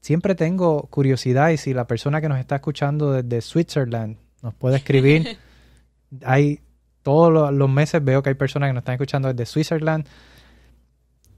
Siempre 0.00 0.34
tengo 0.34 0.82
curiosidad 0.90 1.50
y 1.50 1.56
si 1.56 1.74
la 1.74 1.86
persona 1.86 2.20
que 2.20 2.28
nos 2.28 2.38
está 2.40 2.56
escuchando 2.56 3.12
desde 3.12 3.40
Switzerland 3.40 4.16
nos 4.42 4.54
puede 4.54 4.76
escribir, 4.76 5.38
hay 6.24 6.60
todos 7.02 7.32
lo- 7.32 7.50
los 7.52 7.70
meses 7.70 8.04
veo 8.04 8.22
que 8.22 8.30
hay 8.30 8.34
personas 8.34 8.68
que 8.68 8.72
nos 8.72 8.80
están 8.82 8.94
escuchando 8.94 9.32
desde 9.32 9.46
Switzerland. 9.46 10.06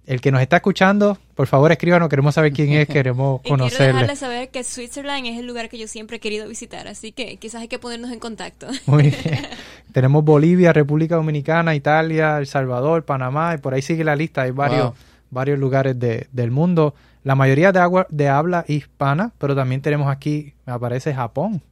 El 0.07 0.21
que 0.21 0.31
nos 0.31 0.43
está 0.43 0.57
escuchando, 0.57 1.17
por 1.35 1.47
favor 1.47 1.73
escríbanos, 1.73 2.11
queremos 2.11 2.35
saber 2.35 2.53
quién 2.53 2.73
es, 2.73 2.87
queremos 2.89 3.41
Y 3.41 3.45
quiero 3.45 3.57
conocerle. 3.59 3.87
dejarles 3.87 4.19
saber 4.19 4.51
que 4.51 4.63
Switzerland 4.63 5.27
es 5.27 5.39
el 5.39 5.47
lugar 5.47 5.69
que 5.71 5.79
yo 5.79 5.89
siempre 5.89 6.19
he 6.19 6.21
querido 6.21 6.47
visitar, 6.47 6.87
así 6.89 7.13
que 7.13 7.37
quizás 7.39 7.63
hay 7.63 7.69
que 7.69 7.79
ponernos 7.79 8.11
en 8.13 8.19
contacto. 8.21 8.67
Muy 8.87 9.05
bien. 9.05 9.15
Tenemos 9.93 10.23
Bolivia, 10.25 10.73
República 10.73 11.17
Dominicana, 11.17 11.75
Italia, 11.75 12.37
El 12.39 12.47
Salvador, 12.47 13.05
Panamá, 13.05 13.55
y 13.55 13.59
por 13.59 13.73
ahí 13.75 13.81
sigue 13.83 14.05
la 14.05 14.15
lista. 14.17 14.43
Hay 14.43 14.51
varios, 14.51 14.85
Wow. 14.89 14.95
varios 15.31 15.59
lugares 15.59 15.99
de- 15.99 16.27
del 16.33 16.51
mundo. 16.51 16.95
La 17.23 17.35
mayoría 17.35 17.73
de, 17.73 17.79
agua, 17.79 18.07
de 18.11 18.29
habla 18.29 18.65
hispana, 18.69 19.33
pero 19.39 19.55
también 19.57 19.81
tenemos 19.81 20.11
aquí, 20.11 20.53
me 20.67 20.73
aparece 20.75 21.15
Japón, 21.15 21.63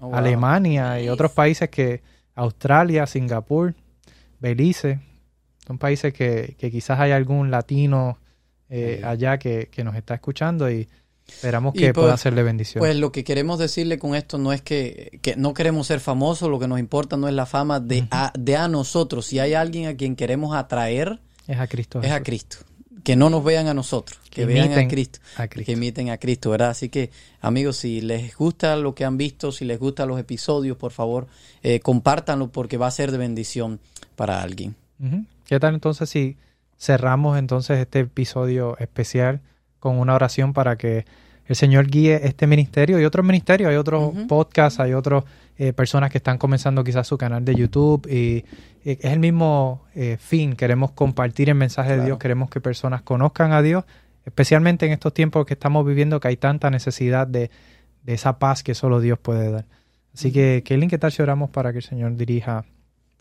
Oh, 0.00 0.08
wow. 0.08 0.16
Alemania 0.16 1.00
y 1.00 1.08
otros 1.08 1.32
países 1.32 1.70
que, 1.70 2.02
Australia, 2.34 3.06
Singapur, 3.06 3.74
Belice, 4.40 5.00
son 5.68 5.78
países 5.78 6.12
que, 6.12 6.56
que 6.58 6.70
quizás 6.72 6.98
hay 6.98 7.12
algún 7.12 7.50
latino 7.52 8.18
eh, 8.70 9.02
allá 9.04 9.38
que, 9.38 9.68
que 9.70 9.84
nos 9.84 9.94
está 9.94 10.14
escuchando 10.14 10.68
y 10.70 10.88
esperamos 11.28 11.74
Y 11.76 11.78
que 11.78 11.92
pues- 11.94 12.04
pueda 12.06 12.16
ser 12.16 12.34
de 12.34 12.42
bendición. 12.42 12.80
Pues 12.80 12.96
lo 12.96 13.12
que 13.12 13.22
queremos 13.22 13.58
decirle 13.58 13.98
con 13.98 14.14
esto 14.14 14.38
no 14.38 14.52
es 14.52 14.62
que, 14.62 15.20
que 15.22 15.36
no 15.36 15.52
queremos 15.54 15.86
ser 15.86 16.00
famosos, 16.00 16.48
lo 16.50 16.58
que 16.58 16.66
nos 16.68 16.78
importa 16.80 17.16
no 17.16 17.28
es 17.28 17.34
la 17.34 17.46
fama 17.46 17.78
de, 17.80 18.08
a, 18.10 18.32
de 18.36 18.56
a 18.56 18.66
nosotros. 18.66 19.26
Si 19.26 19.38
hay 19.38 19.54
alguien 19.54 19.86
a 19.86 19.94
quien 19.94 20.16
queremos 20.16 20.56
atraer, 20.56 21.20
es 21.46 21.58
a 21.60 21.66
Cristo. 21.66 22.00
es 22.02 22.10
a. 22.10 22.22
Cristo. 22.22 22.56
Que 23.04 23.14
no 23.16 23.30
nos 23.30 23.42
vean 23.44 23.68
a 23.68 23.74
nosotros, 23.74 24.18
que, 24.24 24.42
Que 24.42 24.44
vean 24.46 24.72
a 24.72 24.86
Cristo. 24.88 25.20
a 25.36 25.46
Cristo. 25.48 25.66
Que 25.66 25.72
imiten 25.72 26.10
a 26.10 26.18
Cristo, 26.18 26.50
¿verdad? 26.50 26.70
Así 26.70 26.90
que, 26.90 27.10
amigos, 27.40 27.76
si 27.78 28.02
les 28.02 28.36
gusta 28.36 28.76
lo 28.76 28.94
que 28.94 29.06
han 29.06 29.16
visto, 29.16 29.50
si 29.52 29.64
les 29.64 29.78
gustan 29.78 30.08
los 30.08 30.18
episodios, 30.20 30.76
por 30.76 30.92
favor, 30.92 31.26
eh, 31.62 31.80
compártanlo 31.80 32.50
porque 32.50 32.76
va 32.76 32.86
a 32.86 32.90
ser 32.90 33.10
de 33.12 33.16
bendición 33.18 33.80
para 34.16 34.42
alguien. 34.42 34.74
¿Qué 35.48 35.58
tal 35.58 35.72
entonces 35.72 36.10
si 36.10 36.36
cerramos 36.78 37.38
entonces 37.38 37.78
este 37.78 38.00
episodio 38.00 38.76
especial 38.78 39.40
con 39.80 39.98
una 39.98 40.14
oración 40.14 40.52
para 40.52 40.76
que 40.76 41.06
el 41.46 41.56
Señor 41.56 41.86
guíe 41.86 42.20
este 42.26 42.46
ministerio 42.46 43.00
y 43.00 43.06
otros 43.06 43.24
ministerios? 43.24 43.70
Hay 43.70 43.76
otros 43.76 44.12
podcasts, 44.28 44.78
hay 44.78 44.92
otras 44.92 45.24
personas 45.74 46.10
que 46.10 46.18
están 46.18 46.36
comenzando 46.36 46.84
quizás 46.84 47.06
su 47.06 47.16
canal 47.16 47.46
de 47.46 47.54
YouTube 47.54 48.06
y 48.10 48.44
eh, 48.84 48.98
es 49.00 49.10
el 49.10 49.20
mismo 49.20 49.86
eh, 49.94 50.18
fin. 50.20 50.54
Queremos 50.54 50.90
compartir 50.90 51.48
el 51.48 51.54
mensaje 51.54 51.96
de. 51.96 52.04
Dios, 52.04 52.18
queremos 52.18 52.50
que 52.50 52.60
personas 52.60 53.00
conozcan 53.00 53.52
a 53.52 53.62
Dios, 53.62 53.84
especialmente 54.26 54.84
en 54.84 54.92
estos 54.92 55.14
tiempos 55.14 55.46
que 55.46 55.54
estamos 55.54 55.86
viviendo 55.86 56.20
que 56.20 56.28
hay 56.28 56.36
tanta 56.36 56.68
necesidad 56.68 57.26
de, 57.26 57.50
de 58.02 58.12
esa 58.12 58.38
paz 58.38 58.62
que 58.62 58.74
solo 58.74 59.00
Dios 59.00 59.18
puede 59.18 59.50
dar. 59.50 59.64
Así 60.12 60.30
que, 60.30 60.62
Kaylin, 60.62 60.90
¿qué 60.90 60.98
tal 60.98 61.10
si 61.10 61.22
oramos 61.22 61.48
para 61.48 61.72
que 61.72 61.78
el 61.78 61.84
Señor 61.84 62.16
dirija 62.16 62.66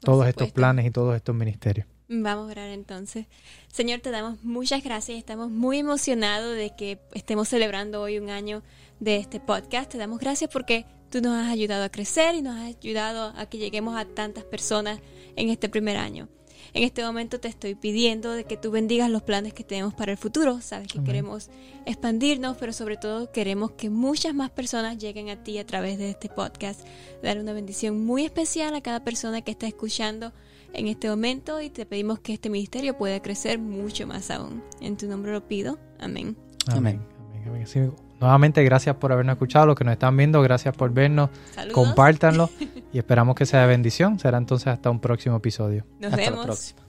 todos 0.01 0.27
estos 0.27 0.51
planes 0.51 0.85
y 0.85 0.91
todos 0.91 1.15
estos 1.15 1.33
ministerios? 1.33 1.87
Vamos 2.09 2.47
a 2.47 2.51
orar 2.51 2.69
entonces. 2.69 3.25
Señor, 3.67 3.99
te 3.99 4.11
damos 4.11 4.41
muchas 4.43 4.81
gracias. 4.81 5.17
Estamos 5.17 5.49
muy 5.49 5.79
emocionados 5.79 6.55
de 6.55 6.73
que 6.75 6.99
estemos 7.13 7.49
celebrando 7.49 8.01
hoy 8.01 8.17
un 8.17 8.29
año 8.29 8.63
de 9.01 9.17
este 9.17 9.41
podcast. 9.41 9.91
Te 9.91 9.97
damos 9.97 10.19
gracias 10.19 10.49
porque 10.51 10.85
tú 11.11 11.19
nos 11.19 11.35
has 11.35 11.51
ayudado 11.51 11.83
a 11.83 11.89
crecer 11.89 12.35
y 12.35 12.41
nos 12.41 12.55
has 12.55 12.75
ayudado 12.77 13.33
a 13.35 13.45
que 13.47 13.57
lleguemos 13.57 13.97
a 13.97 14.05
tantas 14.05 14.45
personas 14.45 14.99
en 15.35 15.49
este 15.49 15.67
primer 15.67 15.97
año. 15.97 16.29
En 16.73 16.83
este 16.83 17.03
momento 17.03 17.39
te 17.39 17.49
estoy 17.49 17.75
pidiendo 17.75 18.31
de 18.31 18.45
que 18.45 18.55
tú 18.55 18.71
bendigas 18.71 19.09
los 19.09 19.23
planes 19.23 19.53
que 19.53 19.63
tenemos 19.63 19.93
para 19.93 20.13
el 20.13 20.17
futuro. 20.17 20.61
Sabes 20.61 20.87
que 20.87 20.99
Amén. 20.99 21.07
queremos 21.07 21.49
expandirnos, 21.85 22.55
pero 22.57 22.71
sobre 22.71 22.97
todo 22.97 23.31
queremos 23.31 23.71
que 23.71 23.89
muchas 23.89 24.33
más 24.33 24.49
personas 24.49 24.97
lleguen 24.97 25.29
a 25.29 25.43
ti 25.43 25.57
a 25.57 25.65
través 25.65 25.97
de 25.97 26.09
este 26.09 26.29
podcast. 26.29 26.81
Dar 27.21 27.37
una 27.39 27.51
bendición 27.51 28.05
muy 28.05 28.23
especial 28.25 28.75
a 28.75 28.81
cada 28.81 29.03
persona 29.03 29.41
que 29.41 29.51
está 29.51 29.67
escuchando 29.67 30.33
en 30.73 30.87
este 30.87 31.09
momento 31.09 31.61
y 31.61 31.69
te 31.69 31.85
pedimos 31.85 32.19
que 32.19 32.33
este 32.33 32.49
ministerio 32.49 32.97
pueda 32.97 33.21
crecer 33.21 33.59
mucho 33.59 34.05
más 34.07 34.29
aún. 34.31 34.63
En 34.81 34.97
tu 34.97 35.07
nombre 35.07 35.31
lo 35.31 35.47
pido. 35.47 35.79
Amén. 35.99 36.37
Amén. 36.67 37.01
Amén, 37.31 37.43
amén. 37.47 37.67
Sí, 37.67 37.79
nuevamente, 38.19 38.63
gracias 38.63 38.95
por 38.97 39.11
habernos 39.11 39.33
escuchado. 39.33 39.65
Los 39.65 39.75
que 39.75 39.83
nos 39.83 39.93
están 39.93 40.15
viendo, 40.17 40.41
gracias 40.41 40.75
por 40.75 40.91
vernos. 40.91 41.29
Saludos. 41.51 41.73
Compártanlo 41.73 42.49
y 42.93 42.97
esperamos 42.97 43.35
que 43.35 43.45
sea 43.45 43.61
de 43.61 43.67
bendición. 43.67 44.19
Será 44.19 44.37
entonces 44.37 44.67
hasta 44.67 44.89
un 44.89 44.99
próximo 44.99 45.37
episodio. 45.37 45.85
Nos 45.99 46.11
Hasta 46.11 46.23
la 46.23 46.29
vemos. 46.29 46.45
próxima. 46.45 46.81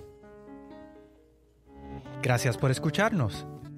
Gracias 2.23 2.57
por 2.59 2.71
escucharnos. 2.71 3.47